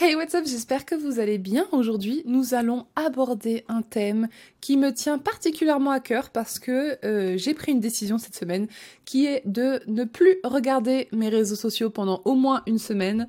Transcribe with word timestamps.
Hey, 0.00 0.14
what's 0.14 0.32
up? 0.36 0.44
J'espère 0.46 0.84
que 0.84 0.94
vous 0.94 1.18
allez 1.18 1.38
bien. 1.38 1.66
Aujourd'hui, 1.72 2.22
nous 2.24 2.54
allons 2.54 2.86
aborder 2.94 3.64
un 3.66 3.82
thème 3.82 4.28
qui 4.60 4.76
me 4.76 4.92
tient 4.92 5.18
particulièrement 5.18 5.90
à 5.90 5.98
cœur 5.98 6.30
parce 6.30 6.60
que 6.60 7.04
euh, 7.04 7.36
j'ai 7.36 7.52
pris 7.52 7.72
une 7.72 7.80
décision 7.80 8.16
cette 8.16 8.36
semaine 8.36 8.68
qui 9.04 9.26
est 9.26 9.42
de 9.44 9.80
ne 9.88 10.04
plus 10.04 10.36
regarder 10.44 11.08
mes 11.10 11.28
réseaux 11.28 11.56
sociaux 11.56 11.90
pendant 11.90 12.22
au 12.26 12.36
moins 12.36 12.62
une 12.68 12.78
semaine. 12.78 13.26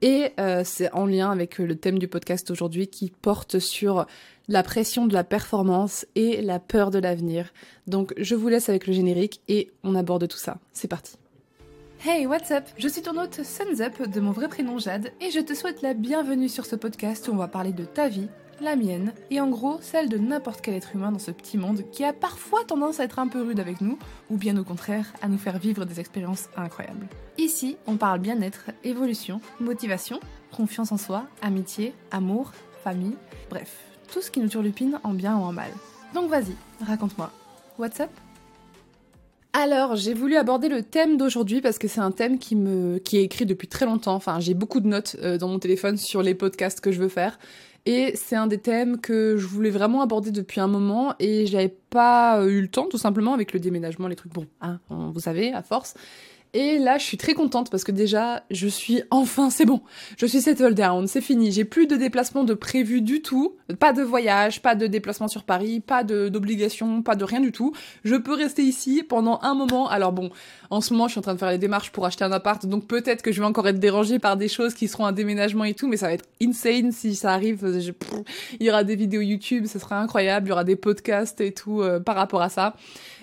Et 0.00 0.30
euh, 0.40 0.62
c'est 0.64 0.90
en 0.94 1.04
lien 1.04 1.30
avec 1.30 1.58
le 1.58 1.76
thème 1.76 1.98
du 1.98 2.08
podcast 2.08 2.50
aujourd'hui 2.50 2.88
qui 2.88 3.12
porte 3.20 3.58
sur 3.58 4.06
la 4.48 4.62
pression 4.62 5.06
de 5.06 5.12
la 5.12 5.22
performance 5.22 6.06
et 6.14 6.40
la 6.40 6.58
peur 6.58 6.90
de 6.90 6.98
l'avenir. 6.98 7.52
Donc 7.88 8.14
je 8.16 8.34
vous 8.34 8.48
laisse 8.48 8.70
avec 8.70 8.86
le 8.86 8.94
générique 8.94 9.42
et 9.48 9.70
on 9.84 9.94
aborde 9.94 10.26
tout 10.28 10.38
ça. 10.38 10.56
C'est 10.72 10.88
parti. 10.88 11.18
Hey, 12.08 12.24
what's 12.24 12.52
up? 12.52 12.62
Je 12.78 12.86
suis 12.86 13.02
ton 13.02 13.20
hôte 13.20 13.42
Suns 13.42 13.80
Up 13.80 14.08
de 14.08 14.20
mon 14.20 14.30
vrai 14.30 14.46
prénom 14.46 14.78
Jade 14.78 15.12
et 15.20 15.32
je 15.32 15.40
te 15.40 15.54
souhaite 15.54 15.82
la 15.82 15.92
bienvenue 15.92 16.48
sur 16.48 16.64
ce 16.64 16.76
podcast 16.76 17.26
où 17.26 17.32
on 17.32 17.36
va 17.36 17.48
parler 17.48 17.72
de 17.72 17.84
ta 17.84 18.06
vie, 18.06 18.28
la 18.60 18.76
mienne 18.76 19.12
et 19.32 19.40
en 19.40 19.48
gros 19.48 19.78
celle 19.80 20.08
de 20.08 20.16
n'importe 20.16 20.60
quel 20.60 20.74
être 20.74 20.94
humain 20.94 21.10
dans 21.10 21.18
ce 21.18 21.32
petit 21.32 21.58
monde 21.58 21.82
qui 21.90 22.04
a 22.04 22.12
parfois 22.12 22.62
tendance 22.62 23.00
à 23.00 23.04
être 23.04 23.18
un 23.18 23.26
peu 23.26 23.42
rude 23.42 23.58
avec 23.58 23.80
nous 23.80 23.98
ou 24.30 24.36
bien 24.36 24.56
au 24.56 24.62
contraire 24.62 25.12
à 25.20 25.26
nous 25.26 25.36
faire 25.36 25.58
vivre 25.58 25.84
des 25.84 25.98
expériences 25.98 26.48
incroyables. 26.56 27.08
Ici, 27.38 27.76
on 27.88 27.96
parle 27.96 28.20
bien-être, 28.20 28.70
évolution, 28.84 29.40
motivation, 29.58 30.20
confiance 30.56 30.92
en 30.92 30.98
soi, 30.98 31.26
amitié, 31.42 31.92
amour, 32.12 32.52
famille, 32.84 33.16
bref, 33.50 33.80
tout 34.12 34.22
ce 34.22 34.30
qui 34.30 34.38
nous 34.38 34.48
turlupine 34.48 35.00
en 35.02 35.12
bien 35.12 35.36
ou 35.36 35.42
en 35.42 35.52
mal. 35.52 35.72
Donc 36.14 36.30
vas-y, 36.30 36.54
raconte-moi. 36.86 37.32
What's 37.80 37.98
up? 37.98 38.10
Alors, 39.58 39.96
j'ai 39.96 40.12
voulu 40.12 40.36
aborder 40.36 40.68
le 40.68 40.82
thème 40.82 41.16
d'aujourd'hui 41.16 41.62
parce 41.62 41.78
que 41.78 41.88
c'est 41.88 42.00
un 42.00 42.10
thème 42.10 42.38
qui 42.38 42.54
me 42.56 42.98
qui 42.98 43.16
est 43.16 43.22
écrit 43.22 43.46
depuis 43.46 43.68
très 43.68 43.86
longtemps. 43.86 44.14
Enfin, 44.14 44.38
j'ai 44.38 44.52
beaucoup 44.52 44.80
de 44.80 44.86
notes 44.86 45.16
euh, 45.22 45.38
dans 45.38 45.48
mon 45.48 45.58
téléphone 45.58 45.96
sur 45.96 46.22
les 46.22 46.34
podcasts 46.34 46.82
que 46.82 46.92
je 46.92 47.00
veux 47.00 47.08
faire 47.08 47.38
et 47.86 48.12
c'est 48.16 48.36
un 48.36 48.48
des 48.48 48.58
thèmes 48.58 49.00
que 49.00 49.38
je 49.38 49.46
voulais 49.46 49.70
vraiment 49.70 50.02
aborder 50.02 50.30
depuis 50.30 50.60
un 50.60 50.66
moment 50.66 51.14
et 51.20 51.46
j'avais 51.46 51.74
pas 51.88 52.44
eu 52.44 52.60
le 52.60 52.68
temps 52.68 52.86
tout 52.86 52.98
simplement 52.98 53.32
avec 53.32 53.54
le 53.54 53.60
déménagement, 53.60 54.08
les 54.08 54.16
trucs 54.16 54.32
bon, 54.32 54.46
hein, 54.60 54.78
vous 54.90 55.20
savez, 55.20 55.52
à 55.54 55.62
force. 55.62 55.94
Et 56.58 56.78
là, 56.78 56.96
je 56.96 57.04
suis 57.04 57.18
très 57.18 57.34
contente 57.34 57.68
parce 57.68 57.84
que 57.84 57.92
déjà, 57.92 58.42
je 58.50 58.66
suis 58.66 59.02
enfin, 59.10 59.50
c'est 59.50 59.66
bon. 59.66 59.82
Je 60.16 60.24
suis 60.24 60.40
settled 60.40 60.72
down, 60.72 61.06
c'est 61.06 61.20
fini. 61.20 61.52
J'ai 61.52 61.66
plus 61.66 61.86
de 61.86 61.96
déplacement 61.96 62.44
de 62.44 62.54
prévu 62.54 63.02
du 63.02 63.20
tout. 63.20 63.56
Pas 63.78 63.92
de 63.92 64.00
voyage, 64.00 64.62
pas 64.62 64.74
de 64.74 64.86
déplacement 64.86 65.28
sur 65.28 65.42
Paris, 65.44 65.80
pas 65.80 66.02
d'obligation, 66.02 67.02
pas 67.02 67.14
de 67.14 67.24
rien 67.24 67.40
du 67.40 67.52
tout. 67.52 67.74
Je 68.04 68.14
peux 68.14 68.32
rester 68.32 68.62
ici 68.62 69.02
pendant 69.06 69.38
un 69.42 69.54
moment. 69.54 69.86
Alors 69.90 70.12
bon, 70.12 70.30
en 70.70 70.80
ce 70.80 70.94
moment, 70.94 71.08
je 71.08 71.12
suis 71.12 71.18
en 71.18 71.22
train 71.22 71.34
de 71.34 71.38
faire 71.38 71.50
les 71.50 71.58
démarches 71.58 71.92
pour 71.92 72.06
acheter 72.06 72.24
un 72.24 72.32
appart, 72.32 72.64
donc 72.64 72.86
peut-être 72.86 73.20
que 73.20 73.32
je 73.32 73.40
vais 73.40 73.46
encore 73.46 73.68
être 73.68 73.78
dérangée 73.78 74.18
par 74.18 74.38
des 74.38 74.48
choses 74.48 74.72
qui 74.72 74.88
seront 74.88 75.04
un 75.04 75.12
déménagement 75.12 75.64
et 75.64 75.74
tout, 75.74 75.88
mais 75.88 75.98
ça 75.98 76.06
va 76.06 76.14
être 76.14 76.24
insane 76.42 76.90
si 76.90 77.14
ça 77.16 77.32
arrive. 77.32 77.66
il 78.60 78.66
y 78.66 78.70
aura 78.70 78.82
des 78.82 78.96
vidéos 78.96 79.20
YouTube, 79.20 79.66
ce 79.66 79.78
sera 79.78 80.00
incroyable. 80.00 80.46
Il 80.46 80.48
y 80.48 80.52
aura 80.52 80.64
des 80.64 80.76
podcasts 80.76 81.42
et 81.42 81.52
tout 81.52 81.82
euh, 81.82 82.00
par 82.00 82.14
rapport 82.14 82.40
à 82.40 82.48
ça. 82.48 82.74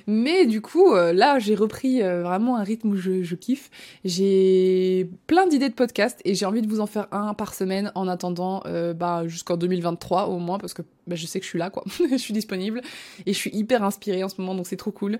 Mais 0.07 0.45
du 0.45 0.61
coup, 0.61 0.93
euh, 0.93 1.13
là, 1.13 1.39
j'ai 1.39 1.55
repris 1.55 2.01
euh, 2.01 2.23
vraiment 2.23 2.57
un 2.57 2.63
rythme 2.63 2.89
où 2.89 2.95
je, 2.95 3.35
kiffe. 3.35 3.69
J'ai 4.03 5.09
plein 5.27 5.47
d'idées 5.47 5.69
de 5.69 5.73
podcasts 5.73 6.19
et 6.25 6.35
j'ai 6.35 6.45
envie 6.45 6.61
de 6.61 6.67
vous 6.67 6.79
en 6.79 6.87
faire 6.87 7.07
un 7.11 7.33
par 7.33 7.53
semaine 7.53 7.91
en 7.95 8.07
attendant 8.07 8.61
euh, 8.65 8.93
bah, 8.93 9.27
jusqu'en 9.27 9.57
2023 9.57 10.27
au 10.27 10.39
moins 10.39 10.59
parce 10.59 10.73
que 10.73 10.81
bah, 11.07 11.15
je 11.15 11.25
sais 11.25 11.39
que 11.39 11.45
je 11.45 11.49
suis 11.49 11.59
là, 11.59 11.69
quoi. 11.69 11.83
je 12.11 12.17
suis 12.17 12.33
disponible 12.33 12.81
et 13.25 13.33
je 13.33 13.37
suis 13.37 13.51
hyper 13.53 13.83
inspirée 13.83 14.23
en 14.23 14.29
ce 14.29 14.39
moment, 14.39 14.55
donc 14.55 14.67
c'est 14.67 14.77
trop 14.77 14.91
cool. 14.91 15.19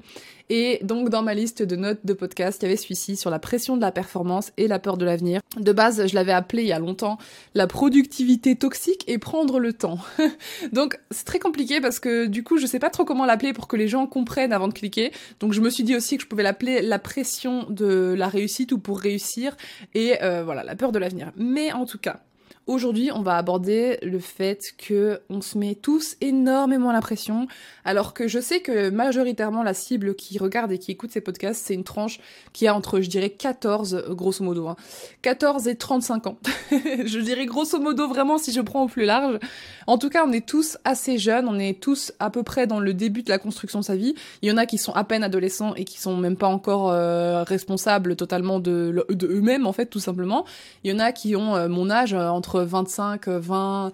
Et 0.50 0.80
donc 0.84 1.10
dans 1.10 1.22
ma 1.22 1.34
liste 1.34 1.64
de 1.64 1.76
notes 1.76 2.00
de 2.06 2.14
podcast, 2.14 2.62
il 2.62 2.66
y 2.66 2.68
avait 2.68 2.78
celui-ci 2.78 3.16
sur 3.16 3.30
la 3.30 3.40
pression 3.40 3.76
de 3.76 3.82
la 3.82 3.92
performance 3.92 4.52
et 4.58 4.68
la 4.68 4.80
peur 4.80 4.98
de 4.98 5.06
l'avenir. 5.06 5.42
De 5.58 5.72
base, 5.72 6.08
je 6.08 6.16
l'avais 6.16 6.32
appelé 6.32 6.64
il 6.64 6.70
y 6.70 6.74
a 6.74 6.80
longtemps 6.80 7.18
la 7.54 7.68
productivité 7.68 8.56
toxique 8.56 9.04
et 9.08 9.18
prendre 9.18 9.60
le 9.60 9.74
temps. 9.74 10.00
donc 10.72 11.00
c'est 11.12 11.26
très 11.26 11.40
compliqué 11.40 11.82
parce 11.82 12.00
que 12.00 12.26
du 12.26 12.44
coup, 12.44 12.58
je 12.58 12.66
sais 12.66 12.80
pas 12.80 12.90
trop 12.90 13.06
comment 13.06 13.26
l'appeler 13.26 13.54
pour 13.54 13.68
que 13.68 13.76
les 13.76 13.88
gens 13.88 14.08
comprennent 14.08 14.54
avant 14.54 14.68
de 14.68 14.74
cliquer. 14.74 15.12
Donc 15.40 15.54
je 15.54 15.62
me 15.62 15.70
suis 15.70 15.84
dit 15.84 15.96
aussi 15.96 16.18
que 16.18 16.24
je 16.24 16.28
pouvais 16.28 16.44
l'appeler 16.44 16.82
la 16.82 17.00
pression 17.00 17.66
de 17.70 18.14
la 18.18 18.28
réussite 18.28 18.72
ou 18.72 18.80
pour 18.80 19.00
réussir 19.00 19.56
et 19.94 20.22
euh, 20.22 20.44
voilà, 20.44 20.64
la 20.64 20.76
peur 20.76 20.92
de 20.92 21.00
l'avenir. 21.00 21.32
Mais 21.36 21.72
en 21.72 21.86
tout 21.86 21.98
cas, 21.98 22.22
Aujourd'hui, 22.66 23.12
on 23.14 23.22
va 23.22 23.36
aborder 23.36 23.98
le 24.04 24.20
fait 24.20 24.74
que 24.78 25.20
on 25.30 25.42
se 25.42 25.58
met 25.58 25.76
tous 25.76 26.16
énormément 26.22 26.94
la 26.94 27.02
pression, 27.02 27.48
alors 27.84 28.14
que 28.14 28.30
je 28.30 28.40
sais 28.40 28.62
que 28.62 28.90
majoritairement 28.90 29.64
la 29.64 29.74
cible 29.74 30.16
qui 30.16 30.38
regarde 30.38 30.72
et 30.72 30.78
qui 30.78 30.92
écoute 30.92 31.12
ces 31.12 31.20
podcasts, 31.20 31.62
c'est 31.66 31.74
une 31.74 31.84
tranche 31.84 32.22
qui 32.54 32.66
a 32.68 32.74
entre, 32.74 33.02
je 33.02 33.10
dirais, 33.10 33.32
14, 33.32 34.06
grosso 34.12 34.46
modo, 34.46 34.70
hein, 34.70 34.78
14 35.24 35.68
et 35.68 35.76
35 35.76 36.28
ans. 36.28 36.38
je 36.72 37.20
dirais 37.20 37.46
grosso 37.46 37.80
modo 37.82 38.08
vraiment 38.08 38.38
si 38.38 38.54
je 38.54 38.62
prends 38.62 38.84
au 38.84 38.88
plus 38.88 39.04
large. 39.04 39.40
En 39.86 39.98
tout 39.98 40.10
cas, 40.10 40.24
on 40.26 40.32
est 40.32 40.48
tous 40.48 40.78
assez 40.86 41.18
jeunes, 41.18 41.50
on 41.50 41.60
est 41.60 41.82
tous 41.82 42.14
à 42.20 42.30
peu 42.30 42.44
près 42.44 42.66
dans 42.66 42.80
le 42.80 42.94
début 42.94 43.24
de 43.24 43.30
la 43.30 43.40
construction 43.40 43.80
de 43.80 43.86
sa 43.86 43.98
vie. 43.98 44.16
Il 44.42 44.48
y 44.48 44.52
en 44.54 44.58
a 44.58 44.66
qui 44.66 44.78
sont 44.78 44.94
à 44.94 45.04
peine 45.04 45.24
adolescents 45.24 45.76
et 45.76 45.84
qui 45.84 46.00
sont 46.00 46.16
même 46.16 46.38
pas 46.38 46.48
encore 46.48 46.92
euh, 46.92 47.44
responsables 47.44 48.16
totalement 48.16 48.60
de, 48.60 49.06
de 49.10 49.28
eux-mêmes, 49.28 49.68
en 49.68 49.74
fait, 49.74 49.88
tout 49.88 50.00
simplement. 50.00 50.46
Il 50.86 50.92
y 50.92 50.96
en 50.96 51.00
a 51.00 51.12
qui 51.12 51.36
ont 51.36 51.58
euh, 51.58 51.68
mon 51.68 51.90
âge, 51.90 52.14
euh, 52.14 52.30
entre 52.30 52.53
25, 52.56 53.28
20, 53.28 53.92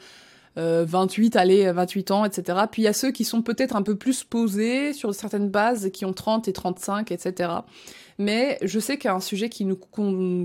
28, 0.56 1.36
allez, 1.36 1.72
28 1.72 2.12
ans, 2.12 2.26
etc. 2.26 2.60
Puis 2.72 2.82
il 2.82 2.86
y 2.86 2.90
a 2.90 2.94
ceux 2.94 3.12
qui 3.12 3.24
sont 3.24 3.42
peut-être 3.42 3.76
un 3.76 3.82
peu 3.82 3.96
plus 3.96 4.24
posés 4.24 4.94
sur 4.94 5.14
certaines 5.16 5.50
bases, 5.50 5.90
qui 5.92 6.06
ont 6.06 6.14
30 6.14 6.48
et 6.48 6.54
35, 6.54 7.12
etc. 7.12 7.52
Mais 8.20 8.58
je 8.62 8.80
sais 8.80 8.98
qu'un 8.98 9.22
sujet 9.22 9.48
qui 9.48 9.64
nous, 9.64 9.80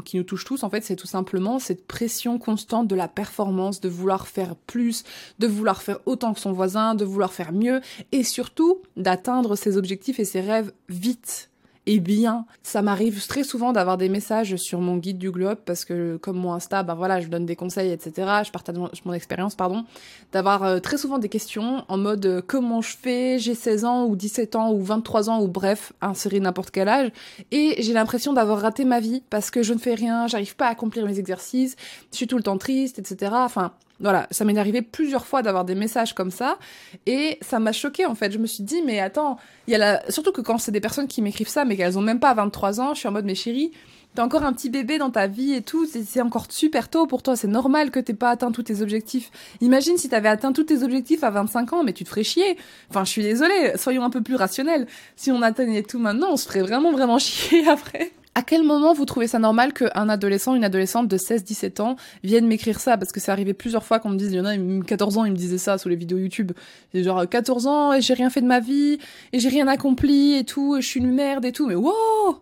qui 0.05 0.17
nous 0.17 0.23
touche 0.23 0.45
tous, 0.45 0.63
en 0.63 0.71
fait, 0.71 0.85
c'est 0.85 0.95
tout 0.95 1.09
simplement 1.09 1.59
cette 1.59 1.87
pression 1.87 2.39
constante 2.39 2.87
de 2.87 2.95
la 2.95 3.09
performance, 3.09 3.81
de 3.81 3.89
vouloir 3.89 4.29
faire 4.29 4.55
plus, 4.55 5.03
de 5.41 5.49
vouloir 5.49 5.83
faire 5.83 5.99
autant 6.07 6.33
que 6.35 6.41
son 6.41 6.53
voisin, 6.53 6.95
de 6.95 7.05
vouloir 7.05 7.33
faire 7.33 7.53
mieux, 7.53 7.81
et 8.13 8.23
surtout 8.23 8.83
d'atteindre 8.97 9.57
ses 9.57 9.77
objectifs 9.77 10.21
et 10.21 10.25
ses 10.25 10.41
rêves 10.41 10.73
vite 10.89 11.51
eh 11.87 12.00
bien, 12.00 12.47
ça 12.62 12.81
m'arrive 12.81 13.27
très 13.27 13.45
souvent 13.45 13.72
d'avoir 13.72 13.99
des 13.99 14.09
messages 14.09 14.56
sur 14.56 14.81
mon 14.81 14.97
guide 14.97 15.19
du 15.19 15.31
globe 15.31 15.59
parce 15.67 15.84
que 15.84 16.17
comme 16.17 16.39
mon 16.39 16.55
Insta, 16.55 16.83
ben 16.83 16.95
voilà, 16.95 17.21
je 17.21 17.28
donne 17.28 17.45
des 17.45 17.56
conseils, 17.56 17.93
etc. 17.93 18.12
Je 18.45 18.50
partage 18.50 18.77
mon, 19.05 19.12
expérience, 19.12 19.55
pardon. 19.55 19.84
D'avoir 20.33 20.62
euh, 20.62 20.81
très 20.81 20.97
souvent 20.97 21.19
des 21.19 21.28
questions 21.28 21.84
en 21.89 21.99
mode 21.99 22.25
euh, 22.25 22.43
comment 22.45 22.81
je 22.81 22.97
fais, 22.97 23.39
j'ai 23.39 23.55
16 23.55 23.84
ans 23.84 24.06
ou 24.06 24.17
17 24.17 24.56
ans 24.56 24.72
ou 24.72 24.83
23 24.83 25.28
ans 25.28 25.43
ou 25.43 25.49
bref, 25.49 25.93
insérer 26.00 26.41
n'importe 26.41 26.71
quel 26.71 26.89
âge. 26.89 27.11
Et 27.50 27.77
j'ai 27.83 27.93
l'impression 27.93 28.33
d'avoir 28.33 28.61
raté 28.61 28.87
ma 28.87 29.01
vie 29.01 29.22
parce 29.28 29.51
que 29.51 29.62
je 29.62 29.75
ne 29.75 29.78
fais 29.78 29.95
rien, 29.95 30.27
j'arrive 30.27 30.56
pas 30.56 30.69
à 30.69 30.71
accomplir 30.71 31.05
mes 31.05 31.19
exercices, 31.19 31.77
je 32.12 32.16
suis 32.16 32.27
tout 32.27 32.39
le 32.39 32.43
temps 32.43 32.56
triste, 32.56 32.99
etc. 32.99 33.33
Enfin, 33.34 33.72
voilà, 34.00 34.27
ça 34.31 34.44
m'est 34.44 34.59
arrivé 34.59 34.82
plusieurs 34.82 35.27
fois 35.27 35.43
d'avoir 35.43 35.65
des 35.65 35.75
messages 35.75 36.15
comme 36.15 36.31
ça 36.31 36.59
et 37.06 37.38
ça 37.43 37.59
m'a 37.60 37.72
choqué 37.72 38.06
en 38.06 38.15
fait. 38.15 38.32
Je 38.32 38.38
me 38.38 38.47
suis 38.47 38.65
dit 38.65 38.82
mais 38.82 39.00
attends, 39.00 39.38
il 39.66 39.72
y 39.72 39.75
a 39.75 39.78
la 39.78 40.10
surtout 40.10 40.32
que 40.32 40.41
quand 40.41 40.59
c'est 40.59 40.72
des 40.72 40.81
personnes 40.81 41.06
qui 41.06 41.22
m'écrivent 41.22 41.49
ça 41.49 41.65
mais 41.65 41.77
qu'elles 41.77 41.99
ont 41.99 42.03
même 42.03 42.21
pas 42.21 42.34
23 42.34 42.81
ans, 42.81 42.94
je 42.94 43.00
suis 43.00 43.09
en 43.09 43.12
mode 43.12 43.25
mais 43.25 43.37
chérie, 43.37 43.71
t'as 44.15 44.25
encore 44.25 44.44
un 44.44 44.53
petit 44.53 44.71
bébé 44.71 44.99
dans 44.99 45.10
ta 45.10 45.27
vie 45.27 45.54
et 45.54 45.62
tout, 45.62 45.87
c'est 45.87 46.21
encore 46.21 46.47
super 46.49 46.88
tôt 46.88 47.06
pour 47.06 47.22
toi, 47.22 47.37
c'est 47.37 47.49
normal 47.49 47.91
que 47.91 48.00
t'aies 48.00 48.15
pas 48.15 48.31
atteint 48.31 48.53
tous 48.53 48.65
tes 48.65 48.81
objectifs. 48.83 49.31
Imagine 49.60 49.97
si 49.97 50.09
t'avais 50.09 50.28
atteint 50.28 50.53
tous 50.53 50.65
tes 50.65 50.83
objectifs 50.83 51.25
à 51.25 51.31
25 51.31 51.72
ans, 51.72 51.84
mais 51.84 51.93
tu 51.93 52.04
te 52.04 52.09
ferais 52.09 52.25
chier. 52.25 52.56
Enfin, 52.91 53.04
je 53.04 53.10
suis 53.10 53.22
désolée, 53.22 53.72
soyons 53.77 54.04
un 54.04 54.10
peu 54.10 54.22
plus 54.22 54.37
rationnels. 54.37 54.87
Si 55.16 55.31
on 55.31 55.43
atteignait 55.43 55.83
tout 55.83 55.99
maintenant, 55.99 56.33
on 56.33 56.37
se 56.37 56.47
ferait 56.47 56.62
vraiment 56.62 56.93
vraiment 56.93 57.19
chier 57.19 57.69
après. 57.69 58.12
À 58.37 58.43
quel 58.43 58.65
moment 58.65 58.95
vous 58.95 59.05
trouvez 59.05 59.28
ça 59.28 59.39
normal 59.39 59.72
qu'un 59.72 60.09
adolescent, 60.09 60.56
une 60.56 60.65
adolescente 60.65 61.06
de 61.06 61.17
16-17 61.17 61.81
ans 61.81 61.97
vienne 62.25 62.47
m'écrire 62.47 62.81
ça? 62.81 62.99
Parce 62.99 63.12
que 63.12 63.21
c'est 63.21 63.31
arrivé 63.31 63.55
plusieurs 63.55 63.84
fois 63.84 64.00
qu'on 64.00 64.11
me 64.11 64.17
dise, 64.17 64.33
il 64.33 64.37
y 64.37 64.41
en 64.41 64.45
a, 64.45 64.56
14 64.84 65.19
ans, 65.19 65.25
ils 65.25 65.31
me 65.31 65.37
disaient 65.37 65.59
ça 65.59 65.78
sous 65.78 65.89
les 65.89 65.95
vidéos 65.95 66.19
YouTube. 66.19 66.50
genre 66.95 67.28
14 67.28 67.67
ans 67.69 67.93
et 67.93 68.00
j'ai 68.00 68.15
rien 68.15 68.31
fait 68.31 68.41
de 68.41 68.47
ma 68.47 68.59
vie 68.59 68.99
et 69.33 69.39
j'ai 69.39 69.49
rien 69.49 69.69
accompli 69.69 70.34
et 70.34 70.45
tout, 70.45 70.77
et 70.77 70.83
je 70.83 70.89
suis 70.89 71.00
une 71.00 71.12
merde 71.12 71.45
et 71.45 71.53
tout. 71.53 71.69
Mais 71.69 71.77
wow 71.77 72.41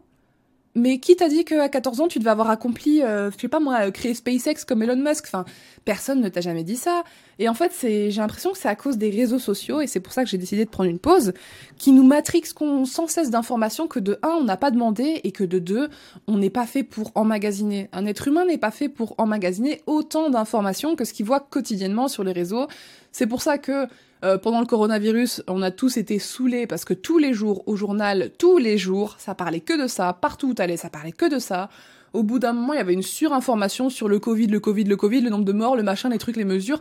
mais 0.75 0.99
qui 0.99 1.17
t'a 1.17 1.29
dit 1.29 1.45
qu'à 1.45 1.69
14 1.69 2.01
ans, 2.01 2.09
tu 2.09 2.19
devais 2.19 2.31
avoir 2.31 2.49
accompli, 2.49 3.03
euh, 3.03 3.31
je 3.31 3.39
sais 3.39 3.49
pas 3.49 3.61
moi, 3.61 3.91
créer 3.91 4.15
SpaceX 4.15 4.65
comme 4.67 4.83
Elon 4.83 4.97
Musk? 4.97 5.27
Enfin, 5.27 5.45
personne 5.85 6.21
ne 6.21 6.29
t'a 6.29 6.41
jamais 6.41 6.65
dit 6.65 6.77
ça. 6.77 7.05
Et 7.39 7.49
en 7.49 7.55
fait, 7.55 7.73
c'est, 7.75 8.11
j'ai 8.11 8.21
l'impression 8.21 8.53
que 8.53 8.59
c'est 8.59 8.69
à 8.69 8.77
cause 8.77 8.97
des 8.97 9.11
réseaux 9.11 9.39
sociaux, 9.39 9.81
et 9.81 9.87
c'est 9.87 10.01
pour 10.01 10.13
ça 10.15 10.25
que 10.25 10.31
j'ai 10.31 10.39
décidé 10.39 10.65
de 10.65 10.71
prendre 10.71 10.89
une 10.89 10.99
pause, 10.99 11.35
qui 11.77 11.93
nous 11.93 12.05
matrixent 12.05 12.55
sans 12.87 13.07
cesse 13.07 13.31
d'informations 13.31 13.87
que 13.87 14.01
de 14.01 14.19
un, 14.23 14.31
on 14.31 14.45
n'a 14.45 14.57
pas 14.57 14.71
demandé, 14.71 15.21
et 15.25 15.33
que 15.33 15.45
de 15.45 15.59
deux, 15.59 15.89
on 16.27 16.39
n'est 16.39 16.51
pas 16.51 16.67
fait 16.67 16.85
pour 16.85 17.13
emmagasiner. 17.15 17.91
Un 17.93 18.07
être 18.07 18.29
humain 18.29 18.47
n'est 18.47 18.59
pas 18.59 18.71
fait 18.71 18.89
pour 18.89 19.15
emmagasiner 19.19 19.83
autant 19.87 20.31
d'informations 20.31 20.97
que 20.97 21.05
ce 21.05 21.13
qu'il 21.13 21.27
voit 21.27 21.41
quotidiennement 21.41 22.09
sur 22.09 22.25
les 22.25 22.33
réseaux. 22.33 22.67
C'est 23.11 23.27
pour 23.27 23.43
ça 23.43 23.59
que 23.59 23.87
euh, 24.25 24.39
pendant 24.39 24.61
le 24.61 24.67
coronavirus, 24.67 25.43
on 25.49 25.63
a 25.63 25.71
tous 25.71 25.97
été 25.97 26.19
saoulés 26.19 26.67
parce 26.67 26.85
que 26.85 26.95
tous 26.95 27.19
les 27.19 27.35
jours, 27.35 27.65
au 27.67 27.75
journal, 27.75 28.31
tous 28.39 28.59
les 28.59 28.79
jours, 28.79 29.17
ça 29.19 29.35
parlait 29.35 29.61
que 29.61 29.81
de 29.81 29.89
ça, 29.89 30.13
partout 30.13 30.51
où 30.51 30.55
t'allais, 30.55 30.77
ça 30.77 30.91
parlait 30.91 31.13
que 31.13 31.29
de 31.29 31.39
ça. 31.39 31.71
Au 32.13 32.23
bout 32.23 32.39
d'un 32.39 32.53
moment, 32.53 32.75
il 32.75 32.77
y 32.77 32.81
avait 32.81 32.93
une 32.93 33.03
surinformation 33.03 33.91
sur 33.91 34.09
le 34.09 34.19
Covid, 34.19 34.47
le 34.47 34.61
Covid, 34.61 34.85
le 34.85 34.97
Covid, 34.97 35.23
le 35.23 35.31
nombre 35.31 35.45
de 35.45 35.53
morts, 35.53 35.77
le 35.77 35.83
machin, 35.83 36.09
les 36.09 36.19
trucs, 36.19 36.37
les 36.37 36.45
mesures. 36.45 36.81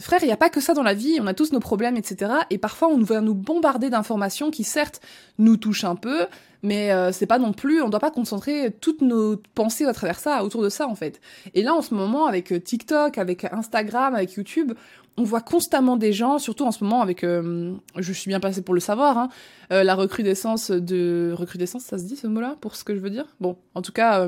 Frère, 0.00 0.22
il 0.22 0.26
n'y 0.26 0.32
a 0.32 0.36
pas 0.36 0.50
que 0.50 0.60
ça 0.60 0.74
dans 0.74 0.82
la 0.82 0.94
vie, 0.94 1.18
on 1.20 1.26
a 1.26 1.34
tous 1.34 1.52
nos 1.52 1.60
problèmes, 1.60 1.96
etc. 1.96 2.32
Et 2.50 2.58
parfois, 2.58 2.88
on 2.88 2.98
va 2.98 3.20
nous 3.20 3.34
bombarder 3.34 3.90
d'informations 3.90 4.50
qui, 4.50 4.64
certes, 4.64 5.00
nous 5.38 5.56
touchent 5.56 5.84
un 5.84 5.96
peu, 5.96 6.26
mais 6.62 6.92
euh, 6.92 7.12
c'est 7.12 7.26
pas 7.26 7.38
non 7.38 7.52
plus, 7.52 7.82
on 7.82 7.88
doit 7.88 8.00
pas 8.00 8.10
concentrer 8.10 8.74
toutes 8.80 9.02
nos 9.02 9.36
pensées 9.54 9.84
à 9.84 9.92
travers 9.92 10.18
ça, 10.18 10.42
autour 10.42 10.62
de 10.62 10.68
ça, 10.68 10.88
en 10.88 10.94
fait. 10.94 11.20
Et 11.54 11.62
là, 11.62 11.74
en 11.74 11.82
ce 11.82 11.94
moment, 11.94 12.26
avec 12.26 12.52
euh, 12.52 12.58
TikTok, 12.58 13.18
avec 13.18 13.44
Instagram, 13.44 14.14
avec 14.14 14.32
YouTube, 14.32 14.72
on 15.16 15.22
voit 15.22 15.42
constamment 15.42 15.96
des 15.96 16.12
gens, 16.12 16.38
surtout 16.38 16.64
en 16.64 16.72
ce 16.72 16.82
moment 16.82 17.00
avec, 17.00 17.22
euh, 17.22 17.74
je 17.96 18.12
suis 18.12 18.28
bien 18.28 18.40
passée 18.40 18.62
pour 18.62 18.74
le 18.74 18.80
savoir, 18.80 19.16
hein, 19.16 19.28
la 19.70 19.94
recrudescence 19.94 20.72
de... 20.72 21.32
Recrudescence, 21.36 21.84
ça 21.84 21.98
se 21.98 22.04
dit 22.04 22.16
ce 22.16 22.26
mot-là, 22.26 22.56
pour 22.60 22.74
ce 22.74 22.82
que 22.82 22.96
je 22.96 23.00
veux 23.00 23.10
dire? 23.10 23.26
Bon, 23.40 23.56
en 23.74 23.82
tout 23.82 23.92
cas, 23.92 24.26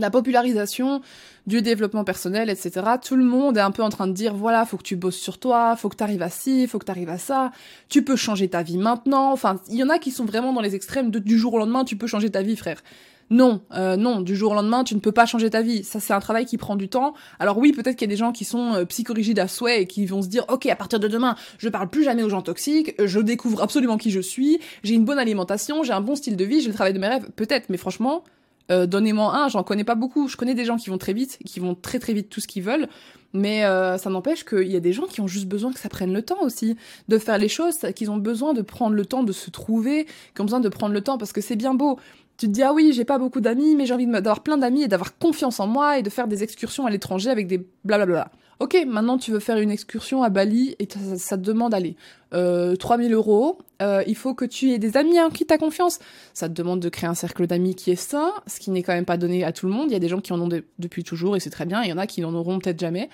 la 0.00 0.10
popularisation 0.10 1.00
du 1.46 1.62
développement 1.62 2.04
personnel, 2.04 2.50
etc. 2.50 2.82
Tout 3.02 3.16
le 3.16 3.24
monde 3.24 3.56
est 3.56 3.60
un 3.60 3.70
peu 3.70 3.82
en 3.82 3.88
train 3.88 4.06
de 4.06 4.12
dire, 4.12 4.34
voilà, 4.34 4.64
faut 4.66 4.76
que 4.76 4.82
tu 4.82 4.96
bosses 4.96 5.16
sur 5.16 5.38
toi, 5.38 5.76
faut 5.76 5.88
que 5.88 5.96
tu 5.96 6.02
arrives 6.02 6.22
à 6.22 6.30
ci, 6.30 6.66
faut 6.66 6.78
que 6.78 6.84
tu 6.84 6.90
arrives 6.90 7.08
à 7.08 7.18
ça, 7.18 7.52
tu 7.88 8.02
peux 8.02 8.16
changer 8.16 8.48
ta 8.48 8.62
vie 8.62 8.78
maintenant. 8.78 9.32
Enfin, 9.32 9.60
il 9.68 9.76
y 9.76 9.82
en 9.82 9.88
a 9.88 9.98
qui 9.98 10.10
sont 10.10 10.24
vraiment 10.24 10.52
dans 10.52 10.60
les 10.60 10.74
extrêmes 10.74 11.10
de, 11.10 11.18
du 11.18 11.38
jour 11.38 11.54
au 11.54 11.58
lendemain, 11.58 11.84
tu 11.84 11.96
peux 11.96 12.06
changer 12.06 12.30
ta 12.30 12.42
vie, 12.42 12.56
frère. 12.56 12.82
Non, 13.28 13.60
euh, 13.74 13.96
non, 13.96 14.20
du 14.20 14.36
jour 14.36 14.52
au 14.52 14.54
lendemain, 14.54 14.84
tu 14.84 14.94
ne 14.94 15.00
peux 15.00 15.10
pas 15.10 15.26
changer 15.26 15.50
ta 15.50 15.60
vie. 15.60 15.82
Ça, 15.82 15.98
c'est 15.98 16.12
un 16.12 16.20
travail 16.20 16.46
qui 16.46 16.58
prend 16.58 16.76
du 16.76 16.88
temps. 16.88 17.14
Alors 17.40 17.58
oui, 17.58 17.72
peut-être 17.72 17.96
qu'il 17.96 18.08
y 18.08 18.10
a 18.10 18.14
des 18.14 18.16
gens 18.16 18.30
qui 18.30 18.44
sont 18.44 18.74
euh, 18.74 18.84
psychorigides 18.84 19.40
à 19.40 19.48
souhait 19.48 19.82
et 19.82 19.86
qui 19.86 20.06
vont 20.06 20.22
se 20.22 20.28
dire, 20.28 20.44
ok, 20.48 20.66
à 20.66 20.76
partir 20.76 21.00
de 21.00 21.08
demain, 21.08 21.34
je 21.58 21.68
parle 21.68 21.88
plus 21.88 22.04
jamais 22.04 22.22
aux 22.22 22.28
gens 22.28 22.42
toxiques, 22.42 22.94
je 23.04 23.18
découvre 23.18 23.62
absolument 23.62 23.98
qui 23.98 24.12
je 24.12 24.20
suis, 24.20 24.60
j'ai 24.84 24.94
une 24.94 25.04
bonne 25.04 25.18
alimentation, 25.18 25.82
j'ai 25.82 25.92
un 25.92 26.00
bon 26.00 26.14
style 26.14 26.36
de 26.36 26.44
vie, 26.44 26.60
j'ai 26.60 26.68
le 26.68 26.74
travail 26.74 26.92
de 26.92 27.00
mes 27.00 27.08
rêves. 27.08 27.28
Peut-être, 27.34 27.68
mais 27.68 27.78
franchement, 27.78 28.22
euh, 28.70 28.86
donnez-moi 28.86 29.34
un, 29.36 29.48
j'en 29.48 29.62
connais 29.62 29.84
pas 29.84 29.94
beaucoup. 29.94 30.28
Je 30.28 30.36
connais 30.36 30.54
des 30.54 30.64
gens 30.64 30.76
qui 30.76 30.90
vont 30.90 30.98
très 30.98 31.12
vite, 31.12 31.38
qui 31.44 31.60
vont 31.60 31.74
très 31.74 31.98
très 31.98 32.12
vite 32.12 32.28
tout 32.28 32.40
ce 32.40 32.46
qu'ils 32.46 32.62
veulent, 32.62 32.88
mais 33.32 33.64
euh, 33.64 33.98
ça 33.98 34.10
n'empêche 34.10 34.44
qu'il 34.44 34.70
y 34.70 34.76
a 34.76 34.80
des 34.80 34.92
gens 34.92 35.06
qui 35.06 35.20
ont 35.20 35.26
juste 35.26 35.46
besoin 35.46 35.72
que 35.72 35.78
ça 35.78 35.88
prenne 35.88 36.12
le 36.12 36.22
temps 36.22 36.42
aussi 36.42 36.76
de 37.08 37.18
faire 37.18 37.38
les 37.38 37.48
choses, 37.48 37.78
qu'ils 37.94 38.10
ont 38.10 38.16
besoin 38.16 38.54
de 38.54 38.62
prendre 38.62 38.94
le 38.94 39.06
temps 39.06 39.22
de 39.22 39.32
se 39.32 39.50
trouver, 39.50 40.06
qui 40.34 40.40
ont 40.40 40.44
besoin 40.44 40.60
de 40.60 40.68
prendre 40.68 40.94
le 40.94 41.00
temps 41.00 41.18
parce 41.18 41.32
que 41.32 41.40
c'est 41.40 41.56
bien 41.56 41.74
beau 41.74 41.98
tu 42.38 42.48
te 42.48 42.52
dis 42.52 42.62
ah 42.62 42.74
oui 42.74 42.92
j'ai 42.92 43.06
pas 43.06 43.18
beaucoup 43.18 43.40
d'amis 43.40 43.74
mais 43.76 43.86
j'ai 43.86 43.94
envie 43.94 44.06
d'avoir 44.06 44.42
plein 44.42 44.58
d'amis 44.58 44.82
et 44.82 44.88
d'avoir 44.88 45.16
confiance 45.16 45.58
en 45.58 45.66
moi 45.66 45.98
et 45.98 46.02
de 46.02 46.10
faire 46.10 46.28
des 46.28 46.42
excursions 46.42 46.84
à 46.84 46.90
l'étranger 46.90 47.30
avec 47.30 47.46
des 47.46 47.66
blablabla. 47.84 48.30
Ok, 48.58 48.74
maintenant 48.86 49.18
tu 49.18 49.32
veux 49.32 49.38
faire 49.38 49.58
une 49.58 49.70
excursion 49.70 50.22
à 50.22 50.30
Bali 50.30 50.76
et 50.78 50.88
ça, 51.16 51.36
te 51.36 51.42
demande 51.42 51.74
aller 51.74 51.94
euh, 52.32 52.74
3000 52.74 53.12
euros. 53.12 53.58
Euh, 53.82 54.02
il 54.06 54.16
faut 54.16 54.32
que 54.32 54.46
tu 54.46 54.70
aies 54.70 54.78
des 54.78 54.96
amis 54.96 55.20
en 55.20 55.28
qui 55.28 55.44
t'as 55.44 55.58
confiance. 55.58 55.98
Ça 56.32 56.48
te 56.48 56.54
demande 56.54 56.80
de 56.80 56.88
créer 56.88 57.08
un 57.08 57.14
cercle 57.14 57.46
d'amis 57.46 57.74
qui 57.74 57.90
est 57.90 57.96
sain, 57.96 58.32
ce 58.46 58.58
qui 58.58 58.70
n'est 58.70 58.82
quand 58.82 58.94
même 58.94 59.04
pas 59.04 59.18
donné 59.18 59.44
à 59.44 59.52
tout 59.52 59.66
le 59.66 59.72
monde. 59.72 59.90
Il 59.90 59.92
y 59.92 59.96
a 59.96 59.98
des 59.98 60.08
gens 60.08 60.22
qui 60.22 60.32
en 60.32 60.40
ont 60.40 60.48
depuis 60.78 61.04
toujours 61.04 61.36
et 61.36 61.40
c'est 61.40 61.50
très 61.50 61.66
bien. 61.66 61.82
Il 61.82 61.90
y 61.90 61.92
en 61.92 61.98
a 61.98 62.06
qui 62.06 62.22
n'en 62.22 62.32
auront 62.32 62.58
peut-être 62.58 62.80
jamais. 62.80 63.10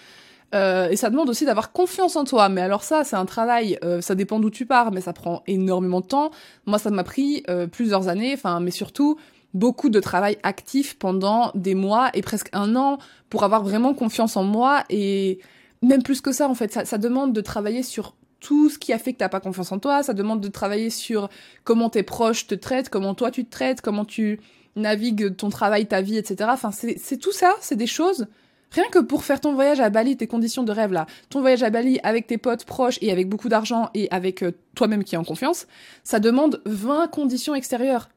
Euh, 0.54 0.88
et 0.90 0.96
ça 0.96 1.10
demande 1.10 1.28
aussi 1.28 1.44
d'avoir 1.44 1.72
confiance 1.72 2.14
en 2.14 2.22
toi. 2.22 2.48
Mais 2.48 2.60
alors 2.60 2.84
ça, 2.84 3.02
c'est 3.02 3.16
un 3.16 3.26
travail, 3.26 3.78
euh, 3.82 4.00
ça 4.00 4.14
dépend 4.14 4.38
d'où 4.38 4.50
tu 4.50 4.64
pars, 4.64 4.92
mais 4.92 5.00
ça 5.00 5.12
prend 5.12 5.42
énormément 5.48 6.02
de 6.02 6.06
temps. 6.06 6.30
Moi, 6.66 6.78
ça 6.78 6.90
m'a 6.90 7.02
pris 7.02 7.42
plusieurs 7.72 8.06
années, 8.06 8.32
enfin, 8.34 8.60
mais 8.60 8.70
surtout 8.70 9.18
beaucoup 9.54 9.88
de 9.88 10.00
travail 10.00 10.38
actif 10.43 10.99
pendant 10.99 11.50
des 11.54 11.75
mois 11.75 12.10
et 12.14 12.22
presque 12.22 12.49
un 12.52 12.76
an 12.76 12.99
pour 13.31 13.44
avoir 13.44 13.62
vraiment 13.62 13.94
confiance 13.94 14.37
en 14.37 14.44
moi. 14.44 14.84
Et 14.90 15.40
même 15.82 16.02
plus 16.02 16.20
que 16.20 16.32
ça, 16.32 16.49
en 16.49 16.54
fait, 16.54 16.72
ça, 16.72 16.84
ça 16.84 16.99
demande 16.99 17.32
de 17.32 17.40
travailler 17.40 17.82
sur 17.82 18.14
tout 18.40 18.69
ce 18.69 18.78
qui 18.78 18.93
a 18.93 18.99
fait 18.99 19.12
que 19.12 19.19
t'as 19.19 19.28
pas 19.28 19.40
confiance 19.40 19.72
en 19.72 19.78
toi. 19.78 20.02
Ça 20.02 20.14
demande 20.14 20.40
de 20.40 20.49
travailler 20.49 20.90
sur 20.90 21.28
comment 21.64 21.90
tes 21.90 22.02
proches 22.02 22.46
te 22.46 22.54
traitent, 22.54 22.88
comment 22.88 23.14
toi 23.14 23.31
tu 23.31 23.44
te 23.44 23.50
traites, 23.50 23.81
comment 23.81 24.04
tu 24.04 24.40
navigues 24.75 25.37
ton 25.37 25.50
travail, 25.50 25.87
ta 25.87 26.00
vie, 26.00 26.16
etc. 26.16 26.50
Enfin, 26.52 26.70
c'est 26.72 27.16
tout 27.19 27.32
ça, 27.32 27.54
c'est 27.60 27.76
des 27.76 27.87
choses 27.87 28.26
Rien 28.72 28.84
que 28.90 28.99
pour 28.99 29.25
faire 29.25 29.40
ton 29.40 29.52
voyage 29.52 29.81
à 29.81 29.90
Bali, 29.90 30.16
tes 30.16 30.26
conditions 30.26 30.62
de 30.62 30.72
rêve 30.72 30.93
là, 30.93 31.06
ton 31.28 31.40
voyage 31.40 31.62
à 31.62 31.69
Bali 31.69 32.00
avec 32.02 32.26
tes 32.26 32.38
potes 32.38 32.64
proches 32.64 32.99
et 33.02 33.12
avec 33.12 33.28
beaucoup 33.28 33.50
d'argent 33.50 33.90
et 33.93 34.08
avec 34.10 34.43
euh, 34.43 34.52
toi-même 34.75 35.04
qui 35.04 35.14
es 35.14 35.19
en 35.19 35.25
confiance, 35.25 35.66
ça 36.04 36.20
demande 36.20 36.62
20 36.64 37.08
conditions 37.08 37.54
extérieures. 37.54 38.08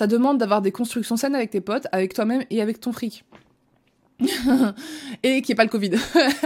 Ça 0.00 0.06
demande 0.06 0.38
d'avoir 0.38 0.62
des 0.62 0.72
constructions 0.72 1.18
saines 1.18 1.34
avec 1.34 1.50
tes 1.50 1.60
potes, 1.60 1.86
avec 1.92 2.14
toi-même 2.14 2.42
et 2.48 2.62
avec 2.62 2.80
ton 2.80 2.90
fric. 2.90 3.26
et 5.22 5.42
qui 5.42 5.52
est 5.52 5.54
pas 5.54 5.64
le 5.64 5.68
Covid. 5.68 5.90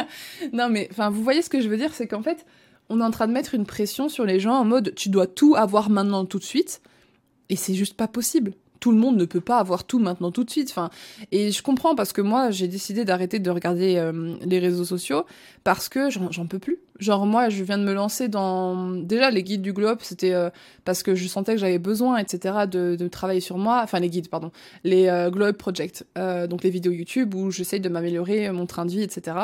non 0.52 0.68
mais, 0.68 0.88
vous 0.98 1.22
voyez 1.22 1.40
ce 1.40 1.48
que 1.48 1.60
je 1.60 1.68
veux 1.68 1.76
dire, 1.76 1.94
c'est 1.94 2.08
qu'en 2.08 2.20
fait, 2.20 2.46
on 2.88 3.00
est 3.00 3.04
en 3.04 3.12
train 3.12 3.28
de 3.28 3.32
mettre 3.32 3.54
une 3.54 3.64
pression 3.64 4.08
sur 4.08 4.24
les 4.24 4.40
gens 4.40 4.54
en 4.54 4.64
mode 4.64 4.92
tu 4.96 5.08
dois 5.08 5.28
tout 5.28 5.54
avoir 5.54 5.88
maintenant 5.88 6.24
tout 6.24 6.40
de 6.40 6.44
suite, 6.44 6.82
et 7.48 7.54
c'est 7.54 7.74
juste 7.74 7.94
pas 7.94 8.08
possible 8.08 8.54
tout 8.84 8.92
le 8.92 8.98
monde 8.98 9.16
ne 9.16 9.24
peut 9.24 9.40
pas 9.40 9.60
avoir 9.60 9.84
tout 9.84 9.98
maintenant 9.98 10.30
tout 10.30 10.44
de 10.44 10.50
suite. 10.50 10.68
Enfin, 10.68 10.90
et 11.32 11.52
je 11.52 11.62
comprends 11.62 11.94
parce 11.94 12.12
que 12.12 12.20
moi 12.20 12.50
j'ai 12.50 12.68
décidé 12.68 13.06
d'arrêter 13.06 13.38
de 13.38 13.50
regarder 13.50 13.96
euh, 13.96 14.34
les 14.44 14.58
réseaux 14.58 14.84
sociaux 14.84 15.24
parce 15.64 15.88
que 15.88 16.10
j'en 16.10 16.46
peux 16.46 16.58
plus. 16.58 16.80
Genre 16.98 17.24
moi 17.24 17.48
je 17.48 17.64
viens 17.64 17.78
de 17.78 17.82
me 17.82 17.94
lancer 17.94 18.28
dans 18.28 18.90
déjà 18.90 19.30
les 19.30 19.42
guides 19.42 19.62
du 19.62 19.72
globe, 19.72 20.00
c'était 20.02 20.34
euh, 20.34 20.50
parce 20.84 21.02
que 21.02 21.14
je 21.14 21.26
sentais 21.28 21.54
que 21.54 21.60
j'avais 21.60 21.78
besoin, 21.78 22.18
etc. 22.18 22.66
De, 22.70 23.08
travailler 23.08 23.40
sur 23.40 23.56
moi. 23.56 23.80
Enfin 23.82 24.00
les 24.00 24.10
guides, 24.10 24.28
pardon, 24.28 24.52
les 24.84 25.08
euh, 25.08 25.30
globe 25.30 25.56
project, 25.56 26.04
donc 26.14 26.62
les 26.62 26.68
vidéos 26.68 26.92
YouTube 26.92 27.34
où 27.34 27.50
j'essaye 27.50 27.80
de 27.80 27.88
m'améliorer 27.88 28.52
mon 28.52 28.66
train 28.66 28.84
de 28.84 28.90
vie, 28.90 29.02
etc 29.02 29.38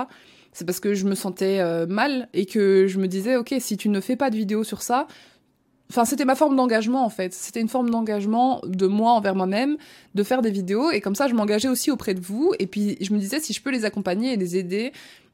c'est 0.52 0.64
parce 0.64 0.80
que 0.80 0.94
je 0.94 1.06
me 1.06 1.14
sentais 1.14 1.62
mal 1.86 2.28
et 2.34 2.44
que 2.44 2.88
je 2.88 2.98
me 2.98 3.06
disais 3.06 3.36
ok 3.36 3.54
si 3.60 3.76
tu 3.76 3.88
ne 3.88 4.00
fais 4.00 4.16
pas 4.16 4.30
de 4.30 4.36
vidéo 4.36 4.64
sur 4.64 4.82
ça 4.82 5.06
Enfin, 5.90 6.04
c'était 6.04 6.24
ma 6.24 6.36
forme 6.36 6.54
d'engagement 6.54 7.04
en 7.04 7.10
fait. 7.10 7.34
C'était 7.34 7.60
une 7.60 7.68
forme 7.68 7.90
d'engagement 7.90 8.60
de 8.64 8.86
moi 8.86 9.10
envers 9.10 9.34
moi-même, 9.34 9.76
de 10.14 10.22
faire 10.22 10.40
des 10.40 10.52
vidéos 10.52 10.92
et 10.92 11.00
comme 11.00 11.16
ça, 11.16 11.26
je 11.26 11.34
m'engageais 11.34 11.68
aussi 11.68 11.90
auprès 11.90 12.14
de 12.14 12.20
vous. 12.20 12.54
Et 12.60 12.68
puis, 12.68 12.96
je 13.00 13.12
me 13.12 13.18
disais 13.18 13.40
si 13.40 13.52
je 13.52 13.60
peux 13.60 13.70
les 13.70 13.84
accompagner 13.84 14.32
et 14.32 14.36
les 14.36 14.56
aider 14.56 14.92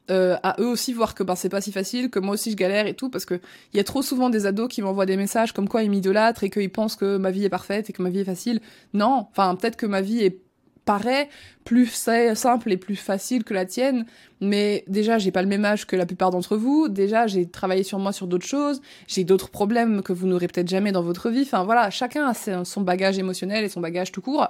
euh, 0.09 0.35
à 0.41 0.55
eux 0.59 0.67
aussi 0.67 0.93
voir 0.93 1.13
que 1.15 1.21
ben 1.21 1.35
c'est 1.35 1.49
pas 1.49 1.61
si 1.61 1.71
facile, 1.71 2.09
que 2.09 2.17
moi 2.17 2.33
aussi 2.33 2.49
je 2.49 2.55
galère 2.55 2.87
et 2.87 2.93
tout, 2.95 3.09
parce 3.09 3.25
que 3.25 3.39
il 3.73 3.77
y 3.77 3.79
a 3.79 3.83
trop 3.83 4.01
souvent 4.01 4.29
des 4.29 4.45
ados 4.45 4.69
qui 4.69 4.81
m'envoient 4.81 5.05
des 5.05 5.17
messages 5.17 5.51
comme 5.51 5.67
quoi 5.67 5.83
ils 5.83 5.91
m'idolâtrent 5.91 6.43
et 6.43 6.49
qu'ils 6.49 6.71
pensent 6.71 6.95
que 6.95 7.17
ma 7.17 7.29
vie 7.29 7.43
est 7.43 7.49
parfaite 7.49 7.89
et 7.89 7.93
que 7.93 8.01
ma 8.01 8.09
vie 8.09 8.21
est 8.21 8.25
facile. 8.25 8.61
Non, 8.93 9.27
enfin 9.31 9.55
peut-être 9.55 9.75
que 9.75 9.85
ma 9.85 10.01
vie 10.01 10.23
est 10.23 10.39
paraît 10.87 11.27
plus 11.65 11.85
simple 12.33 12.71
et 12.71 12.77
plus 12.77 12.95
facile 12.95 13.43
que 13.43 13.53
la 13.53 13.65
tienne, 13.65 14.05
mais 14.39 14.85
déjà 14.87 15.17
j'ai 15.17 15.31
pas 15.31 15.41
le 15.41 15.49
même 15.49 15.65
âge 15.65 15.85
que 15.85 15.97
la 15.97 16.05
plupart 16.05 16.31
d'entre 16.31 16.55
vous, 16.55 16.87
déjà 16.87 17.27
j'ai 17.27 17.45
travaillé 17.45 17.83
sur 17.83 17.99
moi 17.99 18.13
sur 18.13 18.25
d'autres 18.25 18.47
choses, 18.47 18.81
j'ai 19.05 19.25
d'autres 19.25 19.49
problèmes 19.49 20.01
que 20.01 20.13
vous 20.13 20.27
n'aurez 20.27 20.47
peut-être 20.47 20.69
jamais 20.69 20.93
dans 20.93 21.03
votre 21.03 21.29
vie, 21.29 21.41
enfin 21.41 21.65
voilà, 21.65 21.89
chacun 21.89 22.25
a 22.29 22.63
son 22.63 22.81
bagage 22.81 23.19
émotionnel 23.19 23.65
et 23.65 23.69
son 23.69 23.81
bagage 23.81 24.13
tout 24.13 24.21
court, 24.21 24.47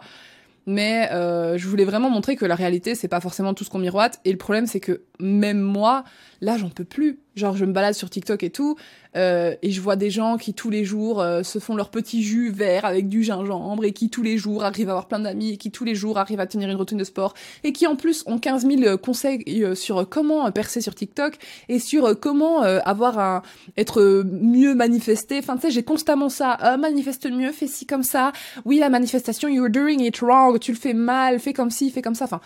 mais 0.67 1.09
euh, 1.11 1.57
je 1.57 1.67
voulais 1.67 1.85
vraiment 1.85 2.11
montrer 2.11 2.35
que 2.35 2.45
la 2.45 2.53
réalité 2.53 2.93
c'est 2.93 3.07
pas 3.07 3.19
forcément 3.19 3.55
tout 3.55 3.63
ce 3.63 3.71
qu'on 3.71 3.79
miroite, 3.79 4.19
et 4.23 4.31
le 4.31 4.37
problème 4.37 4.67
c'est 4.67 4.79
que 4.79 5.01
même 5.19 5.59
moi, 5.59 6.03
là 6.41 6.57
j'en 6.57 6.69
peux 6.69 6.83
plus, 6.83 7.19
genre 7.35 7.55
je 7.55 7.65
me 7.65 7.71
balade 7.71 7.93
sur 7.93 8.09
TikTok 8.09 8.43
et 8.43 8.49
tout, 8.49 8.75
euh, 9.15 9.55
et 9.61 9.71
je 9.71 9.81
vois 9.81 9.95
des 9.95 10.09
gens 10.09 10.37
qui 10.37 10.53
tous 10.53 10.69
les 10.69 10.85
jours 10.85 11.21
euh, 11.21 11.43
se 11.43 11.59
font 11.59 11.75
leur 11.75 11.89
petit 11.89 12.23
jus 12.23 12.51
vert 12.51 12.85
avec 12.85 13.09
du 13.09 13.23
gingembre 13.23 13.85
et 13.85 13.93
qui 13.93 14.09
tous 14.09 14.21
les 14.21 14.37
jours 14.37 14.63
arrivent 14.63 14.89
à 14.89 14.91
avoir 14.91 15.07
plein 15.07 15.19
d'amis 15.19 15.53
et 15.53 15.57
qui 15.57 15.71
tous 15.71 15.83
les 15.83 15.95
jours 15.95 16.17
arrivent 16.17 16.39
à 16.39 16.47
tenir 16.47 16.69
une 16.69 16.75
routine 16.75 16.97
de 16.97 17.03
sport 17.03 17.33
et 17.63 17.73
qui 17.73 17.87
en 17.87 17.95
plus 17.95 18.23
ont 18.27 18.37
15 18.37 18.67
000 18.67 18.83
euh, 18.83 18.97
conseils 18.97 19.43
sur 19.75 20.07
comment 20.07 20.51
percer 20.51 20.81
sur 20.81 20.93
TikTok 20.93 21.37
et 21.69 21.79
sur 21.79 22.19
comment 22.19 22.61
avoir 22.61 23.19
un 23.19 23.41
être 23.77 24.23
mieux 24.23 24.75
manifesté. 24.75 25.39
Enfin 25.39 25.55
tu 25.55 25.63
sais 25.63 25.71
j'ai 25.71 25.83
constamment 25.83 26.29
ça. 26.29 26.77
manifeste 26.79 27.29
mieux, 27.29 27.51
fais 27.51 27.67
ci 27.67 27.85
comme 27.85 28.03
ça. 28.03 28.31
Oui 28.65 28.79
la 28.79 28.89
manifestation 28.89 29.47
you're 29.49 29.69
doing 29.69 30.01
it 30.01 30.19
wrong, 30.19 30.59
tu 30.59 30.71
le 30.71 30.77
fais 30.77 30.93
mal, 30.93 31.39
fais 31.39 31.53
comme 31.53 31.71
ci, 31.71 31.89
fais 31.91 32.01
comme 32.01 32.15
ça. 32.15 32.25
Enfin 32.25 32.41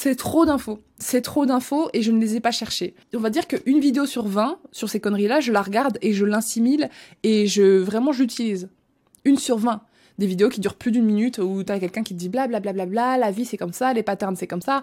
c'est 0.00 0.14
trop 0.14 0.46
d'infos. 0.46 0.78
C'est 1.00 1.22
trop 1.22 1.44
d'infos 1.44 1.90
et 1.92 2.02
je 2.02 2.12
ne 2.12 2.20
les 2.20 2.36
ai 2.36 2.40
pas 2.40 2.52
cherchées. 2.52 2.94
On 3.16 3.18
va 3.18 3.30
dire 3.30 3.48
qu'une 3.48 3.80
vidéo 3.80 4.06
sur 4.06 4.28
20 4.28 4.60
sur 4.70 4.88
ces 4.88 5.00
conneries-là, 5.00 5.40
je 5.40 5.50
la 5.50 5.60
regarde 5.60 5.98
et 6.02 6.12
je 6.12 6.24
l'insimile 6.24 6.88
et 7.24 7.48
je 7.48 7.78
vraiment 7.78 8.12
j'utilise. 8.12 8.68
Une 9.24 9.38
sur 9.38 9.58
20. 9.58 9.80
Des 10.18 10.28
vidéos 10.28 10.50
qui 10.50 10.60
durent 10.60 10.76
plus 10.76 10.92
d'une 10.92 11.04
minute 11.04 11.38
où 11.38 11.64
t'as 11.64 11.80
quelqu'un 11.80 12.04
qui 12.04 12.14
te 12.14 12.18
dit 12.20 12.28
blablabla, 12.28 12.72
bla, 12.72 12.86
bla, 12.86 13.16
bla, 13.16 13.18
la 13.18 13.32
vie 13.32 13.44
c'est 13.44 13.56
comme 13.56 13.72
ça, 13.72 13.92
les 13.92 14.04
patterns 14.04 14.36
c'est 14.36 14.46
comme 14.46 14.62
ça. 14.62 14.82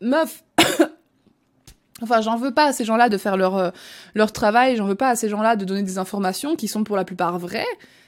Meuf 0.00 0.42
Enfin, 2.02 2.20
j'en 2.20 2.36
veux 2.36 2.52
pas 2.52 2.64
à 2.64 2.72
ces 2.72 2.84
gens-là 2.84 3.08
de 3.08 3.18
faire 3.18 3.36
leur, 3.36 3.56
euh, 3.56 3.70
leur 4.16 4.32
travail, 4.32 4.74
j'en 4.74 4.86
veux 4.86 4.96
pas 4.96 5.10
à 5.10 5.14
ces 5.14 5.28
gens-là 5.28 5.54
de 5.54 5.64
donner 5.64 5.84
des 5.84 5.98
informations 5.98 6.56
qui 6.56 6.66
sont 6.66 6.82
pour 6.82 6.96
la 6.96 7.04
plupart 7.04 7.38
vraies, 7.38 7.64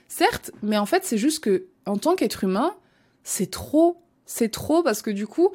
certes, 0.08 0.50
mais 0.62 0.76
en 0.76 0.86
fait, 0.86 1.04
c'est 1.04 1.18
juste 1.18 1.38
que, 1.38 1.66
en 1.86 1.98
tant 1.98 2.16
qu'être 2.16 2.42
humain, 2.42 2.74
c'est 3.22 3.48
trop. 3.48 4.02
C'est 4.26 4.50
trop 4.50 4.82
parce 4.82 5.00
que 5.00 5.10
du 5.10 5.26
coup, 5.26 5.52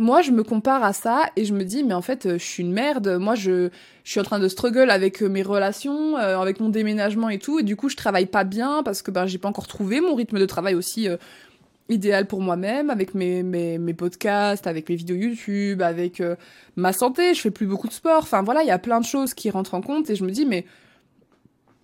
moi, 0.00 0.22
je 0.22 0.30
me 0.30 0.42
compare 0.42 0.82
à 0.82 0.94
ça 0.94 1.26
et 1.36 1.44
je 1.44 1.52
me 1.52 1.62
dis, 1.62 1.84
mais 1.84 1.92
en 1.92 2.00
fait, 2.00 2.24
euh, 2.24 2.38
je 2.38 2.44
suis 2.44 2.62
une 2.62 2.72
merde. 2.72 3.18
Moi, 3.20 3.34
je, 3.34 3.68
suis 4.02 4.18
en 4.18 4.22
train 4.22 4.40
de 4.40 4.48
struggle 4.48 4.90
avec 4.90 5.22
euh, 5.22 5.28
mes 5.28 5.42
relations, 5.42 6.16
euh, 6.16 6.38
avec 6.38 6.58
mon 6.58 6.70
déménagement 6.70 7.28
et 7.28 7.38
tout. 7.38 7.58
Et 7.58 7.62
du 7.62 7.76
coup, 7.76 7.90
je 7.90 7.96
travaille 7.96 8.24
pas 8.24 8.44
bien 8.44 8.82
parce 8.82 9.02
que 9.02 9.10
ben, 9.10 9.26
j'ai 9.26 9.36
pas 9.36 9.48
encore 9.48 9.66
trouvé 9.66 10.00
mon 10.00 10.14
rythme 10.14 10.38
de 10.38 10.46
travail 10.46 10.74
aussi 10.74 11.06
idéal 11.90 12.26
pour 12.26 12.40
moi-même, 12.40 12.88
avec 12.88 13.14
mes, 13.14 13.42
mes, 13.42 13.76
mes, 13.76 13.94
podcasts, 13.94 14.66
avec 14.66 14.88
mes 14.88 14.96
vidéos 14.96 15.16
YouTube, 15.16 15.82
avec 15.82 16.22
ma 16.76 16.94
santé. 16.94 17.34
Je 17.34 17.40
fais 17.40 17.50
plus 17.50 17.66
beaucoup 17.66 17.88
de 17.88 17.92
sport. 17.92 18.22
Enfin, 18.22 18.42
voilà, 18.42 18.62
il 18.62 18.68
y 18.68 18.72
a 18.72 18.78
plein 18.78 19.00
de 19.00 19.04
choses 19.04 19.34
qui 19.34 19.50
rentrent 19.50 19.74
en 19.74 19.82
compte 19.82 20.08
et 20.08 20.16
je 20.16 20.24
me 20.24 20.30
dis, 20.30 20.46
mais 20.46 20.64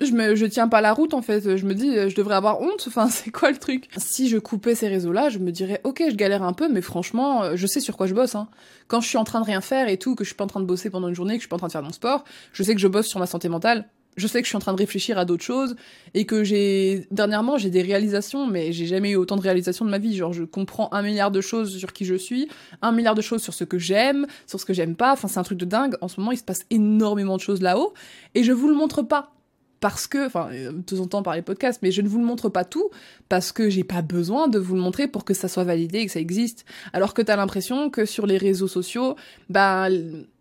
je 0.00 0.12
me 0.12 0.34
je 0.34 0.46
tiens 0.46 0.68
pas 0.68 0.80
la 0.80 0.92
route 0.92 1.14
en 1.14 1.22
fait. 1.22 1.56
Je 1.56 1.66
me 1.66 1.74
dis 1.74 1.92
je 2.08 2.14
devrais 2.14 2.34
avoir 2.34 2.60
honte. 2.60 2.84
Enfin 2.86 3.08
c'est 3.08 3.30
quoi 3.30 3.50
le 3.50 3.56
truc? 3.56 3.88
Si 3.96 4.28
je 4.28 4.38
coupais 4.38 4.74
ces 4.74 4.88
réseaux 4.88 5.12
là 5.12 5.28
je 5.28 5.38
me 5.38 5.50
dirais 5.50 5.80
ok 5.84 6.02
je 6.10 6.14
galère 6.14 6.42
un 6.42 6.52
peu 6.52 6.68
mais 6.68 6.82
franchement 6.82 7.42
euh, 7.42 7.52
je 7.56 7.66
sais 7.66 7.80
sur 7.80 7.96
quoi 7.96 8.06
je 8.06 8.14
bosse 8.14 8.34
hein. 8.34 8.48
quand 8.88 9.00
je 9.00 9.08
suis 9.08 9.18
en 9.18 9.24
train 9.24 9.40
de 9.40 9.46
rien 9.46 9.60
faire 9.60 9.88
et 9.88 9.96
tout 9.96 10.14
que 10.14 10.24
je 10.24 10.28
suis 10.28 10.36
pas 10.36 10.44
en 10.44 10.48
train 10.48 10.60
de 10.60 10.66
bosser 10.66 10.90
pendant 10.90 11.08
une 11.08 11.14
journée 11.14 11.34
que 11.34 11.38
je 11.38 11.42
suis 11.42 11.48
pas 11.48 11.56
en 11.56 11.58
train 11.58 11.68
de 11.68 11.72
faire 11.72 11.82
mon 11.82 11.92
sport 11.92 12.24
je 12.52 12.62
sais 12.62 12.74
que 12.74 12.80
je 12.80 12.88
bosse 12.88 13.06
sur 13.06 13.18
ma 13.18 13.26
santé 13.26 13.48
mentale. 13.48 13.88
Je 14.16 14.26
sais 14.26 14.40
que 14.40 14.46
je 14.46 14.48
suis 14.48 14.56
en 14.56 14.60
train 14.60 14.72
de 14.72 14.78
réfléchir 14.78 15.18
à 15.18 15.26
d'autres 15.26 15.44
choses 15.44 15.76
et 16.14 16.24
que 16.24 16.42
j'ai 16.42 17.06
dernièrement 17.10 17.58
j'ai 17.58 17.68
des 17.68 17.82
réalisations 17.82 18.46
mais 18.46 18.72
j'ai 18.72 18.86
jamais 18.86 19.10
eu 19.10 19.16
autant 19.16 19.36
de 19.36 19.42
réalisations 19.42 19.84
de 19.84 19.90
ma 19.90 19.98
vie. 19.98 20.16
Genre 20.16 20.32
je 20.32 20.44
comprends 20.44 20.88
un 20.92 21.02
milliard 21.02 21.30
de 21.30 21.42
choses 21.42 21.76
sur 21.76 21.92
qui 21.92 22.06
je 22.06 22.14
suis 22.14 22.48
un 22.80 22.92
milliard 22.92 23.14
de 23.14 23.20
choses 23.20 23.42
sur 23.42 23.52
ce 23.52 23.64
que 23.64 23.78
j'aime 23.78 24.26
sur 24.46 24.58
ce 24.58 24.64
que 24.64 24.72
j'aime 24.72 24.96
pas. 24.96 25.12
Enfin 25.12 25.28
c'est 25.28 25.38
un 25.38 25.42
truc 25.42 25.58
de 25.58 25.66
dingue. 25.66 25.96
En 26.00 26.08
ce 26.08 26.18
moment 26.18 26.32
il 26.32 26.38
se 26.38 26.44
passe 26.44 26.64
énormément 26.70 27.36
de 27.36 27.42
choses 27.42 27.60
là-haut 27.60 27.92
et 28.34 28.42
je 28.42 28.52
vous 28.52 28.68
le 28.68 28.74
montre 28.74 29.02
pas 29.02 29.35
parce 29.80 30.06
que, 30.06 30.26
enfin, 30.26 30.48
euh, 30.52 30.72
de 30.72 30.80
temps 30.82 31.00
en 31.00 31.06
temps 31.06 31.22
par 31.22 31.34
les 31.34 31.42
podcasts, 31.42 31.80
mais 31.82 31.90
je 31.90 32.02
ne 32.02 32.08
vous 32.08 32.18
le 32.18 32.24
montre 32.24 32.48
pas 32.48 32.64
tout 32.64 32.90
parce 33.28 33.52
que 33.52 33.68
j'ai 33.68 33.84
pas 33.84 34.02
besoin 34.02 34.48
de 34.48 34.58
vous 34.58 34.74
le 34.74 34.80
montrer 34.80 35.08
pour 35.08 35.24
que 35.24 35.34
ça 35.34 35.48
soit 35.48 35.64
validé 35.64 35.98
et 35.98 36.06
que 36.06 36.12
ça 36.12 36.20
existe. 36.20 36.64
Alors 36.92 37.14
que 37.14 37.22
t'as 37.22 37.36
l'impression 37.36 37.90
que 37.90 38.04
sur 38.04 38.26
les 38.26 38.38
réseaux 38.38 38.68
sociaux, 38.68 39.16
bah 39.50 39.88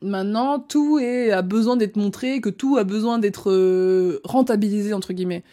maintenant 0.02 0.60
tout 0.60 1.00
est 1.00 1.32
a 1.32 1.42
besoin 1.42 1.76
d'être 1.78 1.98
montré, 1.98 2.42
que 2.42 2.50
tout 2.50 2.78
a 2.78 2.84
besoin 2.84 3.20
d'être 3.20 3.52
euh, 3.52 4.22
rentabilisé 4.24 4.94
entre 4.94 5.14
guillemets. 5.14 5.44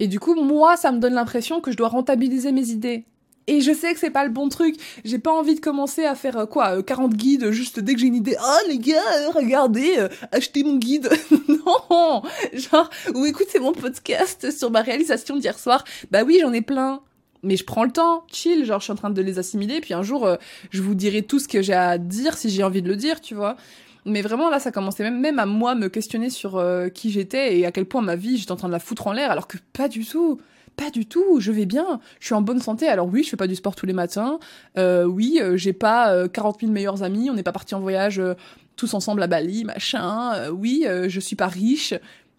Et 0.00 0.08
du 0.08 0.18
coup, 0.18 0.34
moi, 0.34 0.76
ça 0.76 0.92
me 0.92 0.98
donne 0.98 1.14
l'impression 1.14 1.60
que 1.60 1.70
je 1.70 1.76
dois 1.76 1.88
rentabiliser 1.88 2.52
mes 2.52 2.70
idées. 2.70 3.04
Et 3.46 3.60
je 3.60 3.72
sais 3.72 3.92
que 3.92 3.98
c'est 3.98 4.10
pas 4.10 4.24
le 4.24 4.30
bon 4.30 4.48
truc. 4.48 4.76
J'ai 5.04 5.18
pas 5.18 5.32
envie 5.32 5.54
de 5.54 5.60
commencer 5.60 6.04
à 6.04 6.14
faire 6.14 6.36
euh, 6.36 6.46
quoi 6.46 6.82
40 6.82 7.12
euh, 7.12 7.16
guides 7.16 7.50
juste 7.50 7.80
dès 7.80 7.94
que 7.94 8.00
j'ai 8.00 8.06
une 8.06 8.14
idée. 8.14 8.36
Oh 8.40 8.68
les 8.68 8.78
gars, 8.78 9.00
euh, 9.16 9.30
regardez, 9.34 10.06
achetez 10.30 10.62
mon 10.62 10.76
guide. 10.76 11.10
non, 11.48 12.22
genre 12.52 12.90
ou 13.14 13.26
écoutez 13.26 13.58
mon 13.58 13.72
podcast 13.72 14.50
sur 14.50 14.70
ma 14.70 14.82
réalisation 14.82 15.36
d'hier 15.36 15.58
soir. 15.58 15.84
Bah 16.10 16.22
oui, 16.24 16.38
j'en 16.40 16.52
ai 16.52 16.60
plein. 16.62 17.00
Mais 17.42 17.56
je 17.56 17.64
prends 17.64 17.84
le 17.84 17.90
temps, 17.90 18.24
chill, 18.30 18.66
genre 18.66 18.80
je 18.80 18.84
suis 18.84 18.92
en 18.92 18.96
train 18.96 19.08
de 19.08 19.22
les 19.22 19.38
assimiler, 19.38 19.80
puis 19.80 19.94
un 19.94 20.02
jour 20.02 20.28
je 20.68 20.82
vous 20.82 20.94
dirai 20.94 21.22
tout 21.22 21.38
ce 21.38 21.48
que 21.48 21.62
j'ai 21.62 21.72
à 21.72 21.96
dire 21.96 22.36
si 22.36 22.50
j'ai 22.50 22.62
envie 22.62 22.82
de 22.82 22.88
le 22.88 22.96
dire, 22.96 23.22
tu 23.22 23.34
vois. 23.34 23.56
Mais 24.04 24.20
vraiment 24.20 24.50
là, 24.50 24.60
ça 24.60 24.70
commençait 24.70 25.04
même, 25.04 25.18
même 25.18 25.38
à 25.38 25.46
moi 25.46 25.74
me 25.74 25.88
questionner 25.88 26.28
sur 26.28 26.62
qui 26.92 27.10
j'étais 27.10 27.58
et 27.58 27.64
à 27.64 27.72
quel 27.72 27.86
point 27.86 28.02
ma 28.02 28.14
vie 28.14 28.36
j'étais 28.36 28.52
en 28.52 28.56
train 28.56 28.68
de 28.68 28.74
la 28.74 28.78
foutre 28.78 29.06
en 29.06 29.14
l'air, 29.14 29.30
alors 29.30 29.48
que 29.48 29.56
pas 29.72 29.88
du 29.88 30.04
tout 30.04 30.38
pas 30.76 30.90
du 30.90 31.06
tout, 31.06 31.40
je 31.40 31.52
vais 31.52 31.66
bien, 31.66 32.00
je 32.20 32.26
suis 32.26 32.34
en 32.34 32.42
bonne 32.42 32.60
santé. 32.60 32.88
Alors 32.88 33.06
oui, 33.06 33.22
je 33.22 33.30
fais 33.30 33.36
pas 33.36 33.46
du 33.46 33.54
sport 33.54 33.76
tous 33.76 33.86
les 33.86 33.92
matins. 33.92 34.38
Euh, 34.78 35.04
oui, 35.04 35.38
euh, 35.40 35.56
j'ai 35.56 35.72
pas 35.72 36.12
euh, 36.12 36.28
40 36.28 36.60
000 36.60 36.72
meilleurs 36.72 37.02
amis, 37.02 37.30
on 37.30 37.34
n'est 37.34 37.42
pas 37.42 37.52
parti 37.52 37.74
en 37.74 37.80
voyage 37.80 38.18
euh, 38.18 38.34
tous 38.76 38.94
ensemble 38.94 39.22
à 39.22 39.26
Bali, 39.26 39.64
machin. 39.64 40.32
Euh, 40.34 40.50
oui, 40.50 40.86
je 40.86 41.20
suis 41.20 41.36
pas 41.36 41.48
riche, 41.48 41.94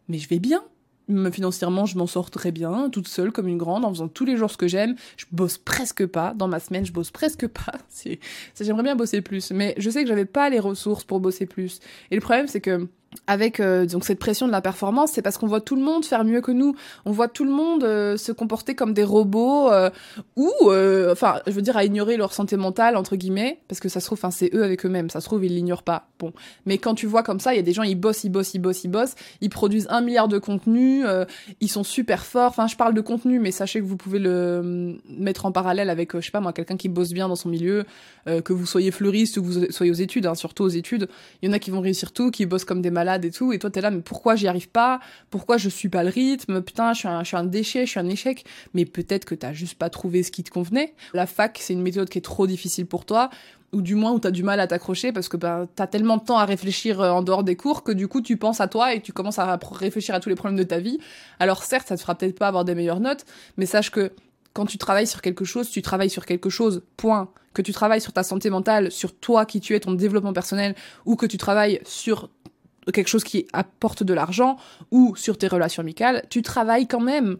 mais 0.07 0.17
je 0.17 0.27
vais 0.27 0.39
bien. 0.39 0.63
Financièrement, 1.31 1.85
je 1.85 1.97
m'en 1.97 2.07
sors 2.07 2.31
très 2.31 2.51
bien, 2.51 2.89
toute 2.89 3.07
seule 3.07 3.31
comme 3.31 3.47
une 3.47 3.57
grande, 3.57 3.83
en 3.83 3.89
faisant 3.89 4.07
tous 4.07 4.23
les 4.23 4.37
jours 4.37 4.49
ce 4.49 4.55
que 4.57 4.67
j'aime. 4.67 4.95
Je 5.17 5.25
bosse 5.31 5.57
presque 5.57 6.05
pas. 6.05 6.33
Dans 6.33 6.47
ma 6.47 6.59
semaine, 6.59 6.85
je 6.85 6.93
bosse 6.93 7.11
presque 7.11 7.47
pas. 7.47 7.73
J'aimerais 8.59 8.83
bien 8.83 8.95
bosser 8.95 9.21
plus, 9.21 9.51
mais 9.51 9.75
je 9.77 9.89
sais 9.89 10.03
que 10.03 10.07
j'avais 10.07 10.25
pas 10.25 10.49
les 10.49 10.59
ressources 10.59 11.03
pour 11.03 11.19
bosser 11.19 11.45
plus. 11.45 11.79
Et 12.11 12.15
le 12.15 12.21
problème, 12.21 12.47
c'est 12.47 12.61
que 12.61 12.87
avec 13.27 13.59
euh, 13.59 13.85
donc 13.85 14.05
cette 14.05 14.19
pression 14.19 14.47
de 14.47 14.51
la 14.51 14.61
performance, 14.61 15.11
c'est 15.13 15.21
parce 15.21 15.37
qu'on 15.37 15.47
voit 15.47 15.61
tout 15.61 15.75
le 15.75 15.81
monde 15.81 16.05
faire 16.05 16.23
mieux 16.23 16.41
que 16.41 16.51
nous. 16.51 16.75
On 17.05 17.11
voit 17.11 17.27
tout 17.27 17.43
le 17.43 17.51
monde 17.51 17.83
euh, 17.83 18.15
se 18.17 18.31
comporter 18.31 18.73
comme 18.73 18.93
des 18.93 19.03
robots 19.03 19.69
euh, 19.71 19.89
ou, 20.35 20.51
enfin, 21.11 21.39
je 21.45 21.51
veux 21.51 21.61
dire, 21.61 21.77
à 21.77 21.83
ignorer 21.83 22.17
leur 22.17 22.33
santé 22.33 22.57
mentale 22.57 22.95
entre 22.95 23.15
guillemets, 23.15 23.59
parce 23.67 23.79
que 23.79 23.89
ça 23.89 23.99
se 23.99 24.05
trouve, 24.05 24.17
enfin, 24.17 24.31
c'est 24.31 24.53
eux 24.53 24.63
avec 24.63 24.85
eux-mêmes. 24.85 25.09
Ça 25.09 25.19
se 25.19 25.25
trouve, 25.25 25.43
ils 25.43 25.53
l'ignorent 25.53 25.83
pas. 25.83 26.07
Bon, 26.19 26.33
mais 26.65 26.77
quand 26.77 26.95
tu 26.95 27.05
vois 27.05 27.23
comme 27.23 27.39
ça, 27.39 27.53
il 27.53 27.57
y 27.57 27.59
a 27.59 27.63
des 27.63 27.73
gens, 27.73 27.83
ils 27.83 27.95
bossent, 27.95 28.23
ils 28.23 28.29
bossent, 28.29 28.53
ils 28.53 28.59
bossent, 28.59 28.83
ils 28.83 28.89
bossent, 28.89 29.15
ils 29.41 29.49
produisent 29.49 29.87
un 29.89 30.01
milliard 30.01 30.27
de 30.27 30.37
contenus, 30.37 31.05
ils 31.59 31.69
sont 31.69 31.83
super 31.83 32.25
forts. 32.25 32.49
Enfin, 32.49 32.67
je 32.67 32.75
parle 32.75 32.93
de 32.93 33.01
contenu, 33.01 33.39
mais 33.39 33.51
sachez 33.51 33.79
que 33.79 33.85
vous 33.85 33.97
pouvez 33.97 34.19
le 34.19 34.97
mettre 35.09 35.45
en 35.45 35.51
parallèle 35.51 35.89
avec, 35.89 36.15
je 36.15 36.25
sais 36.25 36.31
pas 36.31 36.39
moi, 36.39 36.53
quelqu'un 36.53 36.77
qui 36.77 36.89
bosse 36.89 37.11
bien 37.11 37.27
dans 37.27 37.35
son 37.35 37.49
milieu, 37.49 37.85
que 38.25 38.53
vous 38.53 38.65
soyez 38.65 38.91
fleuriste 38.91 39.37
ou 39.37 39.41
que 39.41 39.47
vous 39.47 39.71
soyez 39.71 39.91
aux 39.91 39.95
études, 39.95 40.25
hein, 40.27 40.35
surtout 40.35 40.63
aux 40.63 40.69
études. 40.69 41.07
Il 41.41 41.49
y 41.49 41.51
en 41.51 41.53
a 41.53 41.59
qui 41.59 41.71
vont 41.71 41.81
réussir 41.81 42.11
tout, 42.11 42.31
qui 42.31 42.45
bossent 42.45 42.65
comme 42.65 42.81
des 42.81 42.91
et 43.23 43.31
tout, 43.31 43.53
et 43.53 43.59
toi 43.59 43.69
t'es 43.69 43.81
là, 43.81 43.91
mais 43.91 44.01
pourquoi 44.01 44.35
j'y 44.35 44.47
arrive 44.47 44.69
pas? 44.69 44.99
Pourquoi 45.29 45.57
je 45.57 45.69
suis 45.69 45.89
pas 45.89 46.03
le 46.03 46.09
rythme? 46.09 46.61
Putain, 46.61 46.93
je 46.93 46.99
suis 46.99 47.07
un, 47.07 47.23
je 47.23 47.27
suis 47.27 47.37
un 47.37 47.43
déchet, 47.43 47.85
je 47.85 47.91
suis 47.91 47.99
un 47.99 48.09
échec. 48.09 48.45
Mais 48.73 48.85
peut-être 48.85 49.25
que 49.25 49.35
t'as 49.35 49.53
juste 49.53 49.77
pas 49.77 49.89
trouvé 49.89 50.23
ce 50.23 50.31
qui 50.31 50.43
te 50.43 50.49
convenait. 50.49 50.93
La 51.13 51.25
fac, 51.25 51.57
c'est 51.61 51.73
une 51.73 51.81
méthode 51.81 52.09
qui 52.09 52.17
est 52.17 52.21
trop 52.21 52.47
difficile 52.47 52.85
pour 52.85 53.05
toi 53.05 53.29
ou 53.73 53.81
du 53.81 53.95
moins 53.95 54.11
où 54.11 54.19
t'as 54.19 54.31
du 54.31 54.43
mal 54.43 54.59
à 54.59 54.67
t'accrocher 54.67 55.11
parce 55.11 55.29
que 55.29 55.37
bah, 55.37 55.65
t'as 55.75 55.87
tellement 55.87 56.17
de 56.17 56.23
temps 56.23 56.37
à 56.37 56.45
réfléchir 56.45 56.99
euh, 56.99 57.11
en 57.11 57.21
dehors 57.21 57.43
des 57.43 57.55
cours 57.55 57.83
que 57.83 57.91
du 57.91 58.07
coup 58.07 58.21
tu 58.21 58.37
penses 58.37 58.61
à 58.61 58.67
toi 58.67 58.93
et 58.93 59.01
tu 59.01 59.13
commences 59.13 59.39
à 59.39 59.57
réfléchir 59.71 60.15
à 60.15 60.19
tous 60.19 60.29
les 60.29 60.35
problèmes 60.35 60.59
de 60.59 60.63
ta 60.63 60.79
vie. 60.79 60.99
Alors 61.39 61.63
certes, 61.63 61.87
ça 61.87 61.95
te 61.95 62.01
fera 62.01 62.15
peut-être 62.15 62.37
pas 62.37 62.47
avoir 62.47 62.65
des 62.65 62.75
meilleures 62.75 62.99
notes, 62.99 63.25
mais 63.57 63.65
sache 63.65 63.89
que 63.89 64.11
quand 64.53 64.65
tu 64.65 64.77
travailles 64.77 65.07
sur 65.07 65.21
quelque 65.21 65.45
chose, 65.45 65.69
tu 65.69 65.81
travailles 65.81 66.09
sur 66.09 66.25
quelque 66.25 66.49
chose, 66.49 66.83
point. 66.97 67.29
Que 67.53 67.61
tu 67.61 67.73
travailles 67.73 68.01
sur 68.01 68.13
ta 68.13 68.23
santé 68.23 68.49
mentale, 68.49 68.91
sur 68.91 69.13
toi 69.13 69.45
qui 69.45 69.59
tu 69.59 69.75
es, 69.75 69.79
ton 69.79 69.93
développement 69.93 70.33
personnel, 70.33 70.75
ou 71.05 71.15
que 71.15 71.25
tu 71.25 71.37
travailles 71.37 71.81
sur 71.85 72.29
quelque 72.93 73.07
chose 73.07 73.23
qui 73.23 73.47
apporte 73.53 74.03
de 74.03 74.13
l'argent 74.13 74.57
ou 74.89 75.15
sur 75.15 75.37
tes 75.37 75.47
relations 75.47 75.81
amicales, 75.81 76.23
tu 76.29 76.41
travailles 76.41 76.87
quand 76.87 76.99
même. 76.99 77.37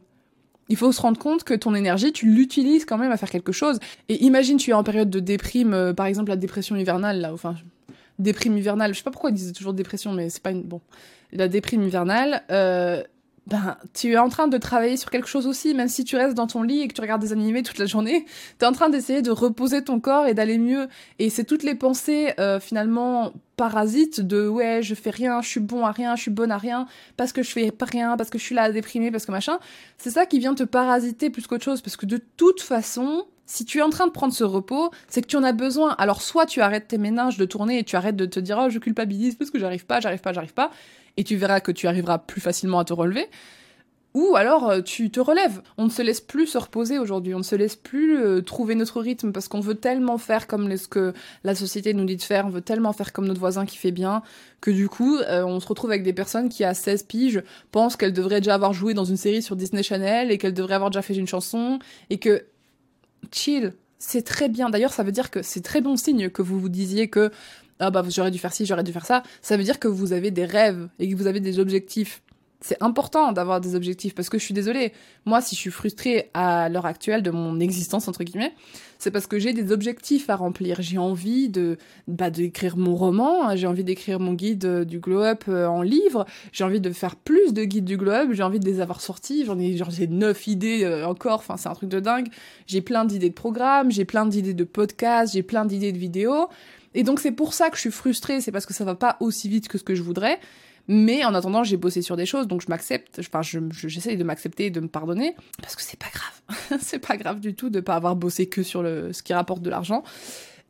Il 0.70 0.78
faut 0.78 0.92
se 0.92 1.02
rendre 1.02 1.20
compte 1.20 1.44
que 1.44 1.54
ton 1.54 1.76
énergie, 1.76 2.14
tu 2.14 2.28
l'utilises 2.28 2.86
quand 2.86 2.98
même 2.98 3.12
à 3.12 3.18
faire 3.18 3.30
quelque 3.30 3.52
chose. 3.52 3.80
Et 4.08 4.24
imagine, 4.24 4.58
tu 4.58 4.70
es 4.70 4.74
en 4.74 4.84
période 4.84 5.10
de 5.10 5.20
déprime, 5.20 5.74
euh, 5.74 5.94
par 5.94 6.06
exemple 6.06 6.30
la 6.30 6.38
dépression 6.38 6.76
hivernale, 6.76 7.20
là, 7.20 7.34
enfin, 7.34 7.56
déprime 8.20 8.58
hivernale, 8.58 8.94
je 8.94 9.00
sais 9.00 9.04
pas 9.04 9.12
pourquoi 9.12 9.32
ils 9.32 9.36
disent 9.36 9.54
toujours 9.54 9.74
dépression, 9.74 10.14
mais 10.14 10.30
c'est 10.30 10.44
pas 10.44 10.52
une... 10.52 10.64
Bon, 10.64 10.82
la 11.34 11.48
déprime 11.48 11.84
hivernale, 11.84 12.44
euh, 12.52 13.04
ben, 13.48 13.76
tu 13.94 14.14
es 14.14 14.18
en 14.18 14.30
train 14.30 14.48
de 14.48 14.58
travailler 14.58 14.98
sur 14.98 15.10
quelque 15.10 15.28
chose 15.28 15.48
aussi, 15.48 15.74
même 15.74 15.88
si 15.88 16.04
tu 16.04 16.16
restes 16.16 16.36
dans 16.36 16.48
ton 16.48 16.62
lit 16.62 16.82
et 16.82 16.88
que 16.88 16.94
tu 16.94 17.02
regardes 17.02 17.22
des 17.22 17.34
animés 17.34 17.64
toute 17.64 17.80
la 17.80 17.88
journée, 17.88 18.26
tu 18.60 18.66
es 18.66 18.68
en 18.68 18.72
train 18.72 18.90
d'essayer 18.90 19.22
de 19.22 19.32
reposer 19.32 19.84
ton 19.84 20.00
corps 20.00 20.28
et 20.28 20.34
d'aller 20.34 20.60
mieux. 20.60 20.88
Et 21.18 21.30
c'est 21.30 21.44
toutes 21.44 21.64
les 21.64 21.76
pensées, 21.76 22.34
euh, 22.40 22.60
finalement, 22.60 23.34
parasites 23.58 24.22
de 24.22 24.48
ouais, 24.48 24.82
je 24.84 24.94
fais 24.96 25.10
rien, 25.10 25.42
je 25.42 25.50
suis 25.50 25.60
bon 25.60 25.86
à 25.86 25.92
rien, 25.92 26.16
je 26.16 26.22
suis 26.22 26.32
bonne 26.32 26.52
à 26.52 26.58
rien, 26.58 26.88
parce 27.18 27.34
que 27.34 27.42
je 27.42 27.52
fais 27.52 27.72
rien, 27.82 28.16
parce 28.16 28.30
que 28.30 28.38
je 28.38 28.44
suis 28.44 28.56
là 28.56 28.64
à 28.64 28.72
déprimer, 28.72 29.12
parce 29.12 29.26
que 29.26 29.32
machin. 29.32 29.60
C'est 29.98 30.12
ça 30.12 30.26
qui 30.26 30.40
vient 30.40 30.56
te 30.56 30.64
parasiter 30.64 31.30
plus 31.30 31.48
qu'autre 31.48 31.64
chose, 31.64 31.82
parce 31.82 31.98
que 31.98 32.06
de 32.06 32.22
toute 32.38 32.62
façon, 32.62 33.26
si 33.48 33.66
tu 33.66 33.80
es 33.80 33.82
en 33.82 33.90
train 33.90 34.08
de 34.08 34.12
prendre 34.12 34.34
ce 34.34 34.44
repos, 34.44 34.92
c'est 35.08 35.22
que 35.22 35.28
tu 35.28 35.36
en 35.36 35.44
as 35.44 35.52
besoin. 35.52 35.96
Alors 35.98 36.22
soit 36.22 36.46
tu 36.46 36.62
arrêtes 36.62 36.88
tes 36.88 36.98
ménages 36.98 37.38
de 37.38 37.46
tourner 37.46 37.80
et 37.80 37.84
tu 37.84 37.96
arrêtes 37.96 38.16
de 38.16 38.26
te 38.26 38.40
dire 38.40 38.58
oh 38.62 38.70
je 38.70 38.80
culpabilise 38.80 39.36
parce 39.36 39.52
que 39.52 39.60
j'arrive 39.60 39.86
pas, 39.86 40.00
j'arrive 40.00 40.22
pas, 40.22 40.32
j'arrive 40.32 40.54
pas, 40.54 40.72
et 41.22 41.24
tu 41.24 41.36
verras 41.36 41.60
que 41.60 41.72
tu 41.72 41.88
arriveras 41.88 42.18
plus 42.18 42.42
facilement 42.42 42.80
à 42.80 42.84
te 42.84 42.94
relever. 42.94 43.30
Ou 44.16 44.36
alors 44.36 44.72
euh, 44.72 44.82
tu 44.82 45.12
te 45.12 45.20
relèves. 45.20 45.62
On 45.78 45.86
ne 45.86 45.92
se 45.92 46.02
laisse 46.02 46.20
plus 46.20 46.48
se 46.48 46.58
reposer 46.58 46.98
aujourd'hui. 46.98 47.36
On 47.36 47.38
ne 47.38 47.44
se 47.44 47.56
laisse 47.56 47.76
plus 47.76 48.18
euh, 48.18 48.42
trouver 48.42 48.74
notre 48.74 49.00
rythme 49.00 49.32
parce 49.32 49.48
qu'on 49.48 49.60
veut 49.60 49.76
tellement 49.76 50.18
faire 50.18 50.48
comme 50.48 50.76
ce 50.76 50.88
que 50.88 51.14
la 51.44 51.54
société 51.54 51.94
nous 51.94 52.06
dit 52.06 52.18
de 52.18 52.24
faire. 52.24 52.48
On 52.48 52.50
veut 52.50 52.62
tellement 52.62 52.92
faire 52.92 53.14
comme 53.14 53.28
notre 53.28 53.40
voisin 53.40 53.68
qui 53.68 53.78
fait 53.78 53.92
bien 53.92 54.24
que 54.62 54.72
du 54.72 54.90
coup, 54.90 55.18
euh, 55.18 55.46
on 55.46 55.60
se 55.60 55.68
retrouve 55.68 55.92
avec 55.92 56.02
des 56.02 56.12
personnes 56.12 56.50
qui, 56.50 56.64
à 56.64 56.74
16 56.74 57.04
piges, 57.04 57.44
pensent 57.72 57.96
qu'elles 57.96 58.14
devraient 58.14 58.42
déjà 58.42 58.56
avoir 58.56 58.74
joué 58.74 58.96
dans 58.96 59.06
une 59.06 59.16
série 59.16 59.44
sur 59.44 59.56
Disney 59.56 59.84
Channel 59.84 60.32
et 60.32 60.40
qu'elles 60.40 60.56
devraient 60.56 60.76
avoir 60.76 60.90
déjà 60.90 61.04
fait 61.04 61.16
une 61.16 61.28
chanson 61.28 61.78
et 62.10 62.18
que 62.18 62.46
chill. 63.32 63.74
C'est 64.00 64.24
très 64.24 64.50
bien. 64.50 64.72
D'ailleurs, 64.72 64.94
ça 64.94 65.04
veut 65.04 65.12
dire 65.12 65.30
que 65.30 65.44
c'est 65.44 65.62
très 65.62 65.80
bon 65.80 65.96
signe 65.96 66.32
que 66.32 66.42
vous 66.42 66.60
vous 66.60 66.70
disiez 66.70 67.08
que 67.08 67.30
ah 67.82 67.92
bah 67.92 68.04
j'aurais 68.08 68.32
dû 68.32 68.38
faire 68.38 68.54
ci, 68.54 68.66
j'aurais 68.66 68.84
dû 68.84 68.94
faire 68.94 69.06
ça, 69.06 69.24
ça 69.42 69.58
veut 69.58 69.64
dire 69.64 69.80
que 69.80 69.88
vous 69.88 70.14
avez 70.14 70.32
des 70.32 70.46
rêves 70.46 70.88
et 71.00 71.10
que 71.10 71.16
vous 71.16 71.28
avez 71.28 71.40
des 71.40 71.60
objectifs. 71.60 72.22
C'est 72.64 72.78
important 72.80 73.32
d'avoir 73.32 73.60
des 73.60 73.74
objectifs 73.74 74.14
parce 74.14 74.30
que 74.30 74.38
je 74.38 74.44
suis 74.44 74.54
désolée. 74.54 74.94
Moi, 75.26 75.42
si 75.42 75.56
je 75.56 75.60
suis 75.60 75.72
frustrée 75.72 76.30
à 76.36 76.70
l'heure 76.70 76.86
actuelle 76.86 77.24
de 77.24 77.32
mon 77.32 77.60
existence 77.60 78.08
entre 78.08 78.24
guillemets, 78.24 78.54
c'est 79.00 79.10
parce 79.10 79.26
que 79.26 79.40
j'ai 79.40 79.52
des 79.52 79.72
objectifs 79.72 80.30
à 80.30 80.36
remplir. 80.36 80.78
J'ai 80.80 81.00
envie 81.00 81.50
de 81.50 81.80
bah 82.08 82.30
d'écrire 82.30 82.78
mon 82.78 82.96
roman, 82.96 83.50
hein. 83.50 83.56
j'ai 83.56 83.66
envie 83.66 83.84
d'écrire 83.84 84.20
mon 84.20 84.34
guide 84.34 84.66
euh, 84.66 84.86
du 84.86 85.00
glow 85.00 85.24
up 85.24 85.46
euh, 85.48 85.66
en 85.66 85.82
livre, 85.82 86.28
j'ai 86.52 86.64
envie 86.64 86.80
de 86.80 86.92
faire 86.92 87.16
plus 87.16 87.52
de 87.52 87.64
guides 87.64 87.86
du 87.86 87.98
glow 87.98 88.12
up, 88.12 88.30
j'ai 88.32 88.44
envie 88.44 88.60
de 88.60 88.66
les 88.66 88.80
avoir 88.80 89.02
sortis, 89.02 89.44
j'en 89.44 89.58
ai 89.58 89.76
genre 89.76 89.90
j'ai 89.90 90.06
neuf 90.06 90.46
idées 90.46 90.84
euh, 90.84 91.08
encore, 91.08 91.40
enfin 91.40 91.58
c'est 91.58 91.70
un 91.70 91.74
truc 91.74 91.90
de 91.90 92.00
dingue. 92.00 92.28
J'ai 92.68 92.82
plein 92.82 93.06
d'idées 93.06 93.30
de 93.30 93.34
programmes, 93.34 93.90
j'ai 93.92 94.06
plein 94.06 94.28
d'idées 94.28 94.54
de 94.54 94.64
podcasts, 94.66 95.34
j'ai 95.34 95.42
plein 95.42 95.66
d'idées 95.66 95.94
de 95.94 95.98
vidéos. 95.98 96.48
Et 96.94 97.04
donc 97.04 97.20
c'est 97.20 97.32
pour 97.32 97.54
ça 97.54 97.70
que 97.70 97.76
je 97.76 97.82
suis 97.82 97.92
frustrée, 97.92 98.42
c'est 98.42 98.52
parce 98.52 98.66
que 98.66 98.74
ça 98.74 98.84
va 98.84 98.96
pas 98.96 99.18
aussi 99.20 99.50
vite 99.50 99.68
que 99.68 99.78
ce 99.78 99.84
que 99.84 99.96
je 99.96 100.04
voudrais. 100.04 100.40
Mais 100.88 101.24
en 101.24 101.34
attendant, 101.34 101.64
j'ai 101.64 101.78
bossé 101.78 102.02
sur 102.02 102.18
des 102.18 102.26
choses, 102.26 102.48
donc 102.48 102.62
je 102.62 102.68
m'accepte. 102.68 103.20
Enfin, 103.20 103.42
j'essaye 103.42 104.18
de 104.18 104.24
m'accepter 104.24 104.66
et 104.66 104.72
de 104.72 104.80
me 104.80 104.88
pardonner 104.88 105.36
parce 105.62 105.76
que 105.76 105.82
c'est 105.82 106.00
pas 106.00 106.10
grave. 106.12 106.80
c'est 106.82 107.00
pas 107.00 107.18
grave 107.18 107.40
du 107.40 107.54
tout 107.54 107.70
de 107.70 107.80
pas 107.80 107.96
avoir 107.96 108.16
bossé 108.16 108.48
que 108.48 108.64
sur 108.64 108.84
le 108.84 109.14
ce 109.14 109.24
qui 109.24 109.34
rapporte 109.34 109.62
de 109.62 109.70
l'argent. 109.70 110.04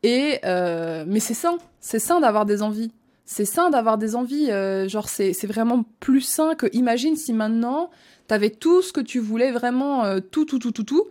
Et 0.04 0.40
euh, 0.46 1.06
mais 1.08 1.20
c'est 1.20 1.34
sain, 1.34 1.58
c'est 1.80 2.00
sain 2.00 2.20
d'avoir 2.20 2.46
des 2.46 2.62
envies. 2.62 2.92
C'est 3.26 3.46
sain 3.46 3.70
d'avoir 3.70 3.98
des 3.98 4.16
envies. 4.16 4.52
Euh, 4.52 4.88
genre 4.90 5.10
c'est 5.10 5.34
c'est 5.34 5.48
vraiment 5.48 5.86
plus 6.00 6.22
sain 6.22 6.56
que 6.56 6.68
imagine 6.74 7.16
si 7.16 7.34
maintenant 7.34 7.90
t'avais 8.28 8.50
tout 8.50 8.82
ce 8.82 8.92
que 8.92 9.02
tu 9.02 9.20
voulais 9.20 9.52
vraiment 9.52 10.04
euh, 10.04 10.20
tout 10.20 10.46
tout 10.46 10.60
tout 10.60 10.72
tout 10.72 10.84
tout. 10.84 11.08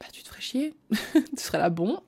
Bah 0.00 0.06
tu 0.12 0.22
te 0.22 0.28
ferais 0.28 0.40
chier. 0.40 0.74
tu 1.14 1.20
serais 1.36 1.58
là 1.58 1.68
bon. 1.68 2.00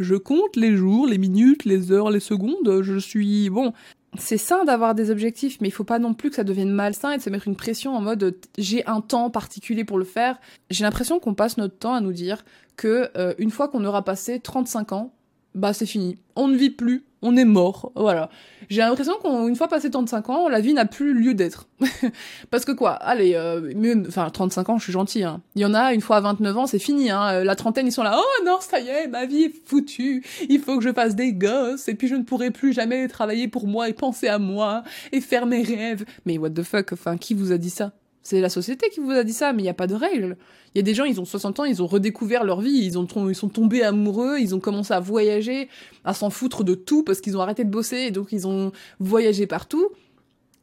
Je 0.00 0.14
compte 0.14 0.56
les 0.56 0.76
jours, 0.76 1.06
les 1.06 1.18
minutes, 1.18 1.66
les 1.66 1.92
heures, 1.92 2.10
les 2.10 2.20
secondes. 2.20 2.80
Je 2.82 2.98
suis 2.98 3.50
bon. 3.50 3.74
c'est 4.18 4.38
sain 4.38 4.64
d'avoir 4.64 4.94
des 4.94 5.10
objectifs, 5.10 5.58
mais 5.60 5.68
il 5.68 5.72
faut 5.72 5.84
pas 5.84 5.98
non 5.98 6.14
plus 6.14 6.30
que 6.30 6.36
ça 6.36 6.44
devienne 6.44 6.70
malsain 6.70 7.12
et 7.12 7.18
de 7.18 7.22
se 7.22 7.28
mettre 7.28 7.46
une 7.46 7.54
pression 7.54 7.94
en 7.94 8.00
mode 8.00 8.34
j'ai 8.56 8.84
un 8.86 9.02
temps 9.02 9.28
particulier 9.28 9.84
pour 9.84 9.98
le 9.98 10.04
faire. 10.06 10.40
J'ai 10.70 10.84
l'impression 10.84 11.20
qu'on 11.20 11.34
passe 11.34 11.58
notre 11.58 11.76
temps 11.76 11.92
à 11.92 12.00
nous 12.00 12.14
dire 12.14 12.46
que 12.76 13.10
euh, 13.18 13.34
une 13.36 13.50
fois 13.50 13.68
qu'on 13.68 13.84
aura 13.84 14.02
passé 14.02 14.40
35 14.40 14.92
ans, 14.92 15.12
bah 15.54 15.74
c'est 15.74 15.84
fini. 15.84 16.16
On 16.34 16.48
ne 16.48 16.56
vit 16.56 16.70
plus, 16.70 17.04
on 17.22 17.36
est 17.36 17.44
mort. 17.44 17.92
Voilà. 17.94 18.30
J'ai 18.68 18.80
l'impression 18.82 19.14
qu'une 19.22 19.56
fois 19.56 19.68
passé 19.68 19.90
35 19.90 20.30
ans, 20.30 20.48
la 20.48 20.60
vie 20.60 20.72
n'a 20.72 20.84
plus 20.84 21.12
lieu 21.12 21.34
d'être. 21.34 21.68
Parce 22.50 22.64
que 22.64 22.72
quoi 22.72 22.92
Allez, 22.92 23.34
euh, 23.34 23.72
enfin 24.08 24.30
35 24.30 24.68
ans, 24.68 24.78
je 24.78 24.84
suis 24.84 24.92
gentil. 24.92 25.24
Hein. 25.24 25.42
Il 25.56 25.62
y 25.62 25.64
en 25.64 25.74
a 25.74 25.92
une 25.92 26.00
fois 26.00 26.16
à 26.16 26.20
29 26.20 26.56
ans, 26.56 26.66
c'est 26.66 26.78
fini. 26.78 27.10
Hein. 27.10 27.28
Euh, 27.32 27.44
la 27.44 27.56
trentaine, 27.56 27.86
ils 27.86 27.92
sont 27.92 28.02
là. 28.02 28.18
Oh 28.18 28.44
non, 28.44 28.58
ça 28.60 28.80
y 28.80 28.88
est, 28.88 29.08
ma 29.08 29.26
vie 29.26 29.44
est 29.44 29.54
foutue. 29.66 30.24
Il 30.48 30.60
faut 30.60 30.78
que 30.78 30.84
je 30.84 30.92
fasse 30.92 31.14
des 31.14 31.32
gosses 31.32 31.88
et 31.88 31.94
puis 31.94 32.08
je 32.08 32.14
ne 32.14 32.22
pourrai 32.22 32.50
plus 32.50 32.72
jamais 32.72 33.08
travailler 33.08 33.48
pour 33.48 33.66
moi 33.66 33.88
et 33.88 33.92
penser 33.92 34.28
à 34.28 34.38
moi 34.38 34.84
et 35.12 35.20
faire 35.20 35.46
mes 35.46 35.62
rêves. 35.62 36.04
Mais 36.26 36.38
what 36.38 36.50
the 36.50 36.62
fuck 36.62 36.92
Enfin, 36.92 37.16
qui 37.16 37.34
vous 37.34 37.52
a 37.52 37.58
dit 37.58 37.70
ça? 37.70 37.92
C'est 38.22 38.40
la 38.40 38.50
société 38.50 38.90
qui 38.90 39.00
vous 39.00 39.10
a 39.10 39.24
dit 39.24 39.32
ça, 39.32 39.52
mais 39.52 39.62
il 39.62 39.64
n'y 39.64 39.70
a 39.70 39.74
pas 39.74 39.86
de 39.86 39.94
règles. 39.94 40.36
Il 40.74 40.78
y 40.78 40.80
a 40.80 40.82
des 40.82 40.94
gens, 40.94 41.04
ils 41.04 41.20
ont 41.20 41.24
60 41.24 41.60
ans, 41.60 41.64
ils 41.64 41.82
ont 41.82 41.86
redécouvert 41.86 42.44
leur 42.44 42.60
vie, 42.60 42.84
ils, 42.84 42.98
ont, 42.98 43.06
ils 43.28 43.34
sont 43.34 43.48
tombés 43.48 43.82
amoureux, 43.82 44.38
ils 44.38 44.54
ont 44.54 44.60
commencé 44.60 44.92
à 44.92 45.00
voyager, 45.00 45.68
à 46.04 46.14
s'en 46.14 46.30
foutre 46.30 46.62
de 46.62 46.74
tout 46.74 47.02
parce 47.02 47.20
qu'ils 47.20 47.36
ont 47.36 47.40
arrêté 47.40 47.64
de 47.64 47.70
bosser 47.70 47.96
et 47.96 48.10
donc 48.10 48.32
ils 48.32 48.46
ont 48.46 48.72
voyagé 48.98 49.46
partout. 49.46 49.88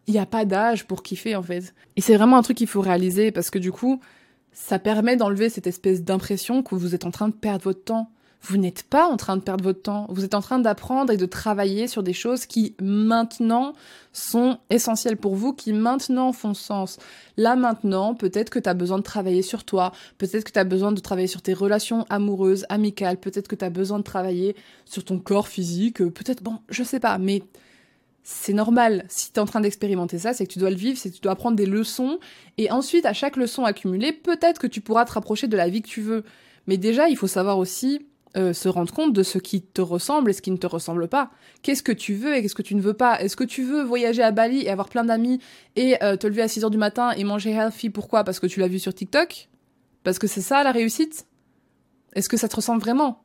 Il 0.05 0.13
n'y 0.13 0.19
a 0.19 0.25
pas 0.25 0.45
d'âge 0.45 0.85
pour 0.85 1.03
kiffer 1.03 1.35
en 1.35 1.43
fait. 1.43 1.73
Et 1.95 2.01
c'est 2.01 2.15
vraiment 2.15 2.37
un 2.37 2.41
truc 2.41 2.57
qu'il 2.57 2.67
faut 2.67 2.81
réaliser 2.81 3.31
parce 3.31 3.49
que 3.49 3.59
du 3.59 3.71
coup, 3.71 3.99
ça 4.53 4.79
permet 4.79 5.17
d'enlever 5.17 5.49
cette 5.49 5.67
espèce 5.67 6.03
d'impression 6.03 6.63
que 6.63 6.75
vous 6.75 6.95
êtes 6.95 7.05
en 7.05 7.11
train 7.11 7.27
de 7.27 7.33
perdre 7.33 7.65
votre 7.65 7.83
temps 7.83 8.09
vous 8.41 8.57
n'êtes 8.57 8.83
pas 8.83 9.07
en 9.07 9.17
train 9.17 9.35
de 9.35 9.41
perdre 9.41 9.63
votre 9.63 9.81
temps. 9.81 10.05
Vous 10.09 10.23
êtes 10.23 10.35
en 10.35 10.41
train 10.41 10.59
d'apprendre 10.59 11.11
et 11.11 11.17
de 11.17 11.25
travailler 11.25 11.87
sur 11.87 12.03
des 12.03 12.13
choses 12.13 12.45
qui 12.45 12.75
maintenant 12.81 13.73
sont 14.13 14.57
essentielles 14.69 15.17
pour 15.17 15.35
vous, 15.35 15.53
qui 15.53 15.73
maintenant 15.73 16.31
font 16.33 16.53
sens. 16.53 16.97
Là 17.35 17.55
maintenant, 17.55 18.15
peut-être 18.15 18.49
que 18.49 18.59
tu 18.59 18.69
as 18.69 18.73
besoin 18.73 18.99
de 18.99 19.03
travailler 19.03 19.41
sur 19.41 19.63
toi, 19.63 19.91
peut-être 20.17 20.43
que 20.43 20.51
tu 20.51 20.59
as 20.59 20.63
besoin 20.63 20.91
de 20.91 20.99
travailler 20.99 21.27
sur 21.27 21.41
tes 21.41 21.53
relations 21.53 22.05
amoureuses, 22.09 22.65
amicales, 22.69 23.17
peut-être 23.17 23.47
que 23.47 23.55
tu 23.55 23.65
as 23.65 23.69
besoin 23.69 23.99
de 23.99 24.03
travailler 24.03 24.55
sur 24.85 25.03
ton 25.03 25.19
corps 25.19 25.47
physique, 25.47 25.97
peut-être, 25.97 26.41
bon, 26.41 26.59
je 26.69 26.83
sais 26.83 26.99
pas, 26.99 27.17
mais 27.17 27.43
c'est 28.23 28.53
normal. 28.53 29.05
Si 29.07 29.31
tu 29.31 29.37
es 29.37 29.39
en 29.39 29.45
train 29.45 29.61
d'expérimenter 29.61 30.17
ça, 30.19 30.33
c'est 30.33 30.45
que 30.45 30.51
tu 30.51 30.59
dois 30.59 30.69
le 30.69 30.75
vivre, 30.75 30.97
c'est 30.97 31.09
que 31.09 31.15
tu 31.15 31.21
dois 31.21 31.31
apprendre 31.31 31.55
des 31.55 31.65
leçons. 31.65 32.19
Et 32.57 32.69
ensuite, 32.71 33.05
à 33.05 33.13
chaque 33.13 33.37
leçon 33.37 33.63
accumulée, 33.63 34.11
peut-être 34.11 34.59
que 34.59 34.67
tu 34.67 34.81
pourras 34.81 35.05
te 35.05 35.13
rapprocher 35.13 35.47
de 35.47 35.55
la 35.55 35.69
vie 35.69 35.81
que 35.81 35.87
tu 35.87 36.01
veux. 36.01 36.25
Mais 36.67 36.75
déjà, 36.75 37.07
il 37.07 37.15
faut 37.15 37.27
savoir 37.27 37.57
aussi 37.57 38.05
euh, 38.37 38.53
se 38.53 38.69
rendre 38.69 38.93
compte 38.93 39.13
de 39.13 39.23
ce 39.23 39.37
qui 39.37 39.61
te 39.61 39.81
ressemble 39.81 40.29
et 40.29 40.33
ce 40.33 40.41
qui 40.41 40.51
ne 40.51 40.57
te 40.57 40.67
ressemble 40.67 41.07
pas. 41.07 41.31
Qu'est-ce 41.63 41.83
que 41.83 41.91
tu 41.91 42.13
veux 42.13 42.35
et 42.35 42.41
qu'est-ce 42.41 42.55
que 42.55 42.61
tu 42.61 42.75
ne 42.75 42.81
veux 42.81 42.93
pas? 42.93 43.19
Est-ce 43.19 43.35
que 43.35 43.43
tu 43.43 43.63
veux 43.63 43.83
voyager 43.83 44.21
à 44.21 44.31
Bali 44.31 44.61
et 44.61 44.69
avoir 44.69 44.89
plein 44.89 45.03
d'amis 45.03 45.39
et 45.75 46.01
euh, 46.03 46.17
te 46.17 46.27
lever 46.27 46.43
à 46.43 46.47
6h 46.47 46.69
du 46.69 46.77
matin 46.77 47.11
et 47.11 47.23
manger 47.23 47.51
healthy? 47.51 47.89
Pourquoi? 47.89 48.23
Parce 48.23 48.39
que 48.39 48.47
tu 48.47 48.59
l'as 48.59 48.67
vu 48.67 48.79
sur 48.79 48.93
TikTok? 48.93 49.49
Parce 50.03 50.19
que 50.19 50.27
c'est 50.27 50.41
ça 50.41 50.63
la 50.63 50.71
réussite? 50.71 51.25
Est-ce 52.13 52.29
que 52.29 52.37
ça 52.37 52.47
te 52.47 52.55
ressemble 52.55 52.81
vraiment? 52.81 53.23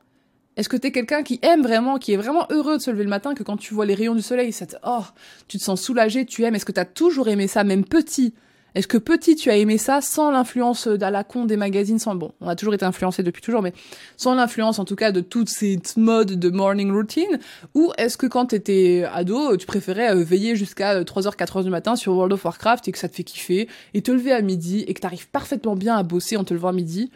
Est-ce 0.57 0.69
que 0.69 0.76
t'es 0.76 0.92
quelqu'un 0.92 1.23
qui 1.23 1.38
aime 1.42 1.62
vraiment, 1.62 1.99
qui 1.99 2.12
est 2.12 2.16
vraiment 2.16 2.47
heureux 2.50 2.76
de 2.76 2.83
se 2.83 2.90
lever 2.90 3.04
le 3.04 3.11
matin, 3.11 3.35
que 3.35 3.42
quand 3.42 3.57
tu 3.57 3.73
vois 3.73 3.87
les 3.87 3.95
rayons 3.95 4.14
du 4.14 4.23
soleil, 4.23 4.52
ça 4.52 4.66
te, 4.66 4.76
oh, 4.85 5.04
tu 5.49 5.59
te 5.59 5.62
sens 5.62 5.81
soulagé, 5.81 6.26
tu 6.26 6.45
aimes? 6.45 6.54
Est-ce 6.54 6.66
que 6.66 6.73
t'as 6.73 6.85
toujours 6.85 7.28
aimé 7.28 7.49
ça, 7.49 7.64
même 7.64 7.85
petit? 7.85 8.35
Est-ce 8.75 8.88
que 8.88 8.97
petit, 8.97 9.37
tu 9.37 9.50
as 9.50 9.57
aimé 9.57 9.76
ça 9.76 10.00
sans 10.00 10.31
l'influence 10.31 10.88
d'à 10.88 11.11
la 11.11 11.25
con 11.25 11.45
des 11.45 11.59
magazines, 11.59 11.99
sans 11.99 12.14
bon, 12.14 12.33
on 12.41 12.49
a 12.49 12.57
toujours 12.57 12.73
été 12.73 12.85
influencé 12.85 13.23
depuis 13.23 13.43
toujours, 13.43 13.61
mais 13.61 13.75
sans 14.17 14.35
l'influence 14.35 14.79
en 14.79 14.87
tout 14.87 14.97
cas 14.97 15.12
de 15.12 15.21
toutes 15.21 15.50
ces 15.50 15.79
modes 15.97 16.33
de 16.38 16.50
morning 16.50 16.91
routine, 16.91 17.38
ou 17.75 17.93
est-ce 17.99 18.17
que 18.17 18.26
quand 18.26 18.47
t'étais 18.47 19.05
ado, 19.12 19.57
tu 19.59 19.67
préférais 19.67 20.14
euh, 20.14 20.25
veiller 20.25 20.57
jusqu'à 20.57 21.02
3h, 21.02 21.26
euh, 21.26 21.31
4h 21.31 21.64
du 21.64 21.71
matin 21.71 21.97
sur 21.97 22.14
World 22.14 22.33
of 22.33 22.45
Warcraft 22.45 22.88
et 22.88 22.93
que 22.93 22.99
ça 22.99 23.09
te 23.09 23.14
fait 23.14 23.25
kiffer, 23.25 23.69
et 23.93 24.00
te 24.00 24.11
lever 24.11 24.33
à 24.33 24.41
midi, 24.41 24.85
et 24.87 24.95
que 24.95 25.00
t'arrives 25.00 25.29
parfaitement 25.29 25.76
bien 25.76 25.97
à 25.97 26.02
bosser 26.02 26.38
en 26.38 26.45
te 26.45 26.55
levant 26.55 26.69
à 26.69 26.73
midi? 26.73 27.11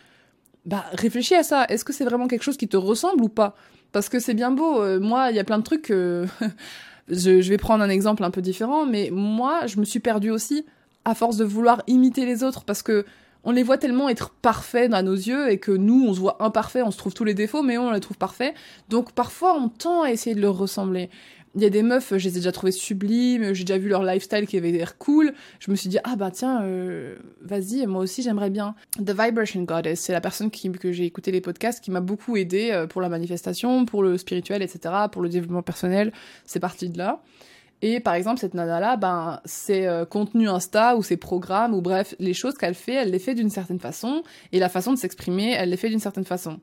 Bah, 0.67 0.85
réfléchis 0.93 1.37
à 1.37 1.43
ça. 1.43 1.65
Est-ce 1.69 1.85
que 1.85 1.93
c'est 1.93 2.05
vraiment 2.05 2.27
quelque 2.27 2.43
chose 2.43 2.57
qui 2.57 2.69
te 2.69 2.77
ressemble 2.77 3.23
ou 3.23 3.29
pas? 3.29 3.57
Parce 3.93 4.09
que 4.09 4.19
c'est 4.19 4.35
bien 4.35 4.51
beau. 4.51 4.83
Euh, 4.83 5.01
moi, 5.01 5.31
il 5.31 5.37
y 5.37 5.39
a 5.39 5.45
plein 5.45 5.59
de 5.59 5.63
trucs 5.63 5.89
je, 5.91 6.31
je 7.09 7.49
vais 7.49 7.57
prendre 7.57 7.83
un 7.83 7.89
exemple 7.89 8.25
un 8.25 8.31
peu 8.31 8.43
différent, 8.43 8.85
mais 8.85 9.09
moi, 9.11 9.67
je 9.67 9.79
me 9.79 9.85
suis 9.85 10.01
perdue 10.01 10.31
aussi 10.31 10.67
à 11.07 11.15
force 11.15 11.39
de 11.39 11.45
vouloir 11.45 11.83
imiter 11.87 12.27
les 12.27 12.43
autres 12.43 12.65
parce 12.65 12.83
que 12.83 13.07
on 13.45 13.53
les 13.53 13.63
voit 13.63 13.79
tellement 13.79 14.09
être 14.09 14.31
parfaits 14.31 14.93
à 14.93 15.03
nos 15.03 15.15
yeux 15.15 15.51
et 15.53 15.59
que 15.59 15.71
nous, 15.71 16.05
on 16.09 16.13
se 16.13 16.19
voit 16.19 16.43
imparfaits, 16.43 16.83
on 16.85 16.91
se 16.91 16.99
trouve 16.99 17.15
tous 17.15 17.23
les 17.23 17.33
défauts, 17.33 17.63
mais 17.63 17.79
on 17.79 17.93
les 17.93 18.01
trouve 18.01 18.19
parfaits. 18.19 18.55
Donc 18.89 19.13
parfois, 19.13 19.57
on 19.57 19.69
tend 19.69 20.03
à 20.03 20.11
essayer 20.11 20.35
de 20.35 20.41
leur 20.41 20.59
ressembler. 20.59 21.11
Il 21.55 21.63
y 21.63 21.65
a 21.65 21.71
des 21.71 21.85
meufs, 21.85 22.09
je 22.11 22.25
les 22.25 22.29
ai 22.31 22.41
déjà 22.41 22.51
trouvées 22.51 22.73
sublimes, 22.73 23.55
j'ai 23.55 23.63
déjà 23.63 23.79
vu 23.79 23.89
leur 23.89 24.03
lifestyle 24.03 24.49
qui 24.49 24.57
avait 24.57 24.73
l'air 24.73 24.99
cool. 24.99 25.33
Je 25.61 25.71
me 25.71 25.77
suis 25.77 25.89
dit, 25.89 25.99
ah 26.03 26.17
bah 26.17 26.33
tiens, 26.33 26.63
euh, 26.65 27.15
vas-y, 27.41 27.87
moi 27.87 28.03
aussi 28.03 28.21
j'aimerais 28.21 28.51
bien. 28.51 28.75
The 28.99 29.13
Vibration 29.13 29.63
Goddess, 29.63 30.01
c'est 30.01 30.13
la 30.13 30.21
personne 30.21 30.51
que 30.51 30.93
j'ai 30.93 31.05
écouté 31.05 31.31
les 31.31 31.41
podcasts 31.41 31.83
qui 31.83 31.93
m'a 31.93 32.01
beaucoup 32.01 32.37
aidé 32.37 32.71
euh, 32.73 32.89
pour 32.89 33.01
la 33.01 33.09
manifestation, 33.09 33.87
pour 33.87 34.03
le 34.03 34.19
spirituel, 34.19 34.61
etc., 34.61 34.93
pour 35.13 35.23
le 35.23 35.29
développement 35.29 35.63
personnel. 35.63 36.13
C'est 36.45 36.61
parti 36.61 36.91
de 36.91 36.99
là. 36.99 37.23
Et 37.83 38.01
par 38.01 38.15
exemple, 38.15 38.41
cette 38.41 38.55
nana-là, 38.55 38.97
ben, 38.97 39.41
ses 39.45 39.87
euh, 39.87 40.05
contenus 40.05 40.49
Insta 40.49 40.97
ou 40.97 41.03
ses 41.03 41.17
programmes, 41.17 41.75
ou 41.75 41.83
bref, 41.83 42.15
les 42.19 42.35
choses 42.35 42.55
qu'elle 42.55 42.75
fait, 42.75 42.95
elle 42.95 43.11
les 43.11 43.19
fait 43.19 43.35
d'une 43.35 43.51
certaine 43.51 43.81
façon, 43.81 44.23
et 44.53 44.59
la 44.59 44.69
façon 44.69 44.93
de 44.93 44.99
s'exprimer, 44.99 45.53
elle 45.53 45.71
les 45.71 45.77
fait 45.77 45.91
d'une 45.91 46.01
certaine 46.01 46.25
façon. 46.25 46.59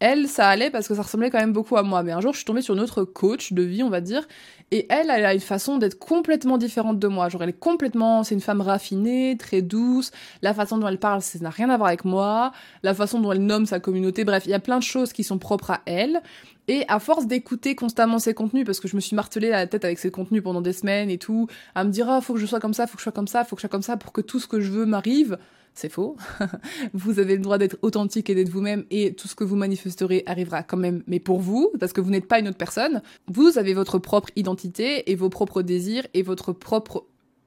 Elle, 0.00 0.26
ça 0.26 0.48
allait 0.48 0.70
parce 0.70 0.88
que 0.88 0.94
ça 0.94 1.02
ressemblait 1.02 1.30
quand 1.30 1.38
même 1.38 1.52
beaucoup 1.52 1.76
à 1.76 1.82
moi. 1.84 2.02
Mais 2.02 2.10
un 2.10 2.20
jour, 2.20 2.32
je 2.32 2.38
suis 2.38 2.44
tombée 2.44 2.62
sur 2.62 2.74
notre 2.74 3.04
coach 3.04 3.52
de 3.52 3.62
vie, 3.62 3.82
on 3.84 3.90
va 3.90 4.00
dire, 4.00 4.26
et 4.72 4.86
elle, 4.90 5.08
elle 5.08 5.24
a 5.24 5.34
une 5.34 5.40
façon 5.40 5.78
d'être 5.78 5.98
complètement 5.98 6.58
différente 6.58 6.98
de 6.98 7.06
moi. 7.06 7.28
Genre, 7.28 7.42
elle 7.42 7.50
est 7.50 7.58
complètement, 7.58 8.24
c'est 8.24 8.34
une 8.34 8.40
femme 8.40 8.60
raffinée, 8.60 9.36
très 9.38 9.62
douce. 9.62 10.10
La 10.42 10.52
façon 10.52 10.78
dont 10.78 10.88
elle 10.88 10.98
parle, 10.98 11.22
ça 11.22 11.38
n'a 11.38 11.50
rien 11.50 11.70
à 11.70 11.76
voir 11.76 11.88
avec 11.88 12.04
moi. 12.04 12.50
La 12.82 12.92
façon 12.92 13.20
dont 13.20 13.30
elle 13.30 13.44
nomme 13.44 13.66
sa 13.66 13.78
communauté, 13.78 14.24
bref, 14.24 14.44
il 14.46 14.50
y 14.50 14.54
a 14.54 14.58
plein 14.58 14.78
de 14.78 14.82
choses 14.82 15.12
qui 15.12 15.22
sont 15.22 15.38
propres 15.38 15.70
à 15.70 15.80
elle. 15.86 16.22
Et 16.68 16.84
à 16.88 16.98
force 16.98 17.26
d'écouter 17.26 17.74
constamment 17.74 18.18
ses 18.18 18.34
contenus, 18.34 18.64
parce 18.64 18.80
que 18.80 18.88
je 18.88 18.96
me 18.96 19.00
suis 19.00 19.16
martelée 19.16 19.50
la 19.50 19.66
tête 19.66 19.84
avec 19.84 19.98
ses 19.98 20.10
contenus 20.10 20.42
pendant 20.42 20.62
des 20.62 20.72
semaines 20.72 21.10
et 21.10 21.18
tout, 21.18 21.46
à 21.74 21.84
me 21.84 21.90
dire, 21.90 22.08
ah, 22.08 22.20
faut 22.20 22.34
que 22.34 22.40
je 22.40 22.46
sois 22.46 22.60
comme 22.60 22.74
ça, 22.74 22.86
faut 22.86 22.94
que 22.94 23.00
je 23.00 23.04
sois 23.04 23.12
comme 23.12 23.28
ça, 23.28 23.44
faut 23.44 23.56
que 23.56 23.60
je 23.60 23.66
sois 23.66 23.70
comme 23.70 23.82
ça 23.82 23.96
pour 23.96 24.12
que 24.12 24.20
tout 24.20 24.40
ce 24.40 24.46
que 24.46 24.60
je 24.60 24.70
veux 24.70 24.86
m'arrive. 24.86 25.38
C'est 25.74 25.88
faux. 25.88 26.16
vous 26.94 27.18
avez 27.18 27.34
le 27.34 27.42
droit 27.42 27.58
d'être 27.58 27.76
authentique 27.82 28.30
et 28.30 28.34
d'être 28.34 28.48
vous-même 28.48 28.84
et 28.90 29.12
tout 29.14 29.26
ce 29.26 29.34
que 29.34 29.42
vous 29.42 29.56
manifesterez 29.56 30.22
arrivera 30.24 30.62
quand 30.62 30.76
même, 30.76 31.02
mais 31.08 31.18
pour 31.18 31.40
vous, 31.40 31.72
parce 31.80 31.92
que 31.92 32.00
vous 32.00 32.10
n'êtes 32.10 32.28
pas 32.28 32.38
une 32.38 32.46
autre 32.46 32.56
personne. 32.56 33.02
Vous 33.26 33.58
avez 33.58 33.74
votre 33.74 33.98
propre 33.98 34.30
identité 34.36 35.10
et 35.10 35.16
vos 35.16 35.30
propres 35.30 35.62
désirs 35.62 36.06
et 36.14 36.22
votre 36.22 36.52
propre 36.52 37.06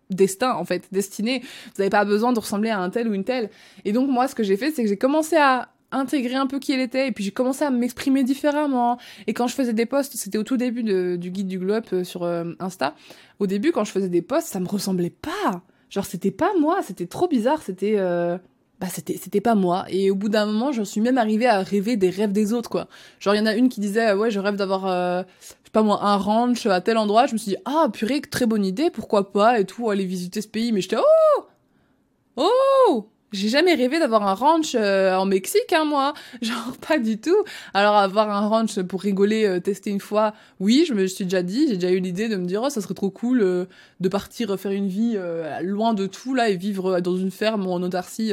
destin 0.09 0.55
en 0.55 0.65
fait, 0.65 0.87
destiné. 0.91 1.39
Vous 1.39 1.79
n'avez 1.79 1.89
pas 1.89 2.03
besoin 2.03 2.33
de 2.33 2.39
ressembler 2.39 2.69
à 2.69 2.79
un 2.79 2.89
tel 2.89 3.07
ou 3.07 3.13
une 3.13 3.23
telle. 3.23 3.49
Et 3.85 3.93
donc 3.93 4.09
moi 4.09 4.27
ce 4.27 4.35
que 4.35 4.43
j'ai 4.43 4.57
fait 4.57 4.71
c'est 4.71 4.83
que 4.83 4.89
j'ai 4.89 4.97
commencé 4.97 5.37
à 5.37 5.69
intégrer 5.91 6.35
un 6.35 6.47
peu 6.47 6.59
qui 6.59 6.73
elle 6.73 6.79
était 6.79 7.07
et 7.07 7.11
puis 7.11 7.23
j'ai 7.23 7.31
commencé 7.31 7.63
à 7.63 7.69
m'exprimer 7.69 8.23
différemment. 8.23 8.97
Et 9.25 9.33
quand 9.33 9.47
je 9.47 9.55
faisais 9.55 9.73
des 9.73 9.85
posts 9.85 10.15
c'était 10.15 10.37
au 10.37 10.43
tout 10.43 10.57
début 10.57 10.83
du 10.83 11.31
guide 11.31 11.47
du 11.47 11.59
globe 11.59 11.85
euh, 11.93 12.03
sur 12.03 12.23
euh, 12.23 12.53
Insta. 12.59 12.95
Au 13.39 13.47
début 13.47 13.71
quand 13.71 13.83
je 13.83 13.91
faisais 13.91 14.09
des 14.09 14.21
posts 14.21 14.47
ça 14.47 14.59
me 14.59 14.67
ressemblait 14.67 15.09
pas. 15.09 15.61
Genre 15.89 16.05
c'était 16.05 16.31
pas 16.31 16.51
moi 16.59 16.79
c'était 16.81 17.07
trop 17.07 17.27
bizarre 17.27 17.61
c'était 17.61 17.95
euh, 17.97 18.37
bah 18.79 18.87
c'était 18.89 19.17
c'était 19.17 19.41
pas 19.41 19.55
moi. 19.55 19.85
Et 19.89 20.11
au 20.11 20.15
bout 20.15 20.29
d'un 20.29 20.45
moment 20.45 20.71
j'en 20.71 20.85
suis 20.85 21.01
même 21.01 21.17
arrivée 21.17 21.47
à 21.47 21.61
rêver 21.61 21.95
des 21.95 22.09
rêves 22.09 22.33
des 22.33 22.53
autres 22.53 22.69
quoi. 22.69 22.87
Genre 23.19 23.35
il 23.35 23.37
y 23.37 23.41
en 23.41 23.45
a 23.45 23.55
une 23.55 23.69
qui 23.69 23.79
disait 23.79 24.13
ouais 24.13 24.29
je 24.29 24.39
rêve 24.39 24.55
d'avoir 24.55 24.87
je 24.87 25.25
sais 25.47 25.71
pas 25.71 25.83
moi 25.83 25.99
un 26.03 26.17
ranch 26.17 26.65
à 26.65 26.81
tel 26.81 26.97
endroit. 26.97 27.27
Je 27.27 27.33
me 27.33 27.37
suis 27.37 27.51
dit 27.51 27.57
ah 27.65 27.87
purée 27.93 28.21
très 28.21 28.45
bonne 28.45 28.65
idée 28.65 28.89
pourquoi 28.89 29.31
pas 29.31 29.59
et 29.59 29.65
tout 29.65 29.89
aller 29.89 30.05
visiter 30.05 30.41
ce 30.41 30.47
pays. 30.49 30.73
Mais 30.73 30.81
j'étais 30.81 30.97
oh! 30.97 31.43
Oh 32.35 33.09
j'ai 33.33 33.49
jamais 33.49 33.73
rêvé 33.73 33.99
d'avoir 33.99 34.25
un 34.25 34.33
ranch 34.33 34.73
euh, 34.75 35.13
en 35.15 35.25
Mexique, 35.25 35.73
hein, 35.73 35.83
moi. 35.83 36.13
Genre, 36.41 36.77
pas 36.87 36.97
du 36.97 37.17
tout. 37.17 37.43
Alors, 37.73 37.95
avoir 37.97 38.29
un 38.29 38.47
ranch 38.47 38.79
pour 38.83 39.01
rigoler, 39.01 39.45
euh, 39.45 39.59
tester 39.59 39.89
une 39.89 39.99
fois, 39.99 40.33
oui, 40.61 40.85
je 40.87 40.93
me 40.93 41.05
suis 41.07 41.25
déjà 41.25 41.43
dit, 41.43 41.67
j'ai 41.67 41.75
déjà 41.75 41.91
eu 41.91 41.99
l'idée 41.99 42.29
de 42.29 42.37
me 42.37 42.45
dire, 42.45 42.61
oh, 42.63 42.69
ça 42.69 42.79
serait 42.79 42.93
trop 42.93 43.09
cool 43.09 43.41
euh, 43.41 43.65
de 43.99 44.07
partir 44.07 44.57
faire 44.57 44.71
une 44.71 44.87
vie 44.87 45.17
loin 45.61 45.93
de 45.93 46.07
tout, 46.07 46.33
là, 46.33 46.49
et 46.49 46.55
vivre 46.55 47.01
dans 47.01 47.17
une 47.17 47.31
ferme 47.31 47.67
ou 47.67 47.71
en 47.71 47.83
autarcie, 47.83 48.31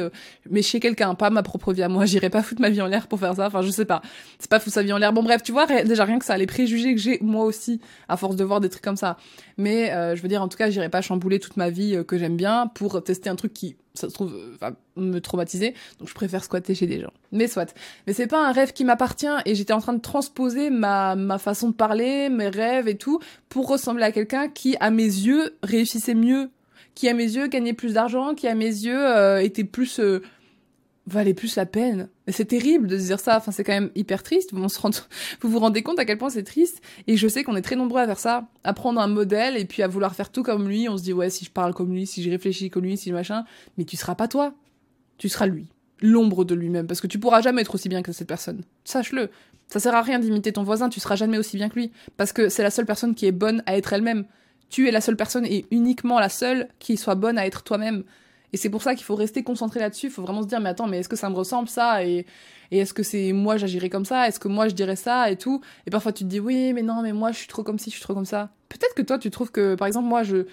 mais 0.48 0.62
chez 0.62 0.78
quelqu'un, 0.78 1.14
pas 1.14 1.30
ma 1.30 1.42
propre 1.42 1.72
vie 1.72 1.82
à 1.82 1.88
moi. 1.88 2.04
J'irais 2.14 2.30
pas 2.30 2.42
foutre 2.42 2.60
ma 2.60 2.70
vie 2.70 2.80
en 2.80 2.86
l'air 2.86 3.08
pour 3.08 3.18
faire 3.18 3.34
ça. 3.34 3.46
Enfin, 3.46 3.62
je 3.62 3.70
sais 3.70 3.84
pas. 3.84 4.00
C'est 4.38 4.50
pas 4.50 4.60
foutre 4.60 4.74
sa 4.74 4.82
vie 4.82 4.92
en 4.92 4.98
l'air. 4.98 5.12
Bon, 5.12 5.22
bref, 5.22 5.42
tu 5.42 5.52
vois, 5.52 5.66
déjà 5.66 6.04
rien 6.04 6.18
que 6.18 6.24
ça, 6.24 6.36
les 6.36 6.46
préjugés 6.46 6.94
que 6.94 7.00
j'ai, 7.00 7.18
moi 7.20 7.44
aussi, 7.44 7.80
à 8.08 8.16
force 8.16 8.36
de 8.36 8.44
voir 8.44 8.60
des 8.60 8.68
trucs 8.68 8.84
comme 8.84 8.96
ça. 8.96 9.16
Mais, 9.56 9.90
je 10.14 10.22
veux 10.22 10.28
dire, 10.28 10.42
en 10.42 10.48
tout 10.48 10.58
cas, 10.58 10.70
j'irais 10.70 10.88
pas 10.88 11.00
chambouler 11.00 11.40
toute 11.40 11.56
ma 11.56 11.70
vie 11.70 11.98
que 12.06 12.16
j'aime 12.16 12.36
bien 12.36 12.68
pour 12.68 13.02
tester 13.02 13.28
un 13.28 13.36
truc 13.36 13.52
qui 13.52 13.76
ça 13.94 14.08
se 14.08 14.14
trouve, 14.14 14.34
va 14.60 14.72
me 14.96 15.20
traumatiser. 15.20 15.74
Donc 15.98 16.08
je 16.08 16.14
préfère 16.14 16.42
squatter 16.42 16.74
chez 16.74 16.86
des 16.86 17.00
gens. 17.00 17.12
Mais 17.30 17.46
soit. 17.46 17.74
Mais 18.06 18.12
c'est 18.12 18.26
pas 18.26 18.46
un 18.46 18.52
rêve 18.52 18.72
qui 18.72 18.84
m'appartient 18.84 19.26
et 19.46 19.54
j'étais 19.54 19.72
en 19.72 19.80
train 19.80 19.92
de 19.92 20.00
transposer 20.00 20.70
ma, 20.70 21.14
ma 21.14 21.38
façon 21.38 21.68
de 21.68 21.74
parler, 21.74 22.28
mes 22.28 22.48
rêves 22.48 22.88
et 22.88 22.96
tout, 22.96 23.20
pour 23.48 23.68
ressembler 23.68 24.04
à 24.04 24.12
quelqu'un 24.12 24.48
qui, 24.48 24.76
à 24.80 24.90
mes 24.90 25.04
yeux, 25.04 25.56
réussissait 25.62 26.14
mieux. 26.14 26.50
Qui, 26.94 27.08
à 27.08 27.14
mes 27.14 27.24
yeux, 27.24 27.48
gagnait 27.48 27.72
plus 27.72 27.94
d'argent, 27.94 28.34
qui, 28.34 28.46
à 28.46 28.54
mes 28.54 28.66
yeux, 28.66 29.04
euh, 29.04 29.42
était 29.42 29.64
plus, 29.64 29.98
euh, 29.98 30.22
valait 31.06 31.34
plus 31.34 31.56
la 31.56 31.66
peine. 31.66 32.08
C'est 32.28 32.46
terrible 32.46 32.86
de 32.86 32.98
se 32.98 33.04
dire 33.04 33.20
ça. 33.20 33.36
Enfin, 33.36 33.52
c'est 33.52 33.64
quand 33.64 33.72
même 33.72 33.90
hyper 33.94 34.22
triste. 34.22 34.52
Vous, 34.52 34.66
vous 35.40 35.48
vous 35.50 35.58
rendez 35.58 35.82
compte 35.82 35.98
à 35.98 36.04
quel 36.04 36.18
point 36.18 36.30
c'est 36.30 36.42
triste. 36.42 36.80
Et 37.06 37.16
je 37.16 37.28
sais 37.28 37.44
qu'on 37.44 37.56
est 37.56 37.62
très 37.62 37.76
nombreux 37.76 38.00
à 38.00 38.06
faire 38.06 38.18
ça, 38.18 38.48
à 38.64 38.72
prendre 38.72 39.00
un 39.00 39.08
modèle 39.08 39.56
et 39.56 39.64
puis 39.64 39.82
à 39.82 39.88
vouloir 39.88 40.14
faire 40.14 40.30
tout 40.30 40.42
comme 40.42 40.68
lui. 40.68 40.88
On 40.88 40.96
se 40.96 41.02
dit 41.02 41.12
ouais, 41.12 41.30
si 41.30 41.44
je 41.44 41.50
parle 41.50 41.74
comme 41.74 41.92
lui, 41.92 42.06
si 42.06 42.22
je 42.22 42.30
réfléchis 42.30 42.70
comme 42.70 42.84
lui, 42.84 42.96
si 42.96 43.10
je 43.10 43.14
machin. 43.14 43.44
Mais 43.76 43.84
tu 43.84 43.96
seras 43.96 44.14
pas 44.14 44.28
toi. 44.28 44.54
Tu 45.18 45.28
seras 45.28 45.46
lui, 45.46 45.66
l'ombre 46.00 46.44
de 46.44 46.54
lui-même, 46.54 46.86
parce 46.86 47.00
que 47.00 47.06
tu 47.06 47.18
pourras 47.18 47.40
jamais 47.40 47.62
être 47.62 47.74
aussi 47.74 47.88
bien 47.88 48.02
que 48.02 48.12
cette 48.12 48.26
personne. 48.26 48.62
Sache-le. 48.84 49.30
Ça 49.68 49.80
sert 49.80 49.94
à 49.94 50.02
rien 50.02 50.18
d'imiter 50.18 50.52
ton 50.52 50.62
voisin. 50.62 50.88
Tu 50.88 51.00
seras 51.00 51.16
jamais 51.16 51.38
aussi 51.38 51.56
bien 51.56 51.68
que 51.68 51.76
lui, 51.76 51.92
parce 52.16 52.32
que 52.32 52.48
c'est 52.48 52.62
la 52.62 52.70
seule 52.70 52.86
personne 52.86 53.14
qui 53.14 53.26
est 53.26 53.32
bonne 53.32 53.62
à 53.66 53.76
être 53.76 53.92
elle-même. 53.92 54.24
Tu 54.70 54.88
es 54.88 54.90
la 54.90 55.00
seule 55.00 55.16
personne 55.16 55.46
et 55.46 55.66
uniquement 55.70 56.18
la 56.18 56.28
seule 56.28 56.68
qui 56.78 56.96
soit 56.96 57.14
bonne 57.14 57.38
à 57.38 57.46
être 57.46 57.62
toi-même. 57.62 58.04
Et 58.54 58.56
c'est 58.56 58.70
pour 58.70 58.82
ça 58.82 58.94
qu'il 58.94 59.04
faut 59.04 59.16
rester 59.16 59.42
concentré 59.42 59.80
là-dessus. 59.80 60.06
Il 60.06 60.12
faut 60.12 60.22
vraiment 60.22 60.40
se 60.40 60.46
dire, 60.46 60.60
mais 60.60 60.68
attends, 60.68 60.86
mais 60.86 61.00
est-ce 61.00 61.08
que 61.08 61.16
ça 61.16 61.28
me 61.28 61.34
ressemble 61.34 61.68
ça? 61.68 62.04
Et, 62.04 62.24
est-ce 62.70 62.94
que 62.94 63.02
c'est 63.02 63.32
moi 63.32 63.56
j'agirais 63.56 63.90
comme 63.90 64.04
ça? 64.04 64.28
Est-ce 64.28 64.40
que 64.40 64.48
moi 64.48 64.68
je 64.68 64.74
dirais 64.74 64.96
ça 64.96 65.30
et 65.30 65.36
tout? 65.36 65.60
Et 65.86 65.90
parfois 65.90 66.12
tu 66.12 66.24
te 66.24 66.28
dis, 66.28 66.38
oui, 66.40 66.72
mais 66.72 66.82
non, 66.82 67.02
mais 67.02 67.12
moi 67.12 67.32
je 67.32 67.38
suis 67.38 67.48
trop 67.48 67.64
comme 67.64 67.78
ci, 67.78 67.90
je 67.90 67.96
suis 67.96 68.02
trop 68.02 68.14
comme 68.14 68.24
ça. 68.24 68.50
Peut-être 68.68 68.94
que 68.94 69.02
toi 69.02 69.18
tu 69.18 69.30
trouves 69.30 69.50
que, 69.50 69.74
par 69.74 69.86
exemple, 69.88 70.06
moi 70.06 70.22
je 70.22 70.46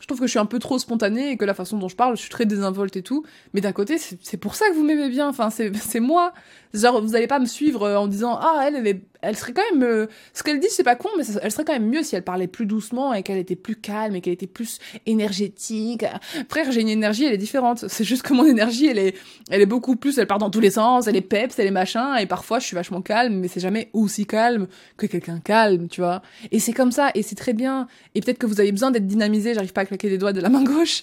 je 0.00 0.06
trouve 0.06 0.20
que 0.20 0.26
je 0.26 0.30
suis 0.30 0.38
un 0.38 0.46
peu 0.46 0.58
trop 0.58 0.78
spontanée 0.78 1.30
et 1.30 1.36
que 1.38 1.44
la 1.46 1.54
façon 1.54 1.78
dont 1.78 1.88
je 1.88 1.96
parle, 1.96 2.16
je 2.16 2.20
suis 2.20 2.30
très 2.30 2.44
désinvolte 2.44 2.96
et 2.96 3.02
tout. 3.02 3.24
Mais 3.54 3.62
d'un 3.62 3.72
côté, 3.72 3.96
c'est 3.98 4.36
pour 4.36 4.54
ça 4.54 4.68
que 4.68 4.74
vous 4.74 4.84
m'aimez 4.84 5.08
bien. 5.08 5.28
Enfin, 5.28 5.48
c'est 5.50 6.00
moi. 6.00 6.34
Genre, 6.74 7.00
vous 7.00 7.16
allez 7.16 7.26
pas 7.26 7.38
me 7.38 7.46
suivre 7.46 7.84
euh, 7.84 7.96
en 7.96 8.06
disant 8.06 8.38
ah 8.40 8.64
elle, 8.66 8.76
elle, 8.76 8.86
est, 8.86 9.02
elle 9.26 9.36
serait 9.36 9.52
quand 9.52 9.62
même. 9.72 9.82
Euh, 9.82 10.06
ce 10.32 10.42
qu'elle 10.42 10.60
dit, 10.60 10.68
c'est 10.70 10.84
pas 10.84 10.96
con, 10.96 11.08
mais 11.18 11.24
elle 11.42 11.50
serait 11.50 11.64
quand 11.64 11.72
même 11.72 11.88
mieux 11.88 12.02
si 12.02 12.16
elle 12.16 12.22
parlait 12.22 12.46
plus 12.46 12.66
doucement 12.66 13.12
et 13.12 13.22
qu'elle 13.22 13.38
était 13.38 13.56
plus 13.56 13.76
calme 13.76 14.14
et 14.14 14.20
qu'elle 14.20 14.32
était 14.32 14.46
plus 14.46 14.78
énergétique. 15.04 16.04
Frère, 16.48 16.70
j'ai 16.70 16.80
une 16.80 16.88
énergie, 16.88 17.24
elle 17.24 17.34
est 17.34 17.38
différente. 17.38 17.84
C'est 17.88 18.04
juste 18.04 18.22
que 18.22 18.32
mon 18.32 18.44
énergie, 18.44 18.86
elle 18.86 18.98
est, 18.98 19.16
elle 19.50 19.60
est 19.60 19.66
beaucoup 19.66 19.96
plus. 19.96 20.18
Elle 20.18 20.26
part 20.26 20.38
dans 20.38 20.50
tous 20.50 20.60
les 20.60 20.70
sens. 20.70 21.06
Elle 21.06 21.16
est 21.16 21.20
peps, 21.20 21.58
elle 21.58 21.66
est 21.66 21.72
machin. 21.72 22.16
Et 22.16 22.26
parfois, 22.26 22.58
je 22.58 22.66
suis 22.66 22.74
vachement 22.76 23.02
calme, 23.02 23.34
mais 23.34 23.48
c'est 23.48 23.60
jamais 23.60 23.90
aussi 23.92 24.26
calme 24.26 24.68
que 24.96 25.06
quelqu'un 25.06 25.40
calme, 25.40 25.88
tu 25.88 26.00
vois. 26.00 26.22
Et 26.52 26.60
c'est 26.60 26.72
comme 26.72 26.92
ça, 26.92 27.10
et 27.14 27.22
c'est 27.22 27.36
très 27.36 27.52
bien. 27.52 27.88
Et 28.14 28.20
peut-être 28.20 28.38
que 28.38 28.46
vous 28.46 28.60
avez 28.60 28.72
besoin 28.72 28.90
d'être 28.90 29.06
dynamisé. 29.06 29.54
J'arrive 29.54 29.72
pas 29.72 29.82
à 29.82 29.86
claquer 29.86 30.08
les 30.08 30.18
doigts 30.18 30.32
de 30.32 30.40
la 30.40 30.48
main 30.48 30.62
gauche. 30.64 31.02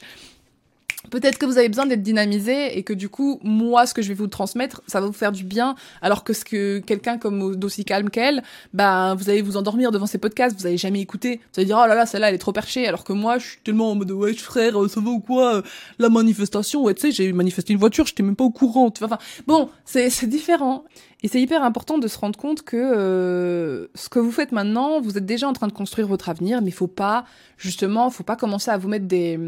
Peut-être 1.10 1.38
que 1.38 1.46
vous 1.46 1.58
avez 1.58 1.70
besoin 1.70 1.86
d'être 1.86 2.02
dynamisé 2.02 2.78
et 2.78 2.84
que 2.84 2.94
du 2.94 3.10
coup, 3.10 3.40
moi, 3.44 3.86
ce 3.86 3.94
que 3.94 4.02
je 4.02 4.08
vais 4.08 4.14
vous 4.14 4.28
transmettre, 4.28 4.82
ça 4.88 5.00
va 5.00 5.08
vous 5.08 5.14
faire 5.14 5.32
du 5.32 5.44
bien, 5.44 5.76
alors 6.02 6.24
que 6.24 6.34
ce 6.34 6.46
que 6.46 6.80
quelqu'un 6.80 7.18
comme 7.18 7.56
d'aussi 7.56 7.86
calme 7.86 8.10
qu'elle, 8.10 8.42
bah, 8.74 9.16
vous 9.16 9.30
allez 9.30 9.42
vous 9.42 9.58
endormir 9.58 9.92
devant 9.92 10.06
ces 10.06 10.18
podcasts, 10.18 10.60
vous 10.60 10.66
allez 10.66 10.78
jamais 10.78 11.02
écouter. 11.02 11.38
Vous 11.54 11.60
allez 11.60 11.66
dire, 11.66 11.80
oh 11.82 11.88
là 11.88 11.96
là, 11.96 12.06
celle-là, 12.06 12.30
elle 12.30 12.36
est 12.36 12.40
trop 12.40 12.54
perchée, 12.54 12.88
alors 12.88 13.04
que 13.04 13.14
moi, 13.14 13.38
je 13.38 13.48
suis 13.48 13.60
tellement 13.64 13.92
en 13.92 13.96
mode, 13.96 14.12
ouais, 14.12 14.34
frère, 14.34 14.74
ça 14.90 15.02
va 15.02 15.10
ou 15.10 15.20
quoi, 15.20 15.62
la 16.00 16.10
manifestation, 16.10 16.84
ouais, 16.84 16.94
tu 16.94 17.02
sais, 17.02 17.12
j'ai 17.12 17.32
manifesté 17.34 17.74
une 17.74 17.80
voiture, 17.80 18.06
j'étais 18.06 18.24
même 18.24 18.36
pas 18.36 18.46
au 18.46 18.52
courant, 18.52 18.92
enfin, 19.02 19.18
bon, 19.46 19.70
c'est, 19.86 20.10
c'est 20.10 20.28
différent. 20.28 20.86
Et 21.24 21.30
c'est 21.30 21.42
hyper 21.42 21.64
important 21.64 21.98
de 21.98 22.08
se 22.10 22.18
rendre 22.18 22.38
compte 22.38 22.64
que 22.64 22.76
euh, 22.76 23.88
ce 23.96 24.10
que 24.10 24.20
vous 24.20 24.32
faites 24.32 24.52
maintenant, 24.52 25.00
vous 25.00 25.18
êtes 25.18 25.26
déjà 25.26 25.48
en 25.48 25.54
train 25.54 25.68
de 25.68 25.74
construire 25.74 26.06
votre 26.06 26.28
avenir, 26.28 26.62
mais 26.62 26.70
faut 26.70 26.88
pas, 26.88 27.24
justement, 27.58 28.10
faut 28.10 28.24
pas 28.24 28.36
commencer 28.36 28.72
à 28.72 28.78
vous 28.78 28.90
mettre 28.90 29.06
des 29.06 29.40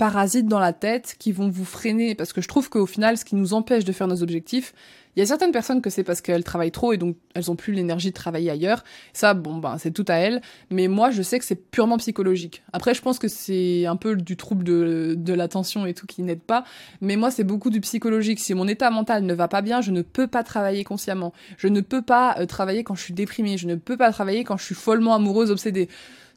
parasites 0.00 0.46
dans 0.46 0.58
la 0.58 0.72
tête 0.72 1.14
qui 1.18 1.30
vont 1.30 1.50
vous 1.50 1.66
freiner. 1.66 2.14
Parce 2.14 2.32
que 2.32 2.40
je 2.40 2.48
trouve 2.48 2.70
qu'au 2.70 2.86
final, 2.86 3.18
ce 3.18 3.26
qui 3.26 3.36
nous 3.36 3.52
empêche 3.52 3.84
de 3.84 3.92
faire 3.92 4.06
nos 4.06 4.22
objectifs, 4.22 4.72
il 5.14 5.20
y 5.20 5.22
a 5.22 5.26
certaines 5.26 5.52
personnes 5.52 5.82
que 5.82 5.90
c'est 5.90 6.04
parce 6.04 6.22
qu'elles 6.22 6.42
travaillent 6.42 6.70
trop 6.70 6.94
et 6.94 6.96
donc 6.96 7.18
elles 7.34 7.50
ont 7.50 7.54
plus 7.54 7.74
l'énergie 7.74 8.08
de 8.08 8.14
travailler 8.14 8.48
ailleurs. 8.48 8.82
Ça, 9.12 9.34
bon, 9.34 9.58
ben, 9.58 9.76
c'est 9.76 9.90
tout 9.90 10.06
à 10.08 10.14
elles. 10.14 10.40
Mais 10.70 10.88
moi, 10.88 11.10
je 11.10 11.20
sais 11.20 11.38
que 11.38 11.44
c'est 11.44 11.70
purement 11.70 11.98
psychologique. 11.98 12.62
Après, 12.72 12.94
je 12.94 13.02
pense 13.02 13.18
que 13.18 13.28
c'est 13.28 13.84
un 13.84 13.96
peu 13.96 14.16
du 14.16 14.38
trouble 14.38 14.64
de, 14.64 15.16
de 15.18 15.34
l'attention 15.34 15.84
et 15.84 15.92
tout 15.92 16.06
qui 16.06 16.22
n'aide 16.22 16.40
pas. 16.40 16.64
Mais 17.02 17.16
moi, 17.16 17.30
c'est 17.30 17.44
beaucoup 17.44 17.68
du 17.68 17.82
psychologique. 17.82 18.40
Si 18.40 18.54
mon 18.54 18.68
état 18.68 18.88
mental 18.88 19.24
ne 19.24 19.34
va 19.34 19.48
pas 19.48 19.60
bien, 19.60 19.82
je 19.82 19.90
ne 19.90 20.00
peux 20.00 20.28
pas 20.28 20.44
travailler 20.44 20.82
consciemment. 20.82 21.34
Je 21.58 21.68
ne 21.68 21.82
peux 21.82 22.00
pas 22.00 22.36
euh, 22.38 22.46
travailler 22.46 22.84
quand 22.84 22.94
je 22.94 23.02
suis 23.02 23.14
déprimée. 23.14 23.58
Je 23.58 23.66
ne 23.66 23.74
peux 23.74 23.98
pas 23.98 24.10
travailler 24.12 24.44
quand 24.44 24.56
je 24.56 24.64
suis 24.64 24.74
follement 24.74 25.14
amoureuse, 25.14 25.50
obsédée 25.50 25.90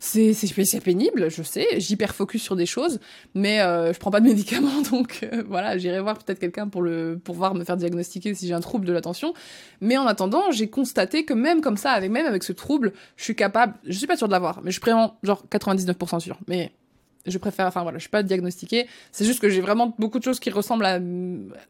c'est 0.04 0.34
c'est 0.34 0.82
pénible, 0.82 1.32
je 1.32 1.44
sais, 1.44 1.80
j'hyper 1.80 2.14
focus 2.14 2.44
sur 2.44 2.58
des 2.58 2.66
choses, 2.66 3.00
mais 3.36 3.62
euh, 3.62 3.94
je 3.94 4.00
prends 4.00 4.12
pas 4.12 4.20
de 4.20 4.26
médicaments, 4.30 4.82
donc 4.92 5.20
euh, 5.24 5.44
voilà, 5.48 5.78
j'irai 5.78 6.02
voir 6.02 6.18
peut-être 6.18 6.40
quelqu'un 6.40 6.68
pour 6.68 6.82
le 6.82 7.20
pour 7.24 7.36
voir 7.36 7.56
me 7.56 7.64
faire 7.64 7.78
diagnostiquer 7.78 8.34
si 8.36 8.48
j'ai 8.48 8.54
un 8.54 8.60
trouble 8.60 8.86
de 8.86 8.92
l'attention. 8.92 9.34
Mais 9.80 9.98
en 9.98 10.06
attendant, 10.06 10.52
j'ai 10.52 10.70
constaté 10.70 11.24
que 11.24 11.34
même 11.34 11.62
comme 11.62 11.78
ça, 11.78 11.92
avec 11.92 12.12
même 12.12 12.26
avec 12.26 12.44
ce 12.44 12.52
trouble, 12.52 12.92
je 13.16 13.24
suis 13.24 13.36
capable, 13.36 13.76
je 13.86 13.98
suis 13.98 14.06
pas 14.08 14.18
sûre 14.18 14.28
de 14.28 14.34
l'avoir, 14.34 14.62
mais 14.62 14.72
je 14.72 14.80
suis 14.82 14.92
genre 15.24 15.46
99% 15.50 16.20
sûre. 16.20 16.38
Mais 16.48 16.74
je 17.26 17.38
préfère, 17.38 17.68
enfin 17.68 17.84
voilà, 17.84 17.98
je 17.98 18.04
suis 18.04 18.10
pas 18.10 18.24
diagnostiquée. 18.24 18.88
C'est 19.14 19.24
juste 19.24 19.40
que 19.40 19.48
j'ai 19.48 19.62
vraiment 19.62 19.96
beaucoup 19.98 20.20
de 20.20 20.24
choses 20.26 20.42
qui 20.42 20.50
ressemblent 20.50 20.86
à, 20.86 21.00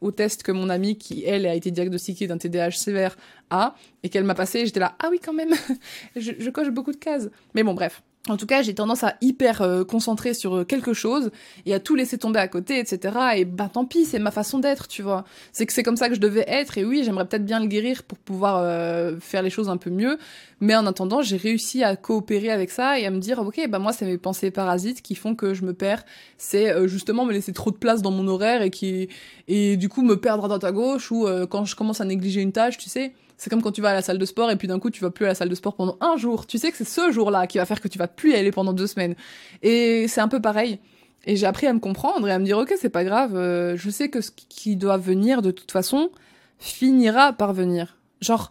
au 0.00 0.10
test 0.10 0.42
que 0.42 0.50
mon 0.50 0.70
amie, 0.70 0.98
qui 0.98 1.24
elle 1.24 1.46
a 1.46 1.54
été 1.54 1.70
diagnostiquée 1.70 2.26
d'un 2.26 2.38
TDAH 2.38 2.72
sévère, 2.72 3.16
a, 3.50 3.76
et 4.02 4.08
qu'elle 4.08 4.24
m'a 4.24 4.34
passé. 4.34 4.66
J'étais 4.66 4.80
là, 4.80 4.96
ah 4.98 5.08
oui 5.12 5.20
quand 5.24 5.32
même, 5.32 5.54
je, 6.16 6.32
je 6.36 6.50
coche 6.50 6.70
beaucoup 6.70 6.90
de 6.90 6.96
cases. 6.96 7.28
Mais 7.54 7.62
bon, 7.62 7.74
bref. 7.74 8.02
En 8.26 8.38
tout 8.38 8.46
cas, 8.46 8.62
j'ai 8.62 8.72
tendance 8.72 9.04
à 9.04 9.16
hyper 9.20 9.60
euh, 9.60 9.84
concentrer 9.84 10.32
sur 10.32 10.56
euh, 10.56 10.64
quelque 10.64 10.94
chose 10.94 11.30
et 11.66 11.74
à 11.74 11.78
tout 11.80 11.94
laisser 11.94 12.16
tomber 12.16 12.40
à 12.40 12.48
côté, 12.48 12.78
etc. 12.78 13.18
Et 13.36 13.44
bah 13.44 13.68
tant 13.70 13.84
pis, 13.84 14.06
c'est 14.06 14.18
ma 14.18 14.30
façon 14.30 14.58
d'être, 14.58 14.88
tu 14.88 15.02
vois. 15.02 15.26
C'est 15.52 15.66
que 15.66 15.74
c'est 15.74 15.82
comme 15.82 15.98
ça 15.98 16.08
que 16.08 16.14
je 16.14 16.20
devais 16.20 16.44
être 16.48 16.78
et 16.78 16.86
oui, 16.86 17.02
j'aimerais 17.04 17.26
peut-être 17.28 17.44
bien 17.44 17.60
le 17.60 17.66
guérir 17.66 18.02
pour 18.02 18.16
pouvoir 18.16 18.62
euh, 18.62 19.18
faire 19.20 19.42
les 19.42 19.50
choses 19.50 19.68
un 19.68 19.76
peu 19.76 19.90
mieux. 19.90 20.16
Mais 20.60 20.74
en 20.74 20.86
attendant, 20.86 21.20
j'ai 21.20 21.36
réussi 21.36 21.84
à 21.84 21.96
coopérer 21.96 22.48
avec 22.50 22.70
ça 22.70 22.98
et 22.98 23.04
à 23.04 23.10
me 23.10 23.18
dire, 23.18 23.40
ok, 23.40 23.60
bah 23.68 23.78
moi, 23.78 23.92
c'est 23.92 24.06
mes 24.06 24.16
pensées 24.16 24.50
parasites 24.50 25.02
qui 25.02 25.16
font 25.16 25.34
que 25.34 25.52
je 25.52 25.66
me 25.66 25.74
perds. 25.74 26.02
C'est 26.38 26.88
justement 26.88 27.26
me 27.26 27.32
laisser 27.32 27.52
trop 27.52 27.72
de 27.72 27.76
place 27.76 28.00
dans 28.00 28.10
mon 28.10 28.26
horaire 28.26 28.62
et 28.62 28.70
qui 28.70 29.08
et 29.48 29.76
du 29.76 29.90
coup 29.90 30.00
me 30.00 30.18
perdre 30.18 30.46
à 30.46 30.48
droite 30.48 30.64
à 30.64 30.72
gauche 30.72 31.12
ou 31.12 31.26
quand 31.50 31.66
je 31.66 31.76
commence 31.76 32.00
à 32.00 32.06
négliger 32.06 32.40
une 32.40 32.52
tâche, 32.52 32.78
tu 32.78 32.88
sais 32.88 33.12
c'est 33.36 33.50
comme 33.50 33.62
quand 33.62 33.72
tu 33.72 33.80
vas 33.80 33.90
à 33.90 33.94
la 33.94 34.02
salle 34.02 34.18
de 34.18 34.24
sport 34.24 34.50
et 34.50 34.56
puis 34.56 34.68
d'un 34.68 34.78
coup 34.78 34.90
tu 34.90 35.00
vas 35.00 35.10
plus 35.10 35.24
à 35.24 35.28
la 35.28 35.34
salle 35.34 35.48
de 35.48 35.54
sport 35.54 35.74
pendant 35.74 35.96
un 36.00 36.16
jour. 36.16 36.46
Tu 36.46 36.58
sais 36.58 36.70
que 36.70 36.76
c'est 36.76 36.84
ce 36.84 37.10
jour-là 37.10 37.46
qui 37.46 37.58
va 37.58 37.66
faire 37.66 37.80
que 37.80 37.88
tu 37.88 37.98
vas 37.98 38.08
plus 38.08 38.32
y 38.32 38.34
aller 38.34 38.52
pendant 38.52 38.72
deux 38.72 38.86
semaines. 38.86 39.14
Et 39.62 40.06
c'est 40.08 40.20
un 40.20 40.28
peu 40.28 40.40
pareil. 40.40 40.78
Et 41.26 41.36
j'ai 41.36 41.46
appris 41.46 41.66
à 41.66 41.72
me 41.72 41.80
comprendre 41.80 42.28
et 42.28 42.32
à 42.32 42.38
me 42.38 42.44
dire 42.44 42.58
ok 42.58 42.74
c'est 42.78 42.90
pas 42.90 43.04
grave. 43.04 43.36
Euh, 43.36 43.76
je 43.76 43.90
sais 43.90 44.08
que 44.08 44.20
ce 44.20 44.30
qui 44.30 44.76
doit 44.76 44.98
venir 44.98 45.42
de 45.42 45.50
toute 45.50 45.72
façon 45.72 46.10
finira 46.58 47.32
par 47.32 47.52
venir. 47.52 47.98
Genre 48.20 48.50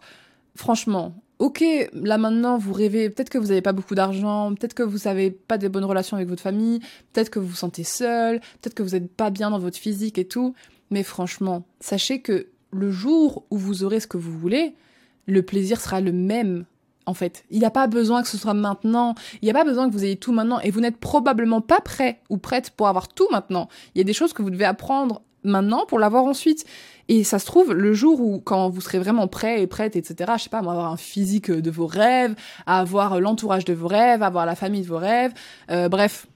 franchement. 0.54 1.14
Ok, 1.40 1.64
là 1.92 2.16
maintenant 2.16 2.58
vous 2.58 2.72
rêvez, 2.72 3.10
peut-être 3.10 3.28
que 3.28 3.38
vous 3.38 3.48
n'avez 3.48 3.60
pas 3.60 3.72
beaucoup 3.72 3.96
d'argent, 3.96 4.54
peut-être 4.54 4.72
que 4.72 4.84
vous 4.84 5.08
avez 5.08 5.32
pas 5.32 5.58
des 5.58 5.68
bonnes 5.68 5.84
relations 5.84 6.16
avec 6.16 6.28
votre 6.28 6.42
famille, 6.42 6.78
peut-être 7.12 7.28
que 7.28 7.40
vous 7.40 7.48
vous 7.48 7.56
sentez 7.56 7.82
seul, 7.82 8.38
peut-être 8.62 8.74
que 8.74 8.84
vous 8.84 8.90
n'êtes 8.90 9.12
pas 9.12 9.30
bien 9.30 9.50
dans 9.50 9.58
votre 9.58 9.76
physique 9.76 10.16
et 10.16 10.28
tout, 10.28 10.54
mais 10.90 11.02
franchement, 11.02 11.64
sachez 11.80 12.20
que 12.20 12.46
le 12.74 12.90
jour 12.90 13.44
où 13.50 13.56
vous 13.56 13.84
aurez 13.84 14.00
ce 14.00 14.06
que 14.06 14.16
vous 14.16 14.36
voulez, 14.38 14.74
le 15.26 15.42
plaisir 15.42 15.80
sera 15.80 16.00
le 16.00 16.12
même. 16.12 16.64
En 17.06 17.14
fait, 17.14 17.44
il 17.50 17.58
n'y 17.58 17.64
a 17.64 17.70
pas 17.70 17.86
besoin 17.86 18.22
que 18.22 18.28
ce 18.28 18.38
soit 18.38 18.54
maintenant. 18.54 19.14
Il 19.42 19.44
n'y 19.44 19.50
a 19.50 19.54
pas 19.54 19.64
besoin 19.64 19.88
que 19.88 19.92
vous 19.92 20.04
ayez 20.04 20.16
tout 20.16 20.32
maintenant. 20.32 20.60
Et 20.60 20.70
vous 20.70 20.80
n'êtes 20.80 20.96
probablement 20.96 21.60
pas 21.60 21.80
prêt 21.80 22.20
ou 22.30 22.38
prête 22.38 22.70
pour 22.70 22.88
avoir 22.88 23.08
tout 23.08 23.28
maintenant. 23.30 23.68
Il 23.94 23.98
y 23.98 24.00
a 24.00 24.04
des 24.04 24.12
choses 24.12 24.32
que 24.32 24.42
vous 24.42 24.50
devez 24.50 24.64
apprendre 24.64 25.22
maintenant 25.44 25.84
pour 25.86 25.98
l'avoir 25.98 26.24
ensuite. 26.24 26.64
Et 27.08 27.22
ça 27.22 27.38
se 27.38 27.44
trouve, 27.44 27.74
le 27.74 27.92
jour 27.92 28.20
où, 28.20 28.40
quand 28.40 28.70
vous 28.70 28.80
serez 28.80 28.98
vraiment 28.98 29.28
prêt 29.28 29.60
et 29.60 29.66
prête, 29.66 29.94
etc., 29.94 30.32
je 30.38 30.44
sais 30.44 30.48
pas, 30.48 30.58
avoir 30.58 30.90
un 30.90 30.96
physique 30.96 31.50
de 31.50 31.70
vos 31.70 31.86
rêves, 31.86 32.34
avoir 32.66 33.20
l'entourage 33.20 33.66
de 33.66 33.74
vos 33.74 33.88
rêves, 33.88 34.22
avoir 34.22 34.46
la 34.46 34.54
famille 34.54 34.80
de 34.80 34.86
vos 34.86 34.98
rêves, 34.98 35.34
euh, 35.70 35.90
bref, 35.90 36.26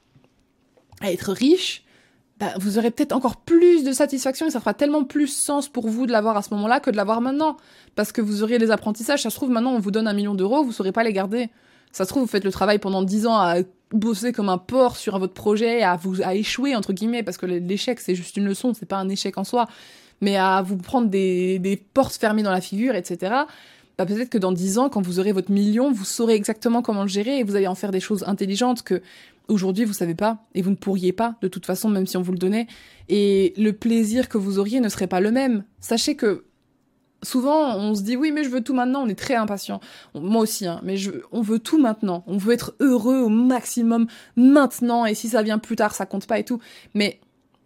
à 1.00 1.10
être 1.10 1.32
riche, 1.32 1.84
bah, 2.38 2.52
vous 2.60 2.78
aurez 2.78 2.90
peut-être 2.90 3.12
encore 3.12 3.36
plus 3.36 3.82
de 3.82 3.92
satisfaction 3.92 4.46
et 4.46 4.50
ça 4.50 4.60
fera 4.60 4.74
tellement 4.74 5.02
plus 5.02 5.26
sens 5.26 5.68
pour 5.68 5.88
vous 5.88 6.06
de 6.06 6.12
l'avoir 6.12 6.36
à 6.36 6.42
ce 6.42 6.54
moment-là 6.54 6.78
que 6.78 6.90
de 6.90 6.96
l'avoir 6.96 7.20
maintenant. 7.20 7.56
Parce 7.96 8.12
que 8.12 8.20
vous 8.20 8.42
aurez 8.42 8.58
les 8.58 8.70
apprentissages. 8.70 9.22
Ça 9.22 9.30
se 9.30 9.34
trouve, 9.34 9.50
maintenant, 9.50 9.72
on 9.72 9.80
vous 9.80 9.90
donne 9.90 10.06
un 10.06 10.12
million 10.12 10.34
d'euros, 10.34 10.62
vous 10.62 10.72
saurez 10.72 10.92
pas 10.92 11.02
les 11.02 11.12
garder. 11.12 11.50
Ça 11.90 12.04
se 12.04 12.10
trouve, 12.10 12.22
vous 12.22 12.28
faites 12.28 12.44
le 12.44 12.52
travail 12.52 12.78
pendant 12.78 13.02
dix 13.02 13.26
ans 13.26 13.36
à 13.36 13.56
bosser 13.92 14.32
comme 14.32 14.50
un 14.50 14.58
porc 14.58 14.96
sur 14.96 15.18
votre 15.18 15.32
projet, 15.32 15.82
à 15.82 15.96
vous, 15.96 16.22
à 16.22 16.34
échouer, 16.34 16.76
entre 16.76 16.92
guillemets, 16.92 17.22
parce 17.22 17.38
que 17.38 17.46
l'échec, 17.46 17.98
c'est 17.98 18.14
juste 18.14 18.36
une 18.36 18.44
leçon, 18.44 18.74
c'est 18.74 18.86
pas 18.86 18.98
un 18.98 19.08
échec 19.08 19.36
en 19.38 19.44
soi. 19.44 19.66
Mais 20.20 20.36
à 20.36 20.62
vous 20.62 20.76
prendre 20.76 21.08
des, 21.08 21.58
des 21.58 21.76
portes 21.76 22.14
fermées 22.14 22.42
dans 22.42 22.50
la 22.52 22.60
figure, 22.60 22.94
etc. 22.94 23.32
Bah, 23.98 24.06
peut-être 24.06 24.30
que 24.30 24.38
dans 24.38 24.52
dix 24.52 24.78
ans, 24.78 24.88
quand 24.88 25.02
vous 25.02 25.18
aurez 25.18 25.32
votre 25.32 25.50
million, 25.50 25.92
vous 25.92 26.04
saurez 26.04 26.34
exactement 26.34 26.82
comment 26.82 27.02
le 27.02 27.08
gérer 27.08 27.40
et 27.40 27.42
vous 27.42 27.56
allez 27.56 27.66
en 27.66 27.74
faire 27.74 27.90
des 27.90 28.00
choses 28.00 28.24
intelligentes 28.26 28.82
que 28.82 29.02
Aujourd'hui, 29.48 29.86
vous 29.86 29.94
savez 29.94 30.14
pas, 30.14 30.44
et 30.54 30.60
vous 30.60 30.68
ne 30.68 30.76
pourriez 30.76 31.12
pas, 31.14 31.36
de 31.40 31.48
toute 31.48 31.64
façon, 31.64 31.88
même 31.88 32.06
si 32.06 32.18
on 32.18 32.22
vous 32.22 32.32
le 32.32 32.38
donnait. 32.38 32.66
Et 33.08 33.54
le 33.56 33.72
plaisir 33.72 34.28
que 34.28 34.36
vous 34.36 34.58
auriez 34.58 34.78
ne 34.78 34.90
serait 34.90 35.06
pas 35.06 35.20
le 35.20 35.30
même. 35.30 35.64
Sachez 35.80 36.16
que 36.16 36.44
souvent, 37.22 37.74
on 37.78 37.94
se 37.94 38.02
dit 38.02 38.14
oui, 38.14 38.30
mais 38.30 38.44
je 38.44 38.50
veux 38.50 38.62
tout 38.62 38.74
maintenant. 38.74 39.02
On 39.02 39.08
est 39.08 39.18
très 39.18 39.36
impatient. 39.36 39.80
Moi 40.14 40.42
aussi, 40.42 40.66
hein, 40.66 40.80
mais 40.84 40.98
je, 40.98 41.12
on 41.32 41.40
veut 41.40 41.60
tout 41.60 41.78
maintenant. 41.78 42.24
On 42.26 42.36
veut 42.36 42.52
être 42.52 42.74
heureux 42.80 43.20
au 43.20 43.30
maximum 43.30 44.06
maintenant. 44.36 45.06
Et 45.06 45.14
si 45.14 45.30
ça 45.30 45.42
vient 45.42 45.58
plus 45.58 45.76
tard, 45.76 45.94
ça 45.94 46.04
compte 46.04 46.26
pas 46.26 46.38
et 46.38 46.44
tout. 46.44 46.60
Mais 46.92 47.18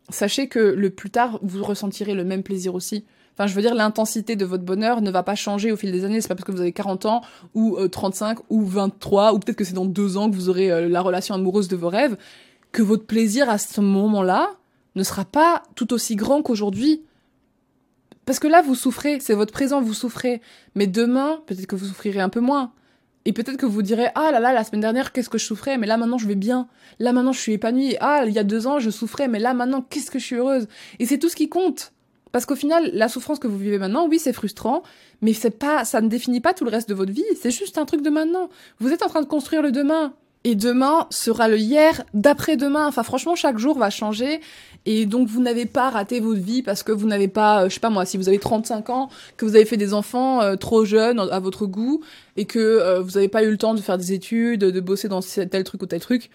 sachez 0.08 0.46
que 0.46 0.60
le 0.60 0.90
plus 0.90 1.10
tard, 1.10 1.40
vous 1.42 1.64
ressentirez 1.64 2.14
le 2.14 2.22
même 2.22 2.44
plaisir 2.44 2.76
aussi. 2.76 3.04
Enfin, 3.34 3.46
je 3.46 3.54
veux 3.54 3.62
dire, 3.62 3.74
l'intensité 3.74 4.36
de 4.36 4.44
votre 4.44 4.64
bonheur 4.64 5.00
ne 5.00 5.10
va 5.10 5.22
pas 5.22 5.34
changer 5.34 5.72
au 5.72 5.76
fil 5.76 5.90
des 5.90 6.04
années. 6.04 6.20
C'est 6.20 6.28
pas 6.28 6.34
parce 6.34 6.44
que 6.44 6.52
vous 6.52 6.60
avez 6.60 6.72
40 6.72 7.06
ans 7.06 7.22
ou 7.54 7.78
35 7.88 8.38
euh, 8.38 8.42
ou 8.50 8.64
23 8.64 9.32
ou 9.32 9.38
peut-être 9.38 9.56
que 9.56 9.64
c'est 9.64 9.72
dans 9.72 9.86
deux 9.86 10.16
ans 10.16 10.30
que 10.30 10.36
vous 10.36 10.48
aurez 10.48 10.70
euh, 10.70 10.88
la 10.88 11.00
relation 11.00 11.34
amoureuse 11.34 11.68
de 11.68 11.76
vos 11.76 11.88
rêves 11.88 12.16
que 12.72 12.82
votre 12.82 13.04
plaisir 13.04 13.48
à 13.48 13.58
ce 13.58 13.80
moment-là 13.80 14.50
ne 14.94 15.02
sera 15.02 15.24
pas 15.24 15.62
tout 15.74 15.92
aussi 15.92 16.16
grand 16.16 16.42
qu'aujourd'hui. 16.42 17.02
Parce 18.24 18.38
que 18.38 18.46
là, 18.46 18.62
vous 18.62 18.74
souffrez, 18.74 19.18
c'est 19.20 19.34
votre 19.34 19.52
présent, 19.52 19.80
vous 19.80 19.94
souffrez. 19.94 20.40
Mais 20.74 20.86
demain, 20.86 21.40
peut-être 21.46 21.66
que 21.66 21.76
vous 21.76 21.86
souffrirez 21.86 22.20
un 22.20 22.28
peu 22.28 22.40
moins. 22.40 22.72
Et 23.24 23.32
peut-être 23.32 23.56
que 23.56 23.66
vous 23.66 23.82
direz, 23.82 24.08
ah 24.14 24.30
là 24.32 24.40
là, 24.40 24.52
la 24.52 24.64
semaine 24.64 24.80
dernière, 24.80 25.12
qu'est-ce 25.12 25.30
que 25.30 25.38
je 25.38 25.44
souffrais, 25.44 25.78
mais 25.78 25.86
là 25.86 25.96
maintenant 25.96 26.18
je 26.18 26.26
vais 26.26 26.34
bien. 26.34 26.66
Là 26.98 27.12
maintenant 27.12 27.32
je 27.32 27.38
suis 27.38 27.52
épanouie. 27.52 27.96
Ah, 28.00 28.24
il 28.26 28.32
y 28.32 28.38
a 28.38 28.44
deux 28.44 28.66
ans, 28.66 28.80
je 28.80 28.90
souffrais, 28.90 29.28
mais 29.28 29.38
là 29.38 29.54
maintenant, 29.54 29.80
qu'est-ce 29.80 30.10
que 30.10 30.18
je 30.18 30.24
suis 30.24 30.36
heureuse? 30.36 30.66
Et 30.98 31.06
c'est 31.06 31.18
tout 31.18 31.28
ce 31.28 31.36
qui 31.36 31.48
compte. 31.48 31.92
Parce 32.32 32.46
qu'au 32.46 32.56
final, 32.56 32.90
la 32.94 33.08
souffrance 33.08 33.38
que 33.38 33.46
vous 33.46 33.58
vivez 33.58 33.78
maintenant, 33.78 34.08
oui, 34.08 34.18
c'est 34.18 34.32
frustrant, 34.32 34.82
mais 35.20 35.34
c'est 35.34 35.50
pas, 35.50 35.84
ça 35.84 36.00
ne 36.00 36.08
définit 36.08 36.40
pas 36.40 36.54
tout 36.54 36.64
le 36.64 36.70
reste 36.70 36.88
de 36.88 36.94
votre 36.94 37.12
vie. 37.12 37.24
C'est 37.40 37.50
juste 37.50 37.78
un 37.78 37.84
truc 37.84 38.02
de 38.02 38.10
maintenant. 38.10 38.48
Vous 38.80 38.90
êtes 38.90 39.02
en 39.02 39.08
train 39.08 39.20
de 39.20 39.26
construire 39.26 39.62
le 39.62 39.70
demain. 39.70 40.14
Et 40.44 40.56
demain 40.56 41.06
sera 41.10 41.46
le 41.46 41.56
hier 41.56 42.02
d'après-demain. 42.14 42.88
Enfin, 42.88 43.04
franchement, 43.04 43.36
chaque 43.36 43.58
jour 43.58 43.78
va 43.78 43.90
changer. 43.90 44.40
Et 44.86 45.06
donc, 45.06 45.28
vous 45.28 45.40
n'avez 45.40 45.66
pas 45.66 45.88
raté 45.90 46.18
votre 46.18 46.40
vie 46.40 46.62
parce 46.62 46.82
que 46.82 46.90
vous 46.90 47.06
n'avez 47.06 47.28
pas, 47.28 47.62
euh, 47.62 47.68
je 47.68 47.74
sais 47.74 47.80
pas 47.80 47.90
moi, 47.90 48.04
si 48.04 48.16
vous 48.16 48.28
avez 48.28 48.40
35 48.40 48.90
ans, 48.90 49.08
que 49.36 49.44
vous 49.44 49.54
avez 49.54 49.64
fait 49.64 49.76
des 49.76 49.94
enfants 49.94 50.42
euh, 50.42 50.56
trop 50.56 50.84
jeunes 50.84 51.20
à 51.20 51.38
votre 51.38 51.66
goût 51.66 52.00
et 52.36 52.44
que 52.44 52.58
euh, 52.58 53.00
vous 53.00 53.12
n'avez 53.12 53.28
pas 53.28 53.44
eu 53.44 53.50
le 53.50 53.56
temps 53.56 53.74
de 53.74 53.80
faire 53.80 53.98
des 53.98 54.12
études, 54.12 54.60
de 54.60 54.80
bosser 54.80 55.06
dans 55.06 55.20
tel 55.20 55.62
truc 55.62 55.82
ou 55.82 55.86
tel 55.86 56.00
truc 56.00 56.28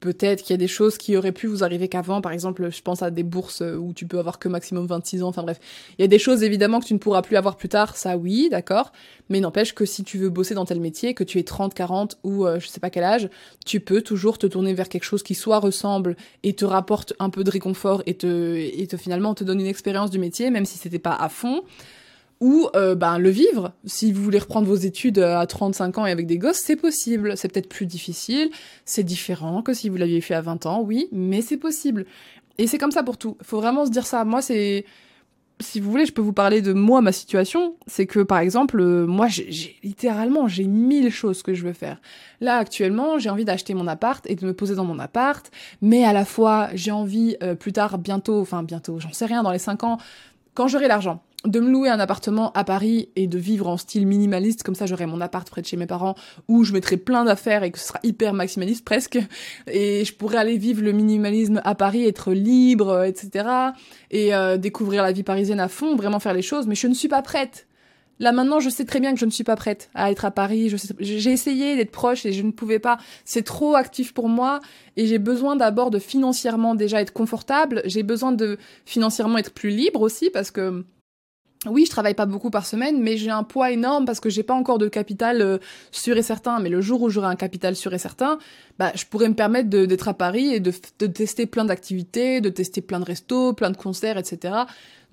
peut-être 0.00 0.42
qu'il 0.42 0.54
y 0.54 0.54
a 0.54 0.58
des 0.58 0.68
choses 0.68 0.98
qui 0.98 1.16
auraient 1.16 1.32
pu 1.32 1.46
vous 1.46 1.64
arriver 1.64 1.88
qu'avant. 1.88 2.20
Par 2.20 2.32
exemple, 2.32 2.70
je 2.70 2.82
pense 2.82 3.02
à 3.02 3.10
des 3.10 3.22
bourses 3.22 3.62
euh, 3.62 3.76
où 3.76 3.92
tu 3.92 4.06
peux 4.06 4.18
avoir 4.18 4.38
que 4.38 4.48
maximum 4.48 4.86
26 4.86 5.22
ans. 5.22 5.28
Enfin 5.28 5.42
bref, 5.42 5.58
il 5.98 6.02
y 6.02 6.04
a 6.04 6.08
des 6.08 6.18
choses 6.18 6.42
évidemment 6.42 6.80
que 6.80 6.86
tu 6.86 6.94
ne 6.94 6.98
pourras 6.98 7.22
plus 7.22 7.36
avoir 7.36 7.56
plus 7.56 7.68
tard. 7.68 7.96
Ça, 7.96 8.16
oui, 8.16 8.48
d'accord. 8.50 8.92
Mais 9.28 9.40
n'empêche 9.40 9.74
que 9.74 9.84
si 9.84 10.04
tu 10.04 10.18
veux 10.18 10.30
bosser 10.30 10.54
dans 10.54 10.64
tel 10.64 10.80
métier, 10.80 11.14
que 11.14 11.24
tu 11.24 11.38
es 11.38 11.42
30, 11.42 11.74
40 11.74 12.18
ou 12.22 12.46
euh, 12.46 12.60
je 12.60 12.68
sais 12.68 12.80
pas 12.80 12.90
quel 12.90 13.04
âge, 13.04 13.28
tu 13.66 13.80
peux 13.80 14.02
toujours 14.02 14.38
te 14.38 14.46
tourner 14.46 14.74
vers 14.74 14.88
quelque 14.88 15.04
chose 15.04 15.22
qui 15.22 15.34
soit 15.34 15.58
ressemble 15.58 16.16
et 16.42 16.54
te 16.54 16.64
rapporte 16.64 17.14
un 17.18 17.30
peu 17.30 17.44
de 17.44 17.50
réconfort 17.50 18.02
et 18.06 18.14
te, 18.14 18.56
et 18.56 18.86
te 18.86 18.96
finalement 18.96 19.34
te 19.34 19.44
donne 19.44 19.60
une 19.60 19.66
expérience 19.66 20.10
du 20.10 20.18
métier, 20.18 20.50
même 20.50 20.64
si 20.64 20.78
c'était 20.78 20.98
pas 20.98 21.14
à 21.14 21.28
fond 21.28 21.62
ou 22.40 22.68
euh, 22.76 22.94
ben 22.94 23.18
le 23.18 23.30
vivre. 23.30 23.72
Si 23.84 24.12
vous 24.12 24.22
voulez 24.22 24.38
reprendre 24.38 24.66
vos 24.66 24.76
études 24.76 25.18
euh, 25.18 25.38
à 25.38 25.46
35 25.46 25.98
ans 25.98 26.06
et 26.06 26.10
avec 26.10 26.26
des 26.26 26.38
gosses, 26.38 26.60
c'est 26.62 26.76
possible. 26.76 27.36
C'est 27.36 27.52
peut-être 27.52 27.68
plus 27.68 27.86
difficile, 27.86 28.50
c'est 28.84 29.02
différent 29.02 29.62
que 29.62 29.74
si 29.74 29.88
vous 29.88 29.96
l'aviez 29.96 30.20
fait 30.20 30.34
à 30.34 30.40
20 30.40 30.66
ans, 30.66 30.82
oui, 30.82 31.08
mais 31.12 31.42
c'est 31.42 31.56
possible. 31.56 32.06
Et 32.58 32.66
c'est 32.66 32.78
comme 32.78 32.90
ça 32.90 33.02
pour 33.02 33.18
tout. 33.18 33.36
Faut 33.42 33.60
vraiment 33.60 33.86
se 33.86 33.90
dire 33.90 34.06
ça. 34.06 34.24
Moi, 34.24 34.42
c'est 34.42 34.84
si 35.60 35.80
vous 35.80 35.90
voulez, 35.90 36.06
je 36.06 36.12
peux 36.12 36.22
vous 36.22 36.32
parler 36.32 36.62
de 36.62 36.72
moi, 36.72 37.00
ma 37.00 37.10
situation. 37.10 37.74
C'est 37.88 38.06
que, 38.06 38.20
par 38.20 38.38
exemple, 38.38 38.80
euh, 38.80 39.06
moi, 39.06 39.26
j'ai 39.26 39.76
littéralement, 39.82 40.46
j'ai 40.46 40.64
mille 40.64 41.10
choses 41.10 41.42
que 41.42 41.52
je 41.52 41.64
veux 41.64 41.72
faire. 41.72 42.00
Là, 42.40 42.58
actuellement, 42.58 43.18
j'ai 43.18 43.28
envie 43.28 43.44
d'acheter 43.44 43.74
mon 43.74 43.88
appart 43.88 44.24
et 44.30 44.36
de 44.36 44.46
me 44.46 44.54
poser 44.54 44.76
dans 44.76 44.84
mon 44.84 45.00
appart, 45.00 45.50
mais 45.82 46.04
à 46.04 46.12
la 46.12 46.24
fois, 46.24 46.68
j'ai 46.74 46.92
envie, 46.92 47.36
plus 47.58 47.72
tard, 47.72 47.98
bientôt, 47.98 48.40
enfin 48.40 48.62
bientôt, 48.62 49.00
j'en 49.00 49.12
sais 49.12 49.26
rien, 49.26 49.42
dans 49.42 49.50
les 49.50 49.58
cinq 49.58 49.82
ans, 49.82 49.98
quand 50.54 50.68
j'aurai 50.68 50.86
l'argent, 50.86 51.22
de 51.44 51.60
me 51.60 51.70
louer 51.70 51.88
un 51.88 52.00
appartement 52.00 52.50
à 52.52 52.64
Paris 52.64 53.10
et 53.14 53.28
de 53.28 53.38
vivre 53.38 53.68
en 53.68 53.76
style 53.76 54.06
minimaliste, 54.06 54.64
comme 54.64 54.74
ça 54.74 54.86
j'aurai 54.86 55.06
mon 55.06 55.20
appart 55.20 55.48
près 55.48 55.62
de 55.62 55.66
chez 55.66 55.76
mes 55.76 55.86
parents 55.86 56.16
où 56.48 56.64
je 56.64 56.72
mettrai 56.72 56.96
plein 56.96 57.24
d'affaires 57.24 57.62
et 57.62 57.70
que 57.70 57.78
ce 57.78 57.86
sera 57.86 58.00
hyper 58.02 58.32
maximaliste 58.34 58.84
presque, 58.84 59.18
et 59.68 60.04
je 60.04 60.14
pourrais 60.14 60.38
aller 60.38 60.58
vivre 60.58 60.82
le 60.82 60.92
minimalisme 60.92 61.60
à 61.64 61.74
Paris, 61.74 62.06
être 62.06 62.32
libre, 62.32 63.04
etc. 63.04 63.48
et 64.10 64.34
euh, 64.34 64.56
découvrir 64.56 65.02
la 65.02 65.12
vie 65.12 65.22
parisienne 65.22 65.60
à 65.60 65.68
fond, 65.68 65.94
vraiment 65.94 66.18
faire 66.18 66.34
les 66.34 66.42
choses, 66.42 66.66
mais 66.66 66.74
je 66.74 66.88
ne 66.88 66.94
suis 66.94 67.08
pas 67.08 67.22
prête. 67.22 67.66
Là 68.20 68.32
maintenant, 68.32 68.58
je 68.58 68.68
sais 68.68 68.84
très 68.84 68.98
bien 68.98 69.14
que 69.14 69.20
je 69.20 69.24
ne 69.24 69.30
suis 69.30 69.44
pas 69.44 69.54
prête 69.54 69.90
à 69.94 70.10
être 70.10 70.24
à 70.24 70.32
Paris. 70.32 70.74
J'ai 70.98 71.30
essayé 71.30 71.76
d'être 71.76 71.92
proche 71.92 72.26
et 72.26 72.32
je 72.32 72.42
ne 72.42 72.50
pouvais 72.50 72.80
pas. 72.80 72.98
C'est 73.24 73.44
trop 73.44 73.76
actif 73.76 74.12
pour 74.12 74.28
moi 74.28 74.58
et 74.96 75.06
j'ai 75.06 75.18
besoin 75.18 75.54
d'abord 75.54 75.90
de 75.90 76.00
financièrement 76.00 76.74
déjà 76.74 77.00
être 77.00 77.12
confortable. 77.12 77.80
J'ai 77.84 78.02
besoin 78.02 78.32
de 78.32 78.58
financièrement 78.84 79.38
être 79.38 79.52
plus 79.52 79.70
libre 79.70 80.00
aussi 80.00 80.30
parce 80.30 80.50
que 80.50 80.84
oui, 81.66 81.84
je 81.86 81.90
travaille 81.90 82.14
pas 82.14 82.26
beaucoup 82.26 82.50
par 82.50 82.66
semaine, 82.66 83.02
mais 83.02 83.16
j'ai 83.16 83.30
un 83.30 83.42
poids 83.42 83.72
énorme 83.72 84.04
parce 84.04 84.20
que 84.20 84.30
j'ai 84.30 84.44
pas 84.44 84.54
encore 84.54 84.78
de 84.78 84.86
capital 84.86 85.42
euh, 85.42 85.58
sûr 85.90 86.16
et 86.16 86.22
certain. 86.22 86.60
Mais 86.60 86.68
le 86.68 86.80
jour 86.80 87.02
où 87.02 87.10
j'aurai 87.10 87.26
un 87.26 87.34
capital 87.34 87.74
sûr 87.74 87.92
et 87.94 87.98
certain, 87.98 88.38
bah, 88.78 88.92
je 88.94 89.04
pourrais 89.04 89.28
me 89.28 89.34
permettre 89.34 89.68
d'être 89.68 90.06
à 90.06 90.14
Paris 90.14 90.54
et 90.54 90.60
de, 90.60 90.72
de 91.00 91.06
tester 91.08 91.46
plein 91.46 91.64
d'activités, 91.64 92.40
de 92.40 92.48
tester 92.48 92.80
plein 92.80 93.00
de 93.00 93.04
restos, 93.04 93.54
plein 93.54 93.70
de 93.70 93.76
concerts, 93.76 94.18
etc. 94.18 94.54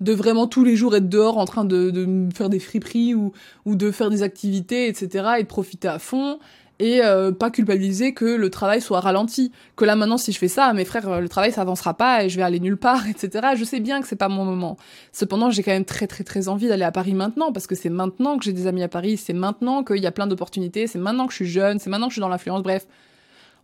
De 0.00 0.12
vraiment 0.12 0.46
tous 0.46 0.62
les 0.62 0.76
jours 0.76 0.94
être 0.94 1.08
dehors 1.08 1.38
en 1.38 1.46
train 1.46 1.64
de, 1.64 1.90
de 1.90 2.28
faire 2.32 2.48
des 2.48 2.60
friperies 2.60 3.14
ou, 3.14 3.32
ou 3.64 3.74
de 3.74 3.90
faire 3.90 4.10
des 4.10 4.22
activités, 4.22 4.86
etc. 4.86 5.24
et 5.38 5.42
de 5.42 5.48
profiter 5.48 5.88
à 5.88 5.98
fond 5.98 6.38
et 6.78 7.02
euh, 7.02 7.32
pas 7.32 7.50
culpabiliser 7.50 8.12
que 8.12 8.24
le 8.24 8.50
travail 8.50 8.80
soit 8.80 9.00
ralenti. 9.00 9.52
Que 9.76 9.84
là 9.84 9.96
maintenant 9.96 10.18
si 10.18 10.32
je 10.32 10.38
fais 10.38 10.48
ça, 10.48 10.72
mes 10.72 10.84
frères, 10.84 11.08
euh, 11.08 11.20
le 11.20 11.28
travail 11.28 11.52
ça 11.52 11.62
avancera 11.62 11.94
pas 11.94 12.24
et 12.24 12.28
je 12.28 12.36
vais 12.36 12.42
aller 12.42 12.60
nulle 12.60 12.76
part, 12.76 13.06
etc. 13.08 13.48
Je 13.56 13.64
sais 13.64 13.80
bien 13.80 14.00
que 14.00 14.08
c'est 14.08 14.16
pas 14.16 14.28
mon 14.28 14.44
moment. 14.44 14.76
Cependant, 15.12 15.50
j'ai 15.50 15.62
quand 15.62 15.72
même 15.72 15.84
très 15.84 16.06
très 16.06 16.24
très 16.24 16.48
envie 16.48 16.68
d'aller 16.68 16.84
à 16.84 16.92
Paris 16.92 17.14
maintenant 17.14 17.52
parce 17.52 17.66
que 17.66 17.74
c'est 17.74 17.90
maintenant 17.90 18.38
que 18.38 18.44
j'ai 18.44 18.52
des 18.52 18.66
amis 18.66 18.82
à 18.82 18.88
Paris, 18.88 19.16
c'est 19.16 19.32
maintenant 19.32 19.84
qu'il 19.84 19.98
y 19.98 20.06
a 20.06 20.12
plein 20.12 20.26
d'opportunités, 20.26 20.86
c'est 20.86 20.98
maintenant 20.98 21.26
que 21.26 21.32
je 21.32 21.36
suis 21.36 21.48
jeune, 21.48 21.78
c'est 21.78 21.90
maintenant 21.90 22.08
que 22.08 22.12
je 22.12 22.16
suis 22.16 22.20
dans 22.20 22.28
l'influence. 22.28 22.62
Bref, 22.62 22.86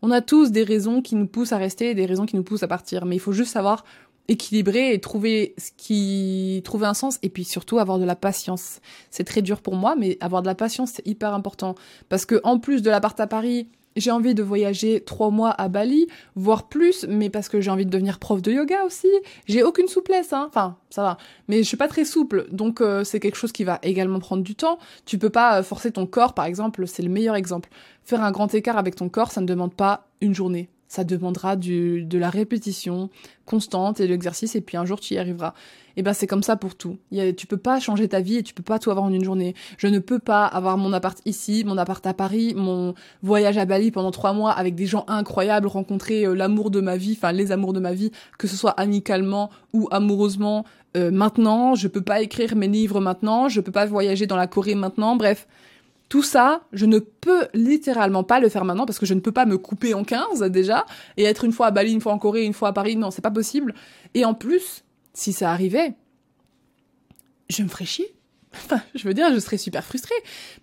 on 0.01 0.11
a 0.11 0.21
tous 0.21 0.51
des 0.51 0.65
raisons 0.65 1.01
qui 1.01 1.15
nous 1.15 1.27
poussent 1.27 1.53
à 1.53 1.59
rester 1.59 1.91
et 1.91 1.95
des 1.95 2.07
raisons 2.07 2.27
qui 2.27 2.37
nous 2.37 2.43
poussent 2.43 2.65
à 2.65 2.69
partir. 2.69 3.05
Mais 3.05 3.17
il 3.17 3.21
faut 3.21 3.33
juste 3.33 3.53
savoir 3.53 3.85
équilibrer 4.29 4.93
et 4.93 5.01
trouver 5.01 5.55
ce 5.59 5.71
qui 5.77 6.63
trouver 6.65 6.87
un 6.87 6.95
sens 6.95 7.19
et 7.23 7.29
puis 7.29 7.45
surtout 7.45 7.79
avoir 7.79 7.99
de 7.99 8.05
la 8.05 8.17
patience. 8.17 8.81
C'est 9.11 9.25
très 9.25 9.43
dur 9.43 9.61
pour 9.61 9.75
moi 9.75 9.95
mais 9.97 10.17
avoir 10.21 10.43
de 10.43 10.47
la 10.47 10.55
patience 10.55 10.93
c'est 10.95 11.07
hyper 11.07 11.35
important 11.35 11.75
parce 12.09 12.25
que 12.27 12.41
en 12.45 12.59
plus 12.59 12.83
de 12.83 12.91
l'appart 12.91 13.19
à 13.21 13.27
Paris, 13.27 13.69
j'ai 13.97 14.11
envie 14.11 14.35
de 14.35 14.43
voyager 14.43 15.01
trois 15.01 15.31
mois 15.31 15.51
à 15.51 15.69
Bali, 15.69 16.07
voire 16.35 16.69
plus, 16.69 17.05
mais 17.09 17.31
parce 17.31 17.49
que 17.49 17.61
j'ai 17.61 17.71
envie 17.71 17.85
de 17.85 17.91
devenir 17.91 18.19
prof 18.19 18.41
de 18.41 18.53
yoga 18.53 18.85
aussi. 18.85 19.09
J'ai 19.47 19.63
aucune 19.63 19.89
souplesse, 19.89 20.33
hein. 20.33 20.47
Enfin, 20.49 20.77
ça 20.91 21.03
va. 21.03 21.19
Mais 21.49 21.59
je 21.59 21.69
suis 21.69 21.77
pas 21.77 21.89
très 21.89 22.05
souple, 22.05 22.47
donc 22.51 22.81
euh, 22.81 23.05
c'est 23.05 23.21
quelque 23.21 23.37
chose 23.37 23.53
qui 23.53 23.65
va 23.65 23.79
également 23.83 24.19
prendre 24.19 24.43
du 24.43 24.55
temps. 24.55 24.79
Tu 25.05 25.19
peux 25.19 25.31
pas 25.31 25.59
euh, 25.59 25.63
forcer 25.63 25.93
ton 25.93 26.07
corps, 26.07 26.35
par 26.35 26.47
exemple, 26.47 26.87
c'est 26.87 27.03
le 27.03 27.11
meilleur 27.11 27.37
exemple. 27.37 27.69
Faire 28.05 28.23
un 28.23 28.31
grand 28.31 28.53
écart 28.55 28.79
avec 28.79 28.97
ton 28.97 29.09
corps, 29.09 29.31
ça 29.31 29.41
ne 29.41 29.47
demande 29.47 29.75
pas 29.75 30.07
une 30.21 30.35
journée 30.35 30.69
ça 30.93 31.05
demandera 31.05 31.57
du, 31.57 32.05
de 32.05 32.19
la 32.19 32.29
répétition 32.29 33.09
constante 33.47 33.99
et 33.99 34.07
de 34.07 34.11
l'exercice, 34.11 34.57
et 34.57 34.61
puis 34.61 34.77
un 34.77 34.85
jour 34.85 35.01
tu 35.01 35.15
y 35.15 35.19
arriveras. 35.19 35.55
Et 35.97 36.03
ben 36.03 36.13
c'est 36.13 36.27
comme 36.27 36.43
ça 36.43 36.55
pour 36.57 36.75
tout. 36.75 36.99
Y 37.11 37.35
tu 37.35 37.47
peux 37.47 37.57
pas 37.57 37.81
changer 37.81 38.09
ta 38.09 38.21
vie 38.21 38.37
et 38.37 38.43
tu 38.43 38.53
peux 38.53 38.63
pas 38.63 38.79
tout 38.79 38.91
avoir 38.91 39.07
en 39.07 39.13
une 39.13 39.25
journée. 39.25 39.55
Je 39.79 39.87
ne 39.87 40.01
peux 40.01 40.19
pas 40.19 40.45
avoir 40.45 40.77
mon 40.77 40.93
appart 40.93 41.19
ici, 41.25 41.65
mon 41.65 41.79
appart 41.79 42.07
à 42.07 42.13
Paris, 42.13 42.53
mon 42.55 42.93
voyage 43.23 43.57
à 43.57 43.65
Bali 43.65 43.91
pendant 43.91 44.11
trois 44.11 44.35
mois 44.35 44.53
avec 44.53 44.75
des 44.75 44.85
gens 44.85 45.07
incroyables, 45.09 45.67
rencontrer 45.67 46.27
euh, 46.27 46.35
l'amour 46.35 46.71
de 46.71 46.83
ma 46.83 46.99
vie, 46.99 47.15
enfin 47.17 47.33
les 47.33 47.53
amours 47.53 47.73
de 47.73 47.81
ma 47.81 47.95
vie, 47.95 48.11
que 48.37 48.47
ce 48.47 48.55
soit 48.55 48.73
amicalement 48.73 49.49
ou 49.73 49.89
amoureusement. 49.93 50.67
Euh, 50.99 51.11
maintenant, 51.11 51.75
je 51.75 51.89
peux 51.89 52.03
pas 52.03 52.21
écrire 52.21 52.55
mes 52.55 52.69
livres 52.69 53.01
maintenant, 53.01 53.49
je 53.49 53.63
peux 53.63 53.73
pas 53.73 53.87
voyager 53.87 54.27
dans 54.27 54.37
la 54.37 54.47
Corée 54.47 54.75
maintenant. 54.75 55.17
Bref, 55.17 55.49
tout 56.13 56.23
ça, 56.23 56.61
je 56.75 56.85
ne 56.85 56.99
peux 56.99 57.49
littéralement 57.55 58.23
pas 58.23 58.39
le 58.39 58.51
faire 58.51 58.67
maintenant 58.67 58.85
parce 58.85 58.99
que 58.99 59.07
je 59.07 59.15
ne 59.15 59.21
peux 59.21 59.33
pas 59.33 59.47
me 59.47 59.57
couper 59.57 59.95
en 59.95 60.05
15 60.05 60.43
déjà 60.51 60.85
et 61.17 61.25
être 61.25 61.43
une 61.43 61.53
fois 61.53 61.69
à 61.69 61.71
Bali, 61.71 61.91
une 61.91 62.03
fois 62.03 62.13
en 62.13 62.19
Corée, 62.19 62.45
une 62.45 62.53
fois 62.53 62.69
à 62.69 62.73
Paris. 62.75 62.97
Non, 62.97 63.11
c'est 63.11 63.23
pas 63.23 63.31
possible. 63.31 63.75
Et 64.13 64.27
en 64.27 64.35
plus, 64.35 64.85
si 65.15 65.33
ça 65.33 65.51
arrivait, 65.51 65.95
je 67.49 67.63
me 67.63 67.69
ferais 67.69 67.87
chier. 67.87 68.13
Enfin, 68.55 68.83
je 68.95 69.09
veux 69.09 69.15
dire, 69.15 69.33
je 69.33 69.39
serais 69.39 69.57
super 69.57 69.83
frustrée. 69.87 70.15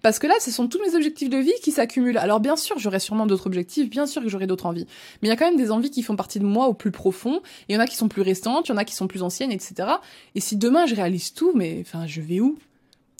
Parce 0.04 0.20
que 0.20 0.28
là, 0.28 0.36
ce 0.40 0.52
sont 0.52 0.68
tous 0.68 0.80
mes 0.86 0.94
objectifs 0.94 1.32
de 1.32 1.38
vie 1.38 1.56
qui 1.64 1.72
s'accumulent. 1.72 2.20
Alors 2.20 2.40
bien 2.40 2.56
sûr, 2.56 2.78
j'aurai 2.78 3.00
sûrement 3.00 3.26
d'autres 3.26 3.48
objectifs, 3.48 3.90
bien 3.90 4.06
sûr 4.06 4.22
que 4.22 4.30
j'aurai 4.30 4.46
d'autres 4.46 4.68
envies. 4.68 4.86
Mais 5.24 5.30
il 5.30 5.32
y 5.32 5.34
a 5.34 5.36
quand 5.36 5.48
même 5.48 5.58
des 5.58 5.72
envies 5.72 5.90
qui 5.90 6.04
font 6.04 6.16
partie 6.16 6.38
de 6.38 6.46
moi 6.46 6.68
au 6.68 6.76
plus 6.76 6.92
profond. 6.92 7.42
Il 7.70 7.74
y 7.74 7.76
en 7.76 7.82
a 7.82 7.88
qui 7.88 7.96
sont 7.96 8.08
plus 8.08 8.22
restantes, 8.22 8.68
il 8.68 8.74
y 8.74 8.76
en 8.76 8.78
a 8.78 8.86
qui 8.86 8.94
sont 8.94 9.08
plus 9.08 9.24
anciennes, 9.24 9.52
etc. 9.52 9.90
Et 10.36 10.42
si 10.42 10.58
demain 10.58 10.86
je 10.86 10.94
réalise 10.94 11.34
tout, 11.34 11.54
mais 11.56 11.80
enfin, 11.82 12.06
je 12.06 12.22
vais 12.22 12.40
où? 12.40 12.60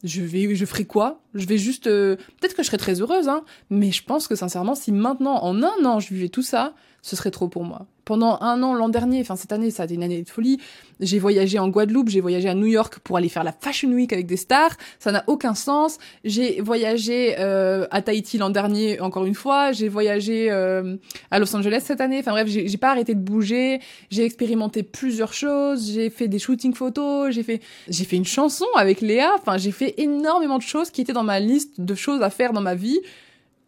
Je 0.04 0.22
vais, 0.22 0.54
je 0.54 0.66
ferai 0.66 0.86
quoi? 0.86 1.22
Je 1.34 1.46
vais 1.46 1.58
juste, 1.58 1.88
euh, 1.88 2.16
peut-être 2.40 2.56
que 2.56 2.64
je 2.64 2.68
serai 2.68 2.78
très 2.78 3.02
heureuse, 3.02 3.28
hein, 3.28 3.44
mais 3.70 3.92
je 3.92 4.04
pense 4.04 4.28
que 4.28 4.36
sincèrement, 4.36 4.76
si 4.76 4.92
maintenant, 4.92 5.44
en 5.44 5.62
un 5.62 5.86
an, 5.86 6.00
je 6.00 6.14
vivais 6.14 6.30
tout 6.30 6.42
ça, 6.42 6.74
ce 7.02 7.16
serait 7.16 7.32
trop 7.32 7.48
pour 7.48 7.64
moi. 7.64 7.86
Pendant 8.06 8.40
un 8.42 8.64
an, 8.64 8.74
l'an 8.74 8.90
dernier, 8.90 9.22
enfin 9.22 9.36
cette 9.36 9.52
année, 9.52 9.70
ça 9.70 9.84
a 9.84 9.86
été 9.86 9.94
une 9.94 10.02
année 10.02 10.24
de 10.24 10.30
folie. 10.30 10.60
J'ai 11.00 11.20
voyagé 11.20 11.60
en 11.60 11.70
Guadeloupe, 11.70 12.10
j'ai 12.10 12.22
voyagé 12.22 12.50
à 12.50 12.56
New 12.56 12.66
York 12.66 12.98
pour 13.04 13.18
aller 13.18 13.30
faire 13.30 13.44
la 13.44 13.52
Fashion 13.52 13.90
Week 13.90 14.12
avec 14.12 14.26
des 14.26 14.36
stars. 14.36 14.76
Ça 14.98 15.12
n'a 15.12 15.24
aucun 15.28 15.54
sens. 15.54 16.00
J'ai 16.24 16.60
voyagé 16.60 17.36
euh, 17.38 17.86
à 17.92 18.02
Tahiti 18.02 18.40
l'an 18.40 18.50
dernier, 18.50 19.00
encore 19.00 19.26
une 19.26 19.36
fois. 19.36 19.74
J'ai 19.74 19.90
voyagé 19.90 20.50
euh, 20.50 20.98
à 21.30 21.38
Los 21.38 21.56
Angeles 21.56 21.84
cette 21.86 22.02
année. 22.02 22.18
Enfin 22.18 22.32
bref, 22.32 22.48
j'ai 22.48 22.78
pas 22.78 22.90
arrêté 22.90 23.14
de 23.14 23.20
bouger. 23.20 23.80
J'ai 24.10 24.24
expérimenté 24.26 24.82
plusieurs 24.82 25.34
choses. 25.34 25.92
J'ai 25.94 26.10
fait 26.10 26.28
des 26.28 26.40
shootings 26.40 26.74
photos. 26.74 27.32
J'ai 27.32 27.44
fait, 27.44 27.62
j'ai 27.90 28.06
fait 28.06 28.18
une 28.18 28.26
chanson 28.26 28.66
avec 28.76 29.02
Léa. 29.02 29.36
Enfin, 29.38 29.60
j'ai 29.60 29.72
fait 29.72 29.94
énormément 30.00 30.58
de 30.58 30.64
choses 30.64 30.90
qui 30.90 31.02
étaient 31.02 31.14
dans 31.14 31.19
ma 31.24 31.40
liste 31.40 31.82
de 31.82 31.96
choses 31.96 32.22
à 32.22 32.30
faire 32.30 32.54
dans 32.54 32.62
ma 32.62 32.76
vie 32.76 33.00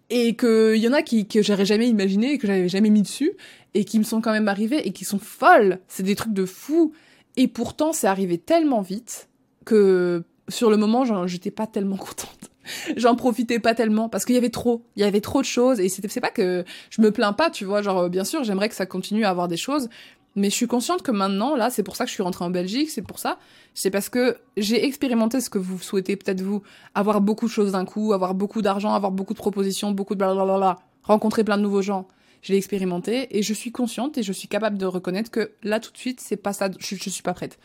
et 0.09 0.35
qu'il 0.35 0.75
y 0.75 0.87
en 0.87 0.93
a 0.93 1.01
qui, 1.01 1.25
que 1.25 1.41
j'aurais 1.41 1.65
jamais 1.65 1.87
imaginé 1.87 2.37
que 2.37 2.45
j'avais 2.45 2.67
jamais 2.67 2.89
mis 2.89 3.01
dessus 3.01 3.31
et 3.73 3.85
qui 3.85 3.97
me 3.97 4.03
sont 4.03 4.19
quand 4.21 4.33
même 4.33 4.49
arrivées 4.49 4.85
et 4.85 4.91
qui 4.91 5.05
sont 5.05 5.19
folles. 5.19 5.79
C'est 5.87 6.03
des 6.03 6.15
trucs 6.15 6.33
de 6.33 6.45
fou. 6.45 6.91
Et 7.37 7.47
pourtant, 7.47 7.93
c'est 7.93 8.07
arrivé 8.07 8.37
tellement 8.37 8.81
vite 8.81 9.29
que 9.63 10.23
sur 10.49 10.69
le 10.69 10.77
moment, 10.77 11.25
j'étais 11.27 11.51
pas 11.51 11.65
tellement 11.65 11.97
contente. 11.97 12.51
J'en 12.97 13.15
profitais 13.15 13.59
pas 13.59 13.73
tellement 13.73 14.09
parce 14.09 14.25
qu'il 14.25 14.35
y 14.35 14.37
avait 14.37 14.49
trop, 14.49 14.83
il 14.95 15.01
y 15.01 15.05
avait 15.05 15.21
trop 15.21 15.41
de 15.41 15.45
choses 15.45 15.79
et 15.79 15.89
c'est 15.89 16.21
pas 16.21 16.29
que 16.29 16.63
je 16.89 17.01
me 17.01 17.11
plains 17.11 17.33
pas, 17.33 17.49
tu 17.49 17.65
vois, 17.65 17.81
genre 17.81 18.09
bien 18.09 18.23
sûr, 18.23 18.43
j'aimerais 18.43 18.69
que 18.69 18.75
ça 18.75 18.85
continue 18.85 19.25
à 19.25 19.29
avoir 19.29 19.47
des 19.47 19.57
choses, 19.57 19.89
Mais 20.35 20.49
je 20.49 20.55
suis 20.55 20.67
consciente 20.67 21.01
que 21.01 21.11
maintenant, 21.11 21.55
là, 21.55 21.69
c'est 21.69 21.83
pour 21.83 21.95
ça 21.95 22.05
que 22.05 22.09
je 22.09 22.13
suis 22.13 22.23
rentrée 22.23 22.45
en 22.45 22.49
Belgique, 22.49 22.89
c'est 22.89 23.01
pour 23.01 23.19
ça. 23.19 23.37
C'est 23.73 23.91
parce 23.91 24.07
que 24.09 24.37
j'ai 24.55 24.85
expérimenté 24.85 25.41
ce 25.41 25.49
que 25.49 25.57
vous 25.57 25.79
souhaitez 25.79 26.15
peut-être 26.15 26.41
vous, 26.41 26.61
avoir 26.95 27.19
beaucoup 27.19 27.47
de 27.47 27.51
choses 27.51 27.73
d'un 27.73 27.85
coup, 27.85 28.13
avoir 28.13 28.33
beaucoup 28.33 28.61
d'argent, 28.61 28.93
avoir 28.93 29.11
beaucoup 29.11 29.33
de 29.33 29.39
propositions, 29.39 29.91
beaucoup 29.91 30.13
de 30.13 30.19
blablabla, 30.19 30.79
rencontrer 31.03 31.43
plein 31.43 31.57
de 31.57 31.63
nouveaux 31.63 31.81
gens. 31.81 32.07
Je 32.41 32.53
l'ai 32.53 32.57
expérimenté 32.57 33.37
et 33.37 33.43
je 33.43 33.53
suis 33.53 33.71
consciente 33.71 34.17
et 34.17 34.23
je 34.23 34.31
suis 34.31 34.47
capable 34.47 34.77
de 34.77 34.85
reconnaître 34.85 35.29
que 35.29 35.51
là 35.63 35.79
tout 35.79 35.91
de 35.91 35.97
suite, 35.97 36.21
c'est 36.21 36.37
pas 36.37 36.53
ça, 36.53 36.69
je, 36.79 36.95
je 36.95 37.09
suis 37.09 37.23
pas 37.23 37.33
prête. 37.33 37.59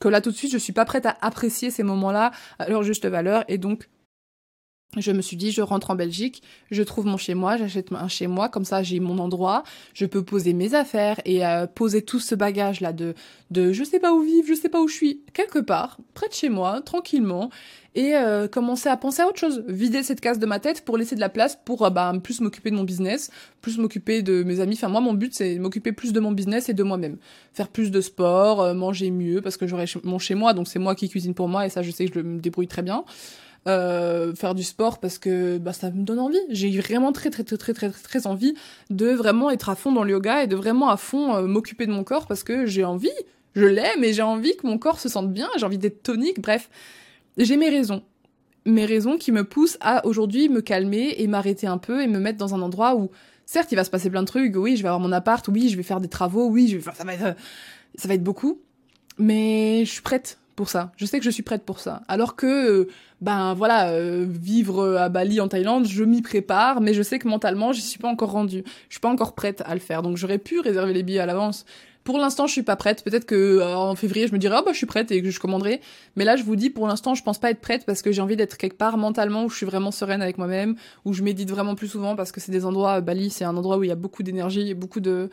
Que 0.00 0.08
là 0.08 0.20
tout 0.20 0.30
de 0.30 0.36
suite, 0.36 0.50
je 0.50 0.58
suis 0.58 0.72
pas 0.72 0.84
prête 0.84 1.06
à 1.06 1.16
apprécier 1.20 1.70
ces 1.70 1.82
moments-là 1.82 2.32
à 2.58 2.68
leur 2.68 2.82
juste 2.82 3.06
valeur 3.06 3.44
et 3.48 3.58
donc 3.58 3.88
je 4.96 5.12
me 5.12 5.22
suis 5.22 5.36
dit, 5.36 5.52
je 5.52 5.62
rentre 5.62 5.90
en 5.90 5.94
Belgique, 5.94 6.42
je 6.70 6.82
trouve 6.82 7.06
mon 7.06 7.16
chez 7.16 7.34
moi, 7.34 7.56
j'achète 7.56 7.92
un 7.92 8.08
chez 8.08 8.26
moi, 8.26 8.48
comme 8.48 8.64
ça 8.64 8.82
j'ai 8.82 9.00
mon 9.00 9.18
endroit, 9.18 9.62
je 9.94 10.06
peux 10.06 10.24
poser 10.24 10.52
mes 10.52 10.74
affaires 10.74 11.20
et 11.24 11.46
euh, 11.46 11.66
poser 11.66 12.02
tout 12.02 12.20
ce 12.20 12.34
bagage 12.34 12.80
là 12.80 12.92
de 12.92 13.14
de 13.50 13.72
je 13.72 13.84
sais 13.84 14.00
pas 14.00 14.12
où 14.12 14.22
vivre, 14.22 14.46
je 14.48 14.54
sais 14.54 14.68
pas 14.68 14.80
où 14.80 14.88
je 14.88 14.94
suis, 14.94 15.20
quelque 15.32 15.58
part, 15.58 15.98
près 16.14 16.28
de 16.28 16.32
chez 16.32 16.48
moi, 16.48 16.80
tranquillement, 16.80 17.50
et 17.94 18.14
euh, 18.16 18.48
commencer 18.48 18.88
à 18.88 18.96
penser 18.96 19.22
à 19.22 19.28
autre 19.28 19.38
chose, 19.38 19.64
vider 19.68 20.02
cette 20.02 20.20
case 20.20 20.38
de 20.38 20.46
ma 20.46 20.58
tête 20.58 20.84
pour 20.84 20.98
laisser 20.98 21.14
de 21.14 21.20
la 21.20 21.28
place 21.28 21.58
pour 21.64 21.84
euh, 21.84 21.90
bah, 21.90 22.12
plus 22.22 22.40
m'occuper 22.40 22.70
de 22.70 22.76
mon 22.76 22.84
business, 22.84 23.30
plus 23.60 23.78
m'occuper 23.78 24.22
de 24.22 24.42
mes 24.42 24.60
amis. 24.60 24.74
Enfin 24.74 24.88
moi 24.88 25.00
mon 25.00 25.14
but 25.14 25.34
c'est 25.34 25.58
m'occuper 25.58 25.92
plus 25.92 26.12
de 26.12 26.20
mon 26.20 26.32
business 26.32 26.68
et 26.68 26.74
de 26.74 26.82
moi-même, 26.82 27.18
faire 27.52 27.68
plus 27.68 27.90
de 27.90 28.00
sport, 28.00 28.74
manger 28.74 29.10
mieux 29.10 29.40
parce 29.40 29.56
que 29.56 29.66
j'aurai 29.66 29.86
mon 30.02 30.18
chez 30.18 30.34
moi, 30.34 30.52
donc 30.52 30.68
c'est 30.68 30.78
moi 30.78 30.94
qui 30.94 31.08
cuisine 31.08 31.34
pour 31.34 31.48
moi 31.48 31.66
et 31.66 31.68
ça 31.68 31.82
je 31.82 31.90
sais 31.90 32.06
que 32.06 32.14
je 32.14 32.20
me 32.20 32.40
débrouille 32.40 32.68
très 32.68 32.82
bien. 32.82 33.04
Euh, 33.66 34.32
faire 34.36 34.54
du 34.54 34.62
sport 34.62 35.00
parce 35.00 35.18
que 35.18 35.58
bah, 35.58 35.72
ça 35.72 35.90
me 35.90 36.04
donne 36.04 36.20
envie. 36.20 36.38
J'ai 36.50 36.70
vraiment 36.78 37.10
très 37.10 37.30
très 37.30 37.42
très 37.42 37.56
très 37.56 37.74
très 37.74 37.90
très 37.90 38.26
envie 38.28 38.54
de 38.90 39.08
vraiment 39.08 39.50
être 39.50 39.68
à 39.68 39.74
fond 39.74 39.90
dans 39.90 40.04
le 40.04 40.12
yoga 40.12 40.44
et 40.44 40.46
de 40.46 40.54
vraiment 40.54 40.88
à 40.88 40.96
fond 40.96 41.34
euh, 41.34 41.46
m'occuper 41.48 41.86
de 41.86 41.90
mon 41.90 42.04
corps 42.04 42.28
parce 42.28 42.44
que 42.44 42.66
j'ai 42.66 42.84
envie, 42.84 43.10
je 43.56 43.64
l'aime 43.64 44.04
et 44.04 44.12
j'ai 44.12 44.22
envie 44.22 44.56
que 44.56 44.68
mon 44.68 44.78
corps 44.78 45.00
se 45.00 45.08
sente 45.08 45.32
bien, 45.32 45.48
j'ai 45.58 45.66
envie 45.66 45.78
d'être 45.78 46.04
tonique, 46.04 46.40
bref. 46.40 46.70
J'ai 47.38 47.56
mes 47.56 47.68
raisons. 47.68 48.04
Mes 48.66 48.86
raisons 48.86 49.16
qui 49.16 49.32
me 49.32 49.42
poussent 49.42 49.78
à 49.80 50.06
aujourd'hui 50.06 50.48
me 50.48 50.60
calmer 50.60 51.16
et 51.18 51.26
m'arrêter 51.26 51.66
un 51.66 51.78
peu 51.78 52.02
et 52.02 52.06
me 52.06 52.20
mettre 52.20 52.38
dans 52.38 52.54
un 52.54 52.62
endroit 52.62 52.94
où 52.94 53.10
certes 53.46 53.72
il 53.72 53.76
va 53.76 53.82
se 53.82 53.90
passer 53.90 54.10
plein 54.10 54.22
de 54.22 54.28
trucs, 54.28 54.54
oui 54.54 54.76
je 54.76 54.82
vais 54.82 54.88
avoir 54.88 55.00
mon 55.00 55.10
appart, 55.10 55.46
oui 55.48 55.70
je 55.70 55.76
vais 55.76 55.82
faire 55.82 56.00
des 56.00 56.08
travaux, 56.08 56.46
oui 56.48 56.68
je 56.68 56.76
vais... 56.76 56.92
ça 56.92 57.02
va 57.02 57.14
être... 57.14 57.36
ça 57.96 58.06
va 58.06 58.14
être 58.14 58.22
beaucoup, 58.22 58.60
mais 59.18 59.84
je 59.84 59.90
suis 59.90 60.02
prête 60.02 60.38
pour 60.56 60.68
ça. 60.68 60.92
Je 60.96 61.04
sais 61.04 61.18
que 61.18 61.24
je 61.24 61.30
suis 61.30 61.42
prête 61.42 61.64
pour 61.64 61.78
ça. 61.78 62.02
Alors 62.08 62.34
que, 62.34 62.46
euh, 62.46 62.88
ben 63.20 63.54
voilà, 63.54 63.90
euh, 63.90 64.26
vivre 64.28 64.96
à 64.96 65.08
Bali 65.08 65.40
en 65.40 65.48
Thaïlande, 65.48 65.86
je 65.86 66.02
m'y 66.02 66.22
prépare, 66.22 66.80
mais 66.80 66.94
je 66.94 67.02
sais 67.02 67.18
que 67.18 67.28
mentalement, 67.28 67.72
je 67.72 67.80
suis 67.80 67.98
pas 67.98 68.08
encore 68.08 68.32
rendue. 68.32 68.64
Je 68.88 68.94
suis 68.94 69.00
pas 69.00 69.10
encore 69.10 69.34
prête 69.34 69.62
à 69.66 69.74
le 69.74 69.80
faire. 69.80 70.02
Donc 70.02 70.16
j'aurais 70.16 70.38
pu 70.38 70.58
réserver 70.58 70.92
les 70.92 71.02
billets 71.02 71.20
à 71.20 71.26
l'avance. 71.26 71.64
Pour 72.02 72.18
l'instant, 72.18 72.46
je 72.46 72.52
suis 72.52 72.62
pas 72.62 72.76
prête. 72.76 73.02
Peut-être 73.04 73.26
que 73.26 73.34
euh, 73.34 73.76
en 73.76 73.94
février, 73.96 74.28
je 74.28 74.32
me 74.32 74.38
dirai, 74.38 74.56
oh 74.58 74.62
bah 74.64 74.72
je 74.72 74.78
suis 74.78 74.86
prête 74.86 75.10
et 75.10 75.22
que 75.22 75.30
je 75.30 75.40
commanderai. 75.40 75.80
Mais 76.14 76.24
là, 76.24 76.36
je 76.36 76.44
vous 76.44 76.56
dis, 76.56 76.70
pour 76.70 76.86
l'instant, 76.86 77.14
je 77.14 77.22
pense 77.22 77.38
pas 77.38 77.50
être 77.50 77.60
prête 77.60 77.84
parce 77.84 78.00
que 78.00 78.12
j'ai 78.12 78.22
envie 78.22 78.36
d'être 78.36 78.56
quelque 78.56 78.76
part 78.76 78.96
mentalement 78.96 79.44
où 79.44 79.50
je 79.50 79.56
suis 79.56 79.66
vraiment 79.66 79.90
sereine 79.90 80.22
avec 80.22 80.38
moi-même, 80.38 80.76
où 81.04 81.12
je 81.12 81.22
médite 81.22 81.50
vraiment 81.50 81.74
plus 81.74 81.88
souvent 81.88 82.16
parce 82.16 82.32
que 82.32 82.40
c'est 82.40 82.52
des 82.52 82.64
endroits, 82.64 83.00
Bali, 83.00 83.30
c'est 83.30 83.44
un 83.44 83.56
endroit 83.56 83.76
où 83.76 83.84
il 83.84 83.88
y 83.88 83.92
a 83.92 83.96
beaucoup 83.96 84.22
d'énergie 84.22 84.72
beaucoup 84.74 85.00
de 85.00 85.30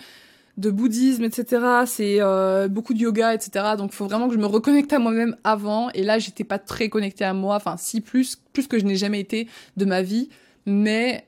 de 0.58 0.70
bouddhisme, 0.70 1.24
etc. 1.24 1.84
C'est 1.86 2.18
euh, 2.20 2.68
beaucoup 2.68 2.94
de 2.94 3.00
yoga, 3.00 3.34
etc. 3.34 3.76
Donc 3.78 3.92
faut 3.92 4.06
vraiment 4.06 4.28
que 4.28 4.34
je 4.34 4.40
me 4.40 4.46
reconnecte 4.46 4.94
à 4.94 5.00
moi-même 5.00 5.36
avant. 5.44 5.90
Et 5.92 6.04
là, 6.04 6.20
j'étais 6.20 6.44
pas 6.44 6.60
très 6.60 6.90
connectée 6.90 7.26
à 7.26 7.34
moi. 7.34 7.56
Enfin, 7.56 7.76
si 7.78 8.02
plus, 8.02 8.38
plus 8.54 8.68
que 8.68 8.78
je 8.78 8.86
n'ai 8.86 8.96
jamais 8.96 9.20
été 9.20 9.48
de 9.78 9.86
ma 9.86 10.02
vie. 10.02 10.30
Mais 10.66 11.26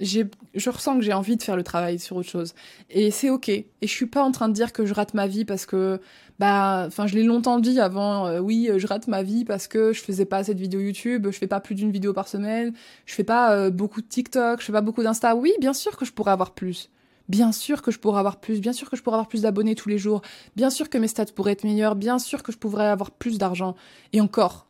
j'ai, 0.00 0.26
je 0.54 0.70
ressens 0.70 0.96
que 0.96 1.02
j'ai 1.02 1.12
envie 1.12 1.36
de 1.36 1.42
faire 1.42 1.56
le 1.56 1.62
travail 1.62 1.98
sur 2.00 2.16
autre 2.16 2.28
chose. 2.28 2.54
Et 2.90 3.10
c'est 3.10 3.30
ok. 3.30 3.48
Et 3.48 3.66
je 3.82 3.88
suis 3.88 4.06
pas 4.06 4.22
en 4.22 4.32
train 4.32 4.48
de 4.48 4.54
dire 4.54 4.72
que 4.72 4.84
je 4.86 4.92
rate 4.92 5.14
ma 5.14 5.28
vie 5.28 5.44
parce 5.44 5.66
que, 5.66 6.00
bah, 6.40 6.84
enfin, 6.88 7.06
je 7.06 7.14
l'ai 7.14 7.22
longtemps 7.22 7.60
dit 7.60 7.78
avant. 7.78 8.26
Euh, 8.26 8.40
oui, 8.40 8.68
je 8.76 8.86
rate 8.88 9.06
ma 9.06 9.22
vie 9.22 9.44
parce 9.44 9.68
que 9.68 9.92
je 9.92 10.00
faisais 10.02 10.24
pas 10.24 10.38
assez 10.38 10.52
de 10.52 10.60
vidéos 10.60 10.80
YouTube, 10.80 11.28
je 11.30 11.38
fais 11.38 11.46
pas 11.46 11.60
plus 11.60 11.76
d'une 11.76 11.92
vidéo 11.92 12.12
par 12.12 12.26
semaine, 12.26 12.72
je 13.06 13.14
fais 13.14 13.24
pas 13.24 13.52
euh, 13.52 13.70
beaucoup 13.70 14.02
de 14.02 14.08
TikTok, 14.08 14.60
je 14.60 14.66
fais 14.66 14.72
pas 14.72 14.80
beaucoup 14.80 15.04
d'Insta. 15.04 15.36
Oui, 15.36 15.52
bien 15.60 15.72
sûr 15.72 15.96
que 15.96 16.04
je 16.04 16.12
pourrais 16.12 16.32
avoir 16.32 16.54
plus. 16.54 16.90
Bien 17.28 17.52
sûr 17.52 17.80
que 17.80 17.90
je 17.90 17.98
pourrais 17.98 18.18
avoir 18.18 18.38
plus, 18.38 18.60
bien 18.60 18.72
sûr 18.72 18.90
que 18.90 18.96
je 18.96 19.02
pourrais 19.02 19.14
avoir 19.14 19.28
plus 19.28 19.42
d'abonnés 19.42 19.74
tous 19.74 19.88
les 19.88 19.96
jours, 19.96 20.20
bien 20.56 20.68
sûr 20.68 20.90
que 20.90 20.98
mes 20.98 21.08
stats 21.08 21.26
pourraient 21.26 21.52
être 21.52 21.64
meilleurs, 21.64 21.96
bien 21.96 22.18
sûr 22.18 22.42
que 22.42 22.52
je 22.52 22.58
pourrais 22.58 22.86
avoir 22.86 23.10
plus 23.10 23.38
d'argent. 23.38 23.76
Et 24.12 24.20
encore, 24.20 24.66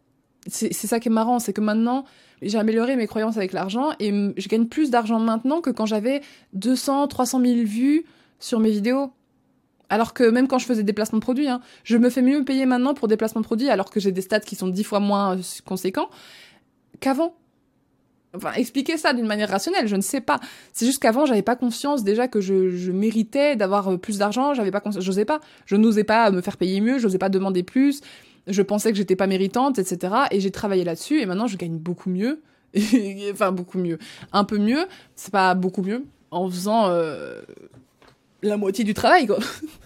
c'est 0.46 0.72
ça 0.72 1.00
qui 1.00 1.08
est 1.08 1.12
marrant, 1.12 1.38
c'est 1.38 1.52
que 1.52 1.60
maintenant, 1.60 2.04
j'ai 2.42 2.58
amélioré 2.58 2.96
mes 2.96 3.06
croyances 3.06 3.36
avec 3.36 3.52
l'argent 3.52 3.90
et 3.98 4.10
je 4.36 4.48
gagne 4.48 4.66
plus 4.66 4.90
d'argent 4.90 5.18
maintenant 5.18 5.60
que 5.60 5.70
quand 5.70 5.86
j'avais 5.86 6.20
200, 6.52 7.08
300 7.08 7.40
000 7.40 7.54
vues 7.64 8.04
sur 8.38 8.60
mes 8.60 8.70
vidéos. 8.70 9.10
Alors 9.88 10.14
que 10.14 10.24
même 10.24 10.48
quand 10.48 10.58
je 10.58 10.66
faisais 10.66 10.82
des 10.82 10.92
placements 10.92 11.18
de 11.18 11.22
produits, 11.22 11.48
hein, 11.48 11.60
je 11.84 11.96
me 11.96 12.10
fais 12.10 12.22
mieux 12.22 12.44
payer 12.44 12.66
maintenant 12.66 12.94
pour 12.94 13.08
des 13.08 13.16
placements 13.16 13.40
de 13.40 13.46
produits 13.46 13.68
alors 13.68 13.90
que 13.90 14.00
j'ai 14.00 14.12
des 14.12 14.22
stats 14.22 14.40
qui 14.40 14.56
sont 14.56 14.68
dix 14.68 14.84
fois 14.84 15.00
moins 15.00 15.36
euh, 15.36 15.42
conséquents 15.64 16.08
qu'avant. 17.00 17.34
Enfin, 18.36 18.52
expliquer 18.54 18.96
ça 18.96 19.12
d'une 19.12 19.26
manière 19.26 19.48
rationnelle, 19.48 19.86
je 19.86 19.96
ne 19.96 20.00
sais 20.00 20.20
pas. 20.20 20.40
C'est 20.72 20.86
juste 20.86 21.00
qu'avant, 21.00 21.24
j'avais 21.24 21.42
pas 21.42 21.56
conscience 21.56 22.02
déjà 22.02 22.26
que 22.26 22.40
je, 22.40 22.90
méritais 22.90 23.56
d'avoir 23.56 23.92
euh, 23.92 23.96
plus 23.96 24.18
d'argent. 24.18 24.54
J'avais 24.54 24.70
pas 24.70 24.80
conscience, 24.80 25.04
j'osais 25.04 25.24
pas. 25.24 25.40
Je 25.66 25.76
n'osais 25.76 26.04
pas 26.04 26.30
me 26.30 26.40
faire 26.40 26.56
payer 26.56 26.80
mieux, 26.80 26.98
j'osais 26.98 27.18
pas 27.18 27.28
demander 27.28 27.62
plus. 27.62 28.00
Je 28.46 28.62
pensais 28.62 28.90
que 28.90 28.98
j'étais 28.98 29.16
pas 29.16 29.26
méritante, 29.26 29.78
etc. 29.78 30.14
Et 30.30 30.40
j'ai 30.40 30.50
travaillé 30.50 30.84
là-dessus 30.84 31.20
et 31.20 31.26
maintenant 31.26 31.46
je 31.46 31.56
gagne 31.56 31.78
beaucoup 31.78 32.10
mieux. 32.10 32.42
enfin, 33.32 33.52
beaucoup 33.52 33.78
mieux. 33.78 33.98
Un 34.32 34.44
peu 34.44 34.58
mieux. 34.58 34.86
C'est 35.14 35.32
pas 35.32 35.54
beaucoup 35.54 35.82
mieux. 35.82 36.04
En 36.30 36.50
faisant 36.50 36.88
euh, 36.88 37.42
la 38.42 38.56
moitié 38.56 38.84
du 38.84 38.94
travail, 38.94 39.26
quoi. 39.26 39.38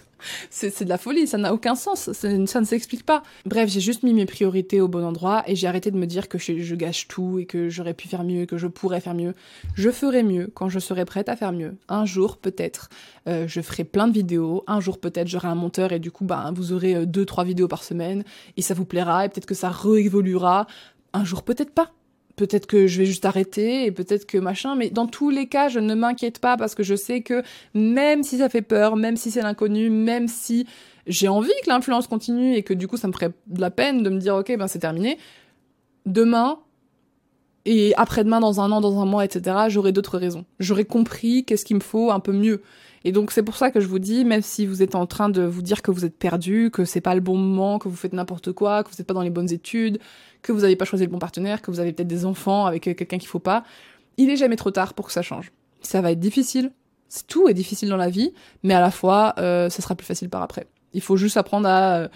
c'est 0.49 0.83
de 0.83 0.89
la 0.89 0.97
folie, 0.97 1.27
ça 1.27 1.37
n'a 1.37 1.53
aucun 1.53 1.75
sens, 1.75 2.11
ça 2.11 2.29
ne 2.29 2.65
s'explique 2.65 3.05
pas. 3.05 3.23
Bref, 3.45 3.69
j'ai 3.69 3.79
juste 3.79 4.03
mis 4.03 4.13
mes 4.13 4.25
priorités 4.25 4.81
au 4.81 4.87
bon 4.87 5.03
endroit 5.03 5.43
et 5.47 5.55
j'ai 5.55 5.67
arrêté 5.67 5.91
de 5.91 5.97
me 5.97 6.05
dire 6.05 6.27
que 6.27 6.37
je, 6.37 6.75
gâche 6.75 7.07
tout 7.07 7.39
et 7.39 7.45
que 7.45 7.69
j'aurais 7.69 7.93
pu 7.93 8.07
faire 8.07 8.23
mieux, 8.23 8.45
que 8.45 8.57
je 8.57 8.67
pourrais 8.67 9.01
faire 9.01 9.13
mieux. 9.13 9.33
Je 9.75 9.89
ferai 9.89 10.23
mieux 10.23 10.51
quand 10.53 10.69
je 10.69 10.79
serai 10.79 11.05
prête 11.05 11.29
à 11.29 11.35
faire 11.35 11.51
mieux. 11.51 11.75
Un 11.87 12.05
jour, 12.05 12.37
peut-être, 12.37 12.89
euh, 13.27 13.47
je 13.47 13.61
ferai 13.61 13.83
plein 13.83 14.07
de 14.07 14.13
vidéos. 14.13 14.63
Un 14.67 14.79
jour, 14.79 14.99
peut-être, 14.99 15.27
j'aurai 15.27 15.47
un 15.47 15.55
monteur 15.55 15.91
et 15.91 15.99
du 15.99 16.11
coup, 16.11 16.25
bah, 16.25 16.51
vous 16.55 16.73
aurez 16.73 16.95
euh, 16.95 17.05
deux, 17.05 17.25
trois 17.25 17.43
vidéos 17.43 17.67
par 17.67 17.83
semaine 17.83 18.23
et 18.57 18.61
ça 18.61 18.73
vous 18.73 18.85
plaira 18.85 19.25
et 19.25 19.29
peut-être 19.29 19.45
que 19.45 19.55
ça 19.55 19.69
réévoluera. 19.69 20.67
Un 21.13 21.23
jour, 21.23 21.43
peut-être 21.43 21.71
pas 21.71 21.91
peut-être 22.39 22.67
que 22.67 22.87
je 22.87 22.99
vais 22.99 23.05
juste 23.05 23.25
arrêter 23.25 23.85
et 23.85 23.91
peut-être 23.91 24.25
que 24.25 24.37
machin, 24.37 24.75
mais 24.75 24.89
dans 24.89 25.07
tous 25.07 25.29
les 25.29 25.47
cas, 25.47 25.67
je 25.67 25.79
ne 25.79 25.93
m'inquiète 25.93 26.39
pas 26.39 26.55
parce 26.55 26.73
que 26.73 26.83
je 26.83 26.95
sais 26.95 27.21
que 27.21 27.43
même 27.73 28.23
si 28.23 28.37
ça 28.37 28.47
fait 28.47 28.61
peur, 28.61 28.95
même 28.95 29.17
si 29.17 29.29
c'est 29.29 29.41
l'inconnu, 29.41 29.89
même 29.89 30.29
si 30.29 30.65
j'ai 31.05 31.27
envie 31.27 31.51
que 31.65 31.69
l'influence 31.69 32.07
continue 32.07 32.55
et 32.55 32.63
que 32.63 32.73
du 32.73 32.87
coup 32.87 32.95
ça 32.95 33.09
me 33.09 33.13
ferait 33.13 33.31
de 33.47 33.59
la 33.59 33.71
peine 33.71 34.03
de 34.03 34.09
me 34.09 34.19
dire 34.19 34.35
ok 34.35 34.55
ben 34.57 34.67
c'est 34.67 34.79
terminé, 34.79 35.17
demain 36.05 36.59
et 37.65 37.93
après-demain, 37.97 38.39
dans 38.39 38.61
un 38.61 38.71
an, 38.71 38.79
dans 38.79 38.99
un 39.01 39.05
mois, 39.05 39.25
etc., 39.25 39.55
j'aurai 39.67 39.91
d'autres 39.91 40.17
raisons. 40.17 40.45
J'aurai 40.59 40.85
compris 40.85 41.43
qu'est-ce 41.43 41.65
qu'il 41.65 41.75
me 41.75 41.81
faut 41.81 42.09
un 42.09 42.21
peu 42.21 42.31
mieux. 42.31 42.61
Et 43.05 43.11
donc 43.11 43.31
c'est 43.31 43.43
pour 43.43 43.55
ça 43.55 43.71
que 43.71 43.79
je 43.79 43.87
vous 43.87 43.99
dis, 43.99 44.25
même 44.25 44.41
si 44.41 44.65
vous 44.65 44.83
êtes 44.83 44.95
en 44.95 45.05
train 45.05 45.29
de 45.29 45.41
vous 45.43 45.61
dire 45.61 45.81
que 45.81 45.91
vous 45.91 46.05
êtes 46.05 46.17
perdu, 46.17 46.69
que 46.71 46.85
c'est 46.85 47.01
pas 47.01 47.15
le 47.15 47.21
bon 47.21 47.37
moment, 47.37 47.79
que 47.79 47.87
vous 47.87 47.95
faites 47.95 48.13
n'importe 48.13 48.51
quoi, 48.51 48.83
que 48.83 48.89
vous 48.89 48.95
n'êtes 48.97 49.07
pas 49.07 49.13
dans 49.13 49.21
les 49.21 49.29
bonnes 49.29 49.51
études, 49.51 49.99
que 50.41 50.51
vous 50.51 50.61
n'avez 50.61 50.75
pas 50.75 50.85
choisi 50.85 51.05
le 51.05 51.11
bon 51.11 51.19
partenaire, 51.19 51.61
que 51.61 51.71
vous 51.71 51.79
avez 51.79 51.93
peut-être 51.93 52.07
des 52.07 52.25
enfants 52.25 52.65
avec 52.65 52.87
euh, 52.87 52.93
quelqu'un 52.93 53.17
qu'il 53.17 53.29
faut 53.29 53.39
pas, 53.39 53.63
il 54.17 54.29
est 54.29 54.37
jamais 54.37 54.55
trop 54.55 54.71
tard 54.71 54.93
pour 54.93 55.07
que 55.07 55.13
ça 55.13 55.21
change. 55.21 55.51
Ça 55.81 56.01
va 56.01 56.11
être 56.11 56.19
difficile, 56.19 56.71
tout 57.27 57.47
est 57.47 57.53
difficile 57.53 57.89
dans 57.89 57.97
la 57.97 58.09
vie, 58.09 58.33
mais 58.63 58.73
à 58.73 58.81
la 58.81 58.91
fois, 58.91 59.33
euh, 59.37 59.69
ça 59.69 59.81
sera 59.81 59.95
plus 59.95 60.05
facile 60.05 60.29
par 60.29 60.41
après. 60.41 60.67
Il 60.93 61.01
faut 61.01 61.17
juste 61.17 61.37
apprendre 61.37 61.67
à 61.67 61.95
euh, 61.95 62.07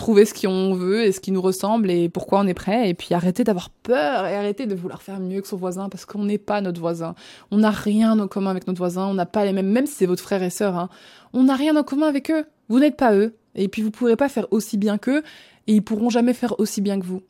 trouver 0.00 0.24
ce 0.24 0.32
qu'on 0.32 0.72
veut 0.72 1.04
et 1.04 1.12
ce 1.12 1.20
qui 1.20 1.30
nous 1.30 1.42
ressemble 1.42 1.90
et 1.90 2.08
pourquoi 2.08 2.40
on 2.40 2.46
est 2.46 2.54
prêt 2.54 2.88
et 2.88 2.94
puis 2.94 3.12
arrêter 3.12 3.44
d'avoir 3.44 3.68
peur 3.68 4.24
et 4.24 4.34
arrêter 4.34 4.64
de 4.64 4.74
vouloir 4.74 5.02
faire 5.02 5.20
mieux 5.20 5.42
que 5.42 5.46
son 5.46 5.58
voisin 5.58 5.90
parce 5.90 6.06
qu'on 6.06 6.24
n'est 6.24 6.38
pas 6.38 6.62
notre 6.62 6.80
voisin. 6.80 7.14
On 7.50 7.58
n'a 7.58 7.70
rien 7.70 8.18
en 8.18 8.26
commun 8.26 8.50
avec 8.50 8.66
notre 8.66 8.78
voisin, 8.78 9.06
on 9.06 9.14
n'a 9.14 9.26
pas 9.26 9.44
les 9.44 9.52
mêmes, 9.52 9.68
même 9.68 9.86
si 9.86 9.92
c'est 9.92 10.06
votre 10.06 10.22
frère 10.22 10.42
et 10.42 10.48
sœur, 10.48 10.76
hein, 10.78 10.88
on 11.34 11.44
n'a 11.44 11.54
rien 11.54 11.76
en 11.76 11.82
commun 11.82 12.06
avec 12.06 12.30
eux. 12.30 12.46
Vous 12.70 12.80
n'êtes 12.80 12.96
pas 12.96 13.14
eux 13.14 13.36
et 13.54 13.68
puis 13.68 13.82
vous 13.82 13.90
pourrez 13.90 14.16
pas 14.16 14.30
faire 14.30 14.46
aussi 14.52 14.78
bien 14.78 14.96
qu'eux 14.96 15.22
et 15.66 15.74
ils 15.74 15.84
pourront 15.84 16.08
jamais 16.08 16.32
faire 16.32 16.58
aussi 16.58 16.80
bien 16.80 16.98
que 16.98 17.04
vous. 17.04 17.20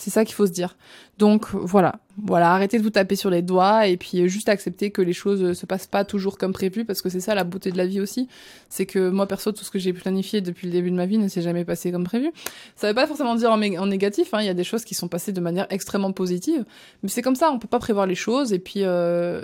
C'est 0.00 0.08
ça 0.08 0.24
qu'il 0.24 0.34
faut 0.34 0.46
se 0.46 0.50
dire. 0.50 0.78
Donc 1.18 1.48
voilà, 1.52 1.96
voilà, 2.16 2.54
arrêtez 2.54 2.78
de 2.78 2.82
vous 2.82 2.88
taper 2.88 3.16
sur 3.16 3.28
les 3.28 3.42
doigts 3.42 3.86
et 3.86 3.98
puis 3.98 4.26
juste 4.30 4.48
accepter 4.48 4.90
que 4.90 5.02
les 5.02 5.12
choses 5.12 5.52
se 5.52 5.66
passent 5.66 5.86
pas 5.86 6.06
toujours 6.06 6.38
comme 6.38 6.54
prévu 6.54 6.86
parce 6.86 7.02
que 7.02 7.10
c'est 7.10 7.20
ça 7.20 7.34
la 7.34 7.44
beauté 7.44 7.70
de 7.70 7.76
la 7.76 7.84
vie 7.84 8.00
aussi. 8.00 8.26
C'est 8.70 8.86
que 8.86 9.10
moi 9.10 9.26
perso 9.26 9.52
tout 9.52 9.62
ce 9.62 9.70
que 9.70 9.78
j'ai 9.78 9.92
planifié 9.92 10.40
depuis 10.40 10.68
le 10.68 10.72
début 10.72 10.90
de 10.90 10.96
ma 10.96 11.04
vie 11.04 11.18
ne 11.18 11.28
s'est 11.28 11.42
jamais 11.42 11.66
passé 11.66 11.92
comme 11.92 12.04
prévu. 12.04 12.32
Ça 12.76 12.88
veut 12.88 12.94
pas 12.94 13.06
forcément 13.06 13.34
dire 13.34 13.50
en, 13.50 13.58
négatif. 13.58 14.32
Hein. 14.32 14.40
Il 14.40 14.46
y 14.46 14.48
a 14.48 14.54
des 14.54 14.64
choses 14.64 14.86
qui 14.86 14.94
sont 14.94 15.08
passées 15.08 15.32
de 15.32 15.40
manière 15.42 15.66
extrêmement 15.68 16.12
positive, 16.12 16.64
mais 17.02 17.10
c'est 17.10 17.20
comme 17.20 17.36
ça. 17.36 17.50
On 17.52 17.58
peut 17.58 17.68
pas 17.68 17.78
prévoir 17.78 18.06
les 18.06 18.14
choses 18.14 18.54
et 18.54 18.58
puis. 18.58 18.84
Euh, 18.84 19.42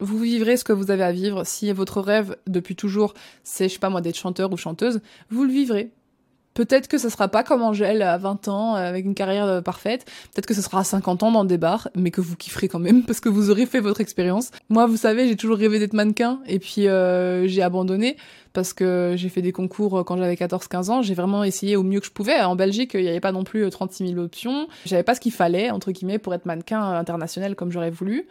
vous 0.00 0.20
vivrez 0.20 0.56
ce 0.56 0.62
que 0.62 0.72
vous 0.72 0.92
avez 0.92 1.02
à 1.02 1.10
vivre. 1.10 1.44
Si 1.44 1.72
votre 1.72 2.00
rêve 2.00 2.36
depuis 2.46 2.76
toujours, 2.76 3.14
c'est, 3.42 3.68
je 3.68 3.72
sais 3.72 3.80
pas 3.80 3.90
moi, 3.90 4.00
d'être 4.00 4.16
chanteur 4.16 4.52
ou 4.52 4.56
chanteuse, 4.56 5.00
vous 5.28 5.42
le 5.42 5.50
vivrez 5.50 5.90
Peut-être 6.58 6.88
que 6.88 6.98
ce 6.98 7.08
sera 7.08 7.28
pas 7.28 7.44
comme 7.44 7.62
Angèle 7.62 8.02
à 8.02 8.18
20 8.18 8.48
ans 8.48 8.74
avec 8.74 9.04
une 9.04 9.14
carrière 9.14 9.46
euh, 9.46 9.60
parfaite. 9.60 10.04
Peut-être 10.34 10.46
que 10.46 10.54
ce 10.54 10.60
sera 10.60 10.80
à 10.80 10.84
50 10.84 11.22
ans 11.22 11.30
dans 11.30 11.44
des 11.44 11.56
bars, 11.56 11.88
mais 11.94 12.10
que 12.10 12.20
vous 12.20 12.34
kifferez 12.34 12.66
quand 12.66 12.80
même 12.80 13.02
parce 13.06 13.20
que 13.20 13.28
vous 13.28 13.50
aurez 13.50 13.64
fait 13.64 13.78
votre 13.78 14.00
expérience. 14.00 14.50
Moi, 14.68 14.86
vous 14.86 14.96
savez, 14.96 15.28
j'ai 15.28 15.36
toujours 15.36 15.56
rêvé 15.56 15.78
d'être 15.78 15.92
mannequin 15.92 16.40
et 16.48 16.58
puis 16.58 16.88
euh, 16.88 17.46
j'ai 17.46 17.62
abandonné 17.62 18.16
parce 18.54 18.72
que 18.72 19.14
j'ai 19.14 19.28
fait 19.28 19.40
des 19.40 19.52
concours 19.52 20.04
quand 20.04 20.16
j'avais 20.16 20.34
14-15 20.34 20.90
ans. 20.90 21.00
J'ai 21.00 21.14
vraiment 21.14 21.44
essayé 21.44 21.76
au 21.76 21.84
mieux 21.84 22.00
que 22.00 22.06
je 22.06 22.10
pouvais. 22.10 22.40
En 22.40 22.56
Belgique, 22.56 22.90
il 22.94 23.02
n'y 23.02 23.08
avait 23.08 23.20
pas 23.20 23.30
non 23.30 23.44
plus 23.44 23.70
36 23.70 24.08
000 24.08 24.18
options. 24.18 24.66
J'avais 24.84 25.04
pas 25.04 25.14
ce 25.14 25.20
qu'il 25.20 25.30
fallait, 25.30 25.70
entre 25.70 25.92
guillemets, 25.92 26.18
pour 26.18 26.34
être 26.34 26.44
mannequin 26.44 26.82
international 26.82 27.54
comme 27.54 27.70
j'aurais 27.70 27.92
voulu. 27.92 28.26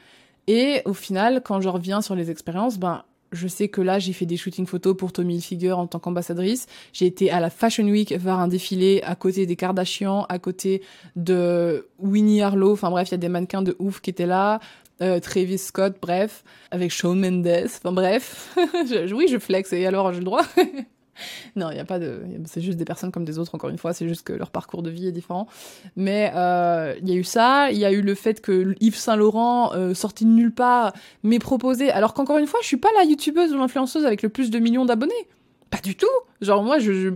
Et 0.48 0.82
au 0.84 0.94
final, 0.94 1.42
quand 1.46 1.62
je 1.62 1.70
reviens 1.70 2.02
sur 2.02 2.14
les 2.14 2.30
expériences, 2.30 2.78
ben, 2.78 3.04
je 3.32 3.48
sais 3.48 3.68
que 3.68 3.82
là, 3.82 4.00
j'ai 4.00 4.14
fait 4.14 4.26
des 4.26 4.38
shootings 4.38 4.66
photos 4.66 4.96
pour 4.96 5.12
Tommy 5.12 5.36
Hilfiger 5.36 5.74
en 5.74 5.88
tant 5.88 6.00
qu'ambassadrice. 6.00 6.68
J'ai 6.94 7.06
été 7.06 7.32
à 7.32 7.40
la 7.40 7.50
Fashion 7.50 7.86
Week 7.86 8.14
voir 8.14 8.40
un 8.40 8.48
défilé 8.48 9.02
à 9.04 9.16
côté 9.16 9.46
des 9.46 9.56
Kardashian, 9.56 10.26
à 10.30 10.40
côté 10.40 10.82
de 11.16 11.88
Winnie 12.00 12.42
Harlow. 12.42 12.74
Enfin 12.74 12.90
bref, 12.90 13.10
il 13.10 13.12
y 13.12 13.16
a 13.16 13.18
des 13.18 13.30
mannequins 13.30 13.62
de 13.62 13.76
ouf 13.80 14.02
qui 14.02 14.10
étaient 14.10 14.26
là. 14.26 14.60
Euh, 15.02 15.20
Travis 15.20 15.60
Scott, 15.60 15.98
bref, 16.02 16.44
avec 16.72 16.92
Shawn 16.92 17.20
Mendes. 17.20 17.66
Enfin 17.66 17.92
bref, 17.92 18.56
oui, 19.14 19.28
je 19.30 19.38
flex 19.38 19.72
et 19.74 19.86
alors 19.86 20.12
j'ai 20.12 20.20
le 20.20 20.26
droit. 20.26 20.44
non, 21.56 21.70
il 21.72 21.76
n'y 21.76 21.80
a 21.80 21.86
pas 21.86 22.00
de. 22.00 22.22
C'est 22.46 22.62
juste 22.62 22.78
des 22.78 22.86
personnes 22.86 23.12
comme 23.12 23.26
des 23.26 23.40
autres, 23.40 23.56
encore 23.56 23.70
une 23.70 23.78
fois, 23.78 23.94
c'est 23.94 24.08
juste 24.08 24.24
que 24.24 24.34
leur 24.34 24.52
parcours 24.52 24.84
de 24.84 24.90
vie 24.90 25.08
est 25.08 25.12
différent. 25.12 25.48
Mais 25.96 26.32
euh, 26.36 26.96
il 27.02 27.10
y 27.10 27.14
a 27.14 27.16
eu 27.16 27.24
ça, 27.24 27.72
il 27.72 27.78
y 27.78 27.86
a 27.86 27.92
eu 27.92 28.02
le 28.02 28.16
fait 28.16 28.42
que 28.42 28.76
Yves 28.80 28.96
Saint-Laurent, 28.96 29.74
euh, 29.74 29.94
sorti 29.94 30.26
de 30.26 30.32
nulle 30.32 30.54
part, 30.54 30.94
m'ait 31.24 31.40
proposé. 31.40 31.92
Alors 31.92 32.14
qu'encore 32.14 32.38
une 32.38 32.48
fois, 32.48 32.60
je 32.62 32.68
suis 32.68 32.78
pas 32.78 32.90
la 32.98 33.04
youtubeuse 33.04 33.54
ou 33.54 33.58
l'influenceuse 33.58 34.06
avec 34.06 34.22
le 34.22 34.30
plus 34.30 34.50
de 34.50 34.60
millions 34.60 34.86
d'abonnés. 34.86 35.28
Pas 35.70 35.80
du 35.80 35.96
tout. 35.96 36.08
Genre 36.40 36.64
moi, 36.64 36.80
je, 36.80 37.14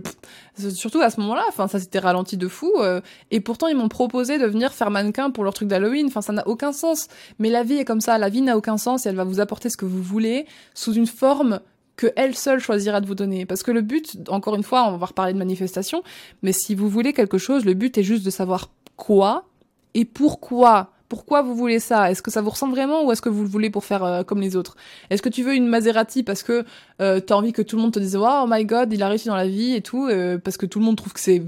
surtout 0.70 1.00
à 1.00 1.08
ce 1.08 1.20
moment-là, 1.20 1.44
enfin 1.48 1.68
ça 1.68 1.78
s'était 1.78 2.00
ralenti 2.00 2.36
de 2.36 2.48
fou. 2.48 2.70
Euh, 2.78 3.00
et 3.30 3.40
pourtant 3.40 3.68
ils 3.68 3.76
m'ont 3.76 3.88
proposé 3.88 4.38
de 4.38 4.46
venir 4.46 4.72
faire 4.72 4.90
mannequin 4.90 5.30
pour 5.30 5.44
leur 5.44 5.54
truc 5.54 5.68
d'Halloween. 5.68 6.06
Enfin 6.06 6.20
ça 6.20 6.32
n'a 6.32 6.46
aucun 6.46 6.72
sens. 6.72 7.08
Mais 7.38 7.48
la 7.48 7.62
vie 7.62 7.78
est 7.78 7.84
comme 7.84 8.00
ça. 8.00 8.18
La 8.18 8.28
vie 8.28 8.42
n'a 8.42 8.56
aucun 8.56 8.76
sens 8.76 9.06
et 9.06 9.08
elle 9.08 9.16
va 9.16 9.24
vous 9.24 9.40
apporter 9.40 9.70
ce 9.70 9.76
que 9.76 9.86
vous 9.86 10.02
voulez 10.02 10.46
sous 10.74 10.92
une 10.92 11.06
forme 11.06 11.60
que 11.96 12.12
elle 12.16 12.34
seule 12.34 12.60
choisira 12.60 13.00
de 13.00 13.06
vous 13.06 13.14
donner. 13.14 13.46
Parce 13.46 13.62
que 13.62 13.70
le 13.70 13.82
but, 13.82 14.16
encore 14.28 14.54
une 14.54 14.62
fois, 14.62 14.88
on 14.88 14.96
va 14.96 15.06
reparler 15.06 15.32
de 15.32 15.38
manifestation, 15.38 16.02
mais 16.42 16.52
si 16.52 16.74
vous 16.74 16.88
voulez 16.88 17.12
quelque 17.12 17.38
chose, 17.38 17.64
le 17.64 17.74
but 17.74 17.96
est 17.98 18.02
juste 18.02 18.24
de 18.24 18.30
savoir 18.30 18.70
quoi 18.96 19.44
et 19.94 20.04
pourquoi. 20.04 20.90
Pourquoi 21.08 21.42
vous 21.42 21.54
voulez 21.54 21.78
ça? 21.78 22.10
Est-ce 22.10 22.22
que 22.22 22.30
ça 22.30 22.40
vous 22.40 22.48
ressemble 22.48 22.72
vraiment 22.72 23.04
ou 23.04 23.12
est-ce 23.12 23.20
que 23.20 23.28
vous 23.28 23.42
le 23.42 23.48
voulez 23.48 23.68
pour 23.68 23.84
faire 23.84 24.02
euh, 24.02 24.22
comme 24.22 24.40
les 24.40 24.56
autres? 24.56 24.76
Est-ce 25.10 25.20
que 25.20 25.28
tu 25.28 25.42
veux 25.42 25.54
une 25.54 25.66
Maserati 25.66 26.22
parce 26.22 26.42
que 26.42 26.64
euh, 27.02 27.20
t'as 27.20 27.34
envie 27.34 27.52
que 27.52 27.60
tout 27.60 27.76
le 27.76 27.82
monde 27.82 27.92
te 27.92 27.98
dise 27.98 28.16
oh 28.16 28.44
my 28.48 28.64
god 28.64 28.90
il 28.94 29.02
a 29.02 29.08
réussi 29.08 29.28
dans 29.28 29.36
la 29.36 29.46
vie 29.46 29.74
et 29.74 29.82
tout 29.82 30.06
euh, 30.06 30.38
parce 30.38 30.56
que 30.56 30.64
tout 30.64 30.78
le 30.78 30.86
monde 30.86 30.96
trouve 30.96 31.12
que 31.12 31.20
c'est 31.20 31.42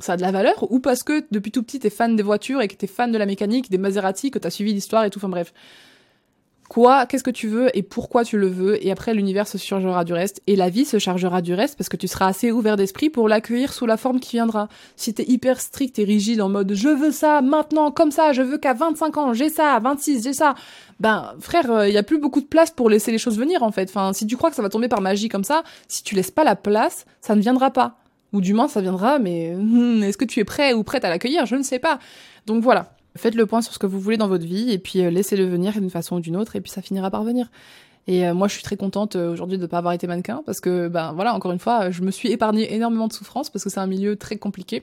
ça 0.00 0.14
a 0.14 0.16
de 0.16 0.22
la 0.22 0.32
valeur 0.32 0.72
ou 0.72 0.80
parce 0.80 1.04
que 1.04 1.24
depuis 1.30 1.52
tout 1.52 1.62
petit 1.62 1.78
t'es 1.78 1.88
fan 1.88 2.16
des 2.16 2.24
voitures 2.24 2.62
et 2.62 2.66
que 2.66 2.74
t'es 2.74 2.88
fan 2.88 3.12
de 3.12 3.18
la 3.18 3.26
mécanique 3.26 3.70
des 3.70 3.78
Maserati 3.78 4.32
que 4.32 4.40
t'as 4.40 4.50
suivi 4.50 4.72
l'histoire 4.72 5.04
et 5.04 5.10
tout 5.10 5.20
enfin 5.20 5.28
bref 5.28 5.54
quoi, 6.68 7.06
qu'est-ce 7.06 7.24
que 7.24 7.30
tu 7.30 7.48
veux 7.48 7.76
et 7.76 7.82
pourquoi 7.82 8.24
tu 8.24 8.38
le 8.38 8.46
veux, 8.46 8.84
et 8.84 8.90
après 8.90 9.14
l'univers 9.14 9.46
se 9.46 9.58
chargera 9.58 10.04
du 10.04 10.12
reste, 10.12 10.42
et 10.46 10.56
la 10.56 10.70
vie 10.70 10.84
se 10.84 10.98
chargera 10.98 11.42
du 11.42 11.54
reste 11.54 11.76
parce 11.76 11.88
que 11.88 11.96
tu 11.96 12.08
seras 12.08 12.26
assez 12.26 12.50
ouvert 12.50 12.76
d'esprit 12.76 13.10
pour 13.10 13.28
l'accueillir 13.28 13.72
sous 13.72 13.86
la 13.86 13.96
forme 13.96 14.20
qui 14.20 14.36
viendra. 14.36 14.68
Si 14.96 15.14
t'es 15.14 15.24
hyper 15.24 15.60
strict 15.60 15.98
et 15.98 16.04
rigide 16.04 16.40
en 16.40 16.48
mode 16.48 16.72
je 16.74 16.88
veux 16.88 17.12
ça 17.12 17.40
maintenant, 17.42 17.90
comme 17.90 18.10
ça, 18.10 18.32
je 18.32 18.42
veux 18.42 18.58
qu'à 18.58 18.74
25 18.74 19.16
ans 19.18 19.32
j'ai 19.34 19.48
ça, 19.48 19.74
à 19.74 19.80
26 19.80 20.22
j'ai 20.22 20.32
ça, 20.32 20.54
ben 21.00 21.34
frère, 21.40 21.64
il 21.66 21.70
euh, 21.70 21.88
y 21.88 21.98
a 21.98 22.02
plus 22.02 22.18
beaucoup 22.18 22.40
de 22.40 22.46
place 22.46 22.70
pour 22.70 22.88
laisser 22.88 23.12
les 23.12 23.18
choses 23.18 23.38
venir 23.38 23.62
en 23.62 23.70
fait. 23.70 23.88
Enfin, 23.88 24.12
si 24.12 24.26
tu 24.26 24.36
crois 24.36 24.50
que 24.50 24.56
ça 24.56 24.62
va 24.62 24.68
tomber 24.68 24.88
par 24.88 25.00
magie 25.00 25.28
comme 25.28 25.44
ça, 25.44 25.62
si 25.88 26.02
tu 26.02 26.14
laisses 26.14 26.30
pas 26.30 26.44
la 26.44 26.56
place, 26.56 27.04
ça 27.20 27.34
ne 27.34 27.40
viendra 27.40 27.70
pas. 27.70 27.98
Ou 28.32 28.40
du 28.40 28.52
moins 28.52 28.68
ça 28.68 28.80
viendra, 28.80 29.18
mais 29.18 29.54
hmm, 29.54 30.02
est-ce 30.02 30.18
que 30.18 30.24
tu 30.24 30.40
es 30.40 30.44
prêt 30.44 30.72
ou 30.72 30.82
prête 30.82 31.04
à 31.04 31.08
l'accueillir? 31.08 31.46
Je 31.46 31.54
ne 31.54 31.62
sais 31.62 31.78
pas. 31.78 32.00
Donc 32.46 32.62
voilà. 32.62 32.93
Faites 33.16 33.34
le 33.36 33.46
point 33.46 33.62
sur 33.62 33.72
ce 33.72 33.78
que 33.78 33.86
vous 33.86 34.00
voulez 34.00 34.16
dans 34.16 34.28
votre 34.28 34.44
vie 34.44 34.72
et 34.72 34.78
puis 34.78 35.00
euh, 35.00 35.10
laissez-le 35.10 35.44
venir 35.44 35.72
d'une 35.72 35.90
façon 35.90 36.16
ou 36.16 36.20
d'une 36.20 36.36
autre 36.36 36.56
et 36.56 36.60
puis 36.60 36.70
ça 36.70 36.82
finira 36.82 37.10
par 37.10 37.22
venir. 37.22 37.48
Et 38.06 38.26
euh, 38.26 38.34
moi, 38.34 38.48
je 38.48 38.54
suis 38.54 38.62
très 38.62 38.76
contente 38.76 39.16
euh, 39.16 39.32
aujourd'hui 39.32 39.56
de 39.56 39.62
ne 39.62 39.66
pas 39.66 39.78
avoir 39.78 39.94
été 39.94 40.06
mannequin 40.06 40.42
parce 40.44 40.60
que, 40.60 40.88
ben 40.88 41.12
voilà, 41.12 41.34
encore 41.34 41.52
une 41.52 41.58
fois, 41.58 41.90
je 41.90 42.02
me 42.02 42.10
suis 42.10 42.30
épargné 42.30 42.74
énormément 42.74 43.08
de 43.08 43.12
souffrance 43.12 43.50
parce 43.50 43.64
que 43.64 43.70
c'est 43.70 43.80
un 43.80 43.86
milieu 43.86 44.16
très 44.16 44.36
compliqué. 44.36 44.82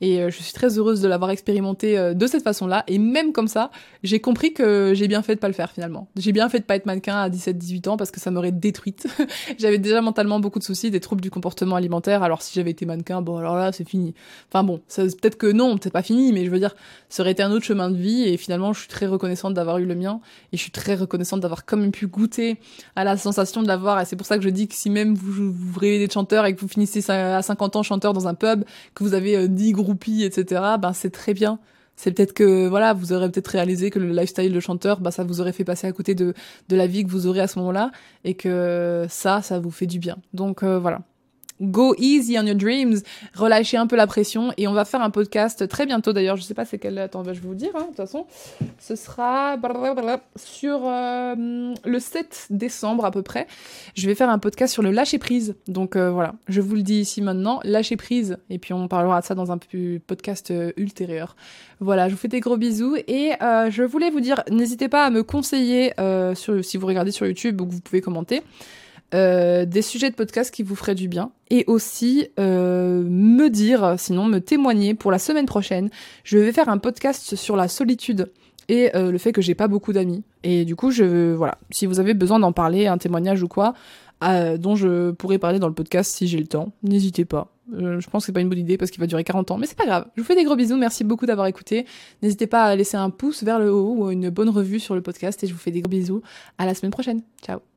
Et 0.00 0.20
euh, 0.20 0.30
je 0.30 0.42
suis 0.42 0.52
très 0.52 0.78
heureuse 0.78 1.00
de 1.00 1.08
l'avoir 1.08 1.30
expérimenté 1.30 1.98
euh, 1.98 2.14
de 2.14 2.26
cette 2.26 2.42
façon-là. 2.42 2.84
Et 2.86 2.98
même 2.98 3.32
comme 3.32 3.48
ça, 3.48 3.70
j'ai 4.02 4.20
compris 4.20 4.52
que 4.52 4.92
j'ai 4.94 5.08
bien 5.08 5.22
fait 5.22 5.34
de 5.34 5.40
pas 5.40 5.48
le 5.48 5.54
faire 5.54 5.72
finalement. 5.72 6.08
J'ai 6.16 6.32
bien 6.32 6.48
fait 6.48 6.60
de 6.60 6.64
pas 6.64 6.76
être 6.76 6.86
mannequin 6.86 7.16
à 7.16 7.28
17-18 7.28 7.88
ans 7.90 7.96
parce 7.96 8.10
que 8.10 8.20
ça 8.20 8.30
m'aurait 8.30 8.52
détruite. 8.52 9.06
j'avais 9.58 9.78
déjà 9.78 10.00
mentalement 10.00 10.40
beaucoup 10.40 10.58
de 10.58 10.64
soucis, 10.64 10.90
des 10.90 11.00
troubles 11.00 11.20
du 11.20 11.30
comportement 11.30 11.76
alimentaire. 11.76 12.22
Alors 12.22 12.42
si 12.42 12.54
j'avais 12.54 12.70
été 12.70 12.86
mannequin, 12.86 13.20
bon 13.22 13.36
alors 13.36 13.56
là 13.56 13.72
c'est 13.72 13.88
fini. 13.88 14.14
Enfin 14.48 14.64
bon, 14.64 14.80
peut-être 14.96 15.36
que 15.36 15.50
non, 15.50 15.76
c'est 15.82 15.92
pas 15.92 16.02
fini, 16.02 16.32
mais 16.32 16.44
je 16.44 16.50
veux 16.50 16.58
dire, 16.58 16.74
ça 17.08 17.22
aurait 17.22 17.32
été 17.32 17.42
un 17.42 17.50
autre 17.50 17.64
chemin 17.64 17.90
de 17.90 17.96
vie. 17.96 18.22
Et 18.24 18.36
finalement, 18.36 18.72
je 18.72 18.80
suis 18.80 18.88
très 18.88 19.06
reconnaissante 19.06 19.54
d'avoir 19.54 19.78
eu 19.78 19.86
le 19.86 19.94
mien. 19.94 20.20
Et 20.52 20.56
je 20.56 20.62
suis 20.62 20.70
très 20.70 20.94
reconnaissante 20.94 21.40
d'avoir 21.40 21.66
quand 21.66 21.76
même 21.76 21.92
pu 21.92 22.06
goûter 22.06 22.58
à 22.96 23.04
la 23.04 23.16
sensation 23.16 23.62
de 23.62 23.68
l'avoir. 23.68 24.00
Et 24.00 24.04
c'est 24.04 24.16
pour 24.16 24.26
ça 24.26 24.38
que 24.38 24.44
je 24.44 24.48
dis 24.48 24.68
que 24.68 24.74
si 24.74 24.90
même 24.90 25.14
vous, 25.14 25.52
vous 25.52 25.78
rêvez 25.78 25.98
d'être 25.98 26.14
chanteur 26.14 26.46
et 26.46 26.54
que 26.54 26.60
vous 26.60 26.68
finissez 26.68 27.08
à 27.10 27.42
50 27.42 27.76
ans 27.76 27.82
chanteur 27.82 28.12
dans 28.12 28.28
un 28.28 28.34
pub, 28.34 28.64
que 28.94 29.04
vous 29.04 29.14
avez 29.14 29.48
10 29.48 29.72
euh, 29.72 29.76
etc., 29.96 30.62
ben 30.80 30.92
c'est 30.92 31.10
très 31.10 31.34
bien. 31.34 31.58
C'est 31.96 32.12
peut-être 32.12 32.32
que 32.32 32.66
voilà, 32.68 32.94
vous 32.94 33.12
aurez 33.12 33.30
peut-être 33.30 33.48
réalisé 33.48 33.90
que 33.90 33.98
le 33.98 34.08
lifestyle 34.10 34.52
de 34.52 34.60
chanteur, 34.60 35.00
ben 35.00 35.10
ça 35.10 35.22
vous 35.24 35.40
aurait 35.40 35.52
fait 35.52 35.64
passer 35.64 35.86
à 35.86 35.92
côté 35.92 36.14
de 36.14 36.34
de 36.68 36.76
la 36.76 36.86
vie 36.86 37.04
que 37.04 37.10
vous 37.10 37.26
aurez 37.26 37.40
à 37.40 37.46
ce 37.46 37.58
moment-là, 37.58 37.90
et 38.24 38.34
que 38.34 39.06
ça, 39.08 39.42
ça 39.42 39.60
vous 39.60 39.70
fait 39.70 39.86
du 39.86 39.98
bien. 39.98 40.16
Donc 40.32 40.62
euh, 40.62 40.78
voilà 40.78 41.02
go 41.60 41.94
easy 41.98 42.38
on 42.38 42.46
your 42.46 42.56
dreams, 42.56 43.00
relâchez 43.34 43.76
un 43.76 43.86
peu 43.86 43.96
la 43.96 44.06
pression 44.06 44.52
et 44.56 44.66
on 44.66 44.72
va 44.72 44.84
faire 44.84 45.02
un 45.02 45.10
podcast 45.10 45.68
très 45.68 45.86
bientôt 45.86 46.12
d'ailleurs, 46.12 46.36
je 46.36 46.42
sais 46.42 46.54
pas 46.54 46.64
c'est 46.64 46.78
quelle 46.78 46.98
attends, 46.98 47.24
je 47.24 47.30
vais 47.30 47.40
vous 47.40 47.54
dire 47.54 47.70
hein, 47.74 47.82
de 47.82 47.86
toute 47.86 47.96
façon. 47.96 48.26
Ce 48.78 48.96
sera 48.96 49.56
sur 50.36 50.80
euh, 50.84 51.74
le 51.84 51.98
7 51.98 52.46
décembre 52.50 53.04
à 53.04 53.10
peu 53.10 53.22
près. 53.22 53.46
Je 53.94 54.06
vais 54.06 54.14
faire 54.14 54.30
un 54.30 54.38
podcast 54.38 54.72
sur 54.72 54.82
le 54.82 54.90
lâcher 54.90 55.18
prise. 55.18 55.54
Donc 55.68 55.96
euh, 55.96 56.10
voilà, 56.10 56.34
je 56.48 56.60
vous 56.60 56.74
le 56.74 56.82
dis 56.82 57.00
ici 57.00 57.22
maintenant, 57.22 57.60
lâcher 57.64 57.96
prise 57.96 58.38
et 58.48 58.58
puis 58.58 58.72
on 58.72 58.88
parlera 58.88 59.20
de 59.20 59.26
ça 59.26 59.34
dans 59.34 59.52
un 59.52 59.58
podcast 60.06 60.50
euh, 60.50 60.72
ultérieur. 60.76 61.36
Voilà, 61.80 62.08
je 62.08 62.14
vous 62.14 62.20
fais 62.20 62.28
des 62.28 62.40
gros 62.40 62.56
bisous 62.56 62.96
et 63.08 63.32
je 63.40 63.82
voulais 63.82 64.10
vous 64.10 64.20
dire 64.20 64.42
n'hésitez 64.50 64.88
pas 64.88 65.06
à 65.06 65.10
me 65.10 65.22
conseiller 65.22 65.94
sur 66.34 66.62
si 66.62 66.76
vous 66.76 66.86
regardez 66.86 67.10
sur 67.10 67.26
YouTube 67.26 67.58
ou 67.60 67.66
que 67.66 67.72
vous 67.72 67.80
pouvez 67.80 68.02
commenter. 68.02 68.42
Euh, 69.12 69.64
des 69.64 69.82
sujets 69.82 70.08
de 70.08 70.14
podcast 70.14 70.54
qui 70.54 70.62
vous 70.62 70.76
feraient 70.76 70.94
du 70.94 71.08
bien 71.08 71.32
et 71.50 71.64
aussi 71.66 72.28
euh, 72.38 73.02
me 73.02 73.48
dire, 73.48 73.96
sinon 73.98 74.24
me 74.24 74.38
témoigner 74.38 74.94
pour 74.94 75.10
la 75.10 75.18
semaine 75.18 75.46
prochaine. 75.46 75.90
Je 76.22 76.38
vais 76.38 76.52
faire 76.52 76.68
un 76.68 76.78
podcast 76.78 77.34
sur 77.34 77.56
la 77.56 77.66
solitude 77.66 78.30
et 78.68 78.94
euh, 78.94 79.10
le 79.10 79.18
fait 79.18 79.32
que 79.32 79.42
j'ai 79.42 79.56
pas 79.56 79.66
beaucoup 79.66 79.92
d'amis. 79.92 80.22
Et 80.44 80.64
du 80.64 80.76
coup, 80.76 80.92
je 80.92 81.34
voilà, 81.34 81.58
si 81.70 81.86
vous 81.86 81.98
avez 81.98 82.14
besoin 82.14 82.38
d'en 82.38 82.52
parler, 82.52 82.86
un 82.86 82.98
témoignage 82.98 83.42
ou 83.42 83.48
quoi, 83.48 83.74
dont 84.22 84.76
je 84.76 85.10
pourrais 85.12 85.38
parler 85.38 85.58
dans 85.58 85.68
le 85.68 85.74
podcast 85.74 86.14
si 86.14 86.28
j'ai 86.28 86.38
le 86.38 86.46
temps, 86.46 86.72
n'hésitez 86.82 87.24
pas. 87.24 87.48
je 87.72 88.06
pense 88.10 88.22
que 88.22 88.26
c'est 88.26 88.32
pas 88.32 88.42
une 88.42 88.50
bonne 88.50 88.58
idée 88.58 88.76
parce 88.76 88.90
qu'il 88.90 89.00
va 89.00 89.06
durer 89.06 89.24
40 89.24 89.50
ans, 89.50 89.56
mais 89.56 89.66
c'est 89.66 89.78
pas 89.78 89.86
grave. 89.86 90.06
Je 90.14 90.20
vous 90.20 90.26
fais 90.26 90.36
des 90.36 90.44
gros 90.44 90.56
bisous, 90.56 90.76
merci 90.76 91.04
beaucoup 91.04 91.26
d'avoir 91.26 91.46
écouté. 91.46 91.86
N'hésitez 92.22 92.46
pas 92.46 92.64
à 92.64 92.76
laisser 92.76 92.98
un 92.98 93.10
pouce 93.10 93.42
vers 93.42 93.58
le 93.58 93.72
haut 93.72 93.94
ou 93.96 94.10
une 94.10 94.28
bonne 94.28 94.50
revue 94.50 94.78
sur 94.78 94.94
le 94.94 95.00
podcast 95.00 95.42
et 95.42 95.46
je 95.46 95.52
vous 95.52 95.58
fais 95.58 95.70
des 95.70 95.80
gros 95.80 95.90
bisous. 95.90 96.22
À 96.58 96.66
la 96.66 96.74
semaine 96.74 96.92
prochaine. 96.92 97.22
Ciao. 97.42 97.60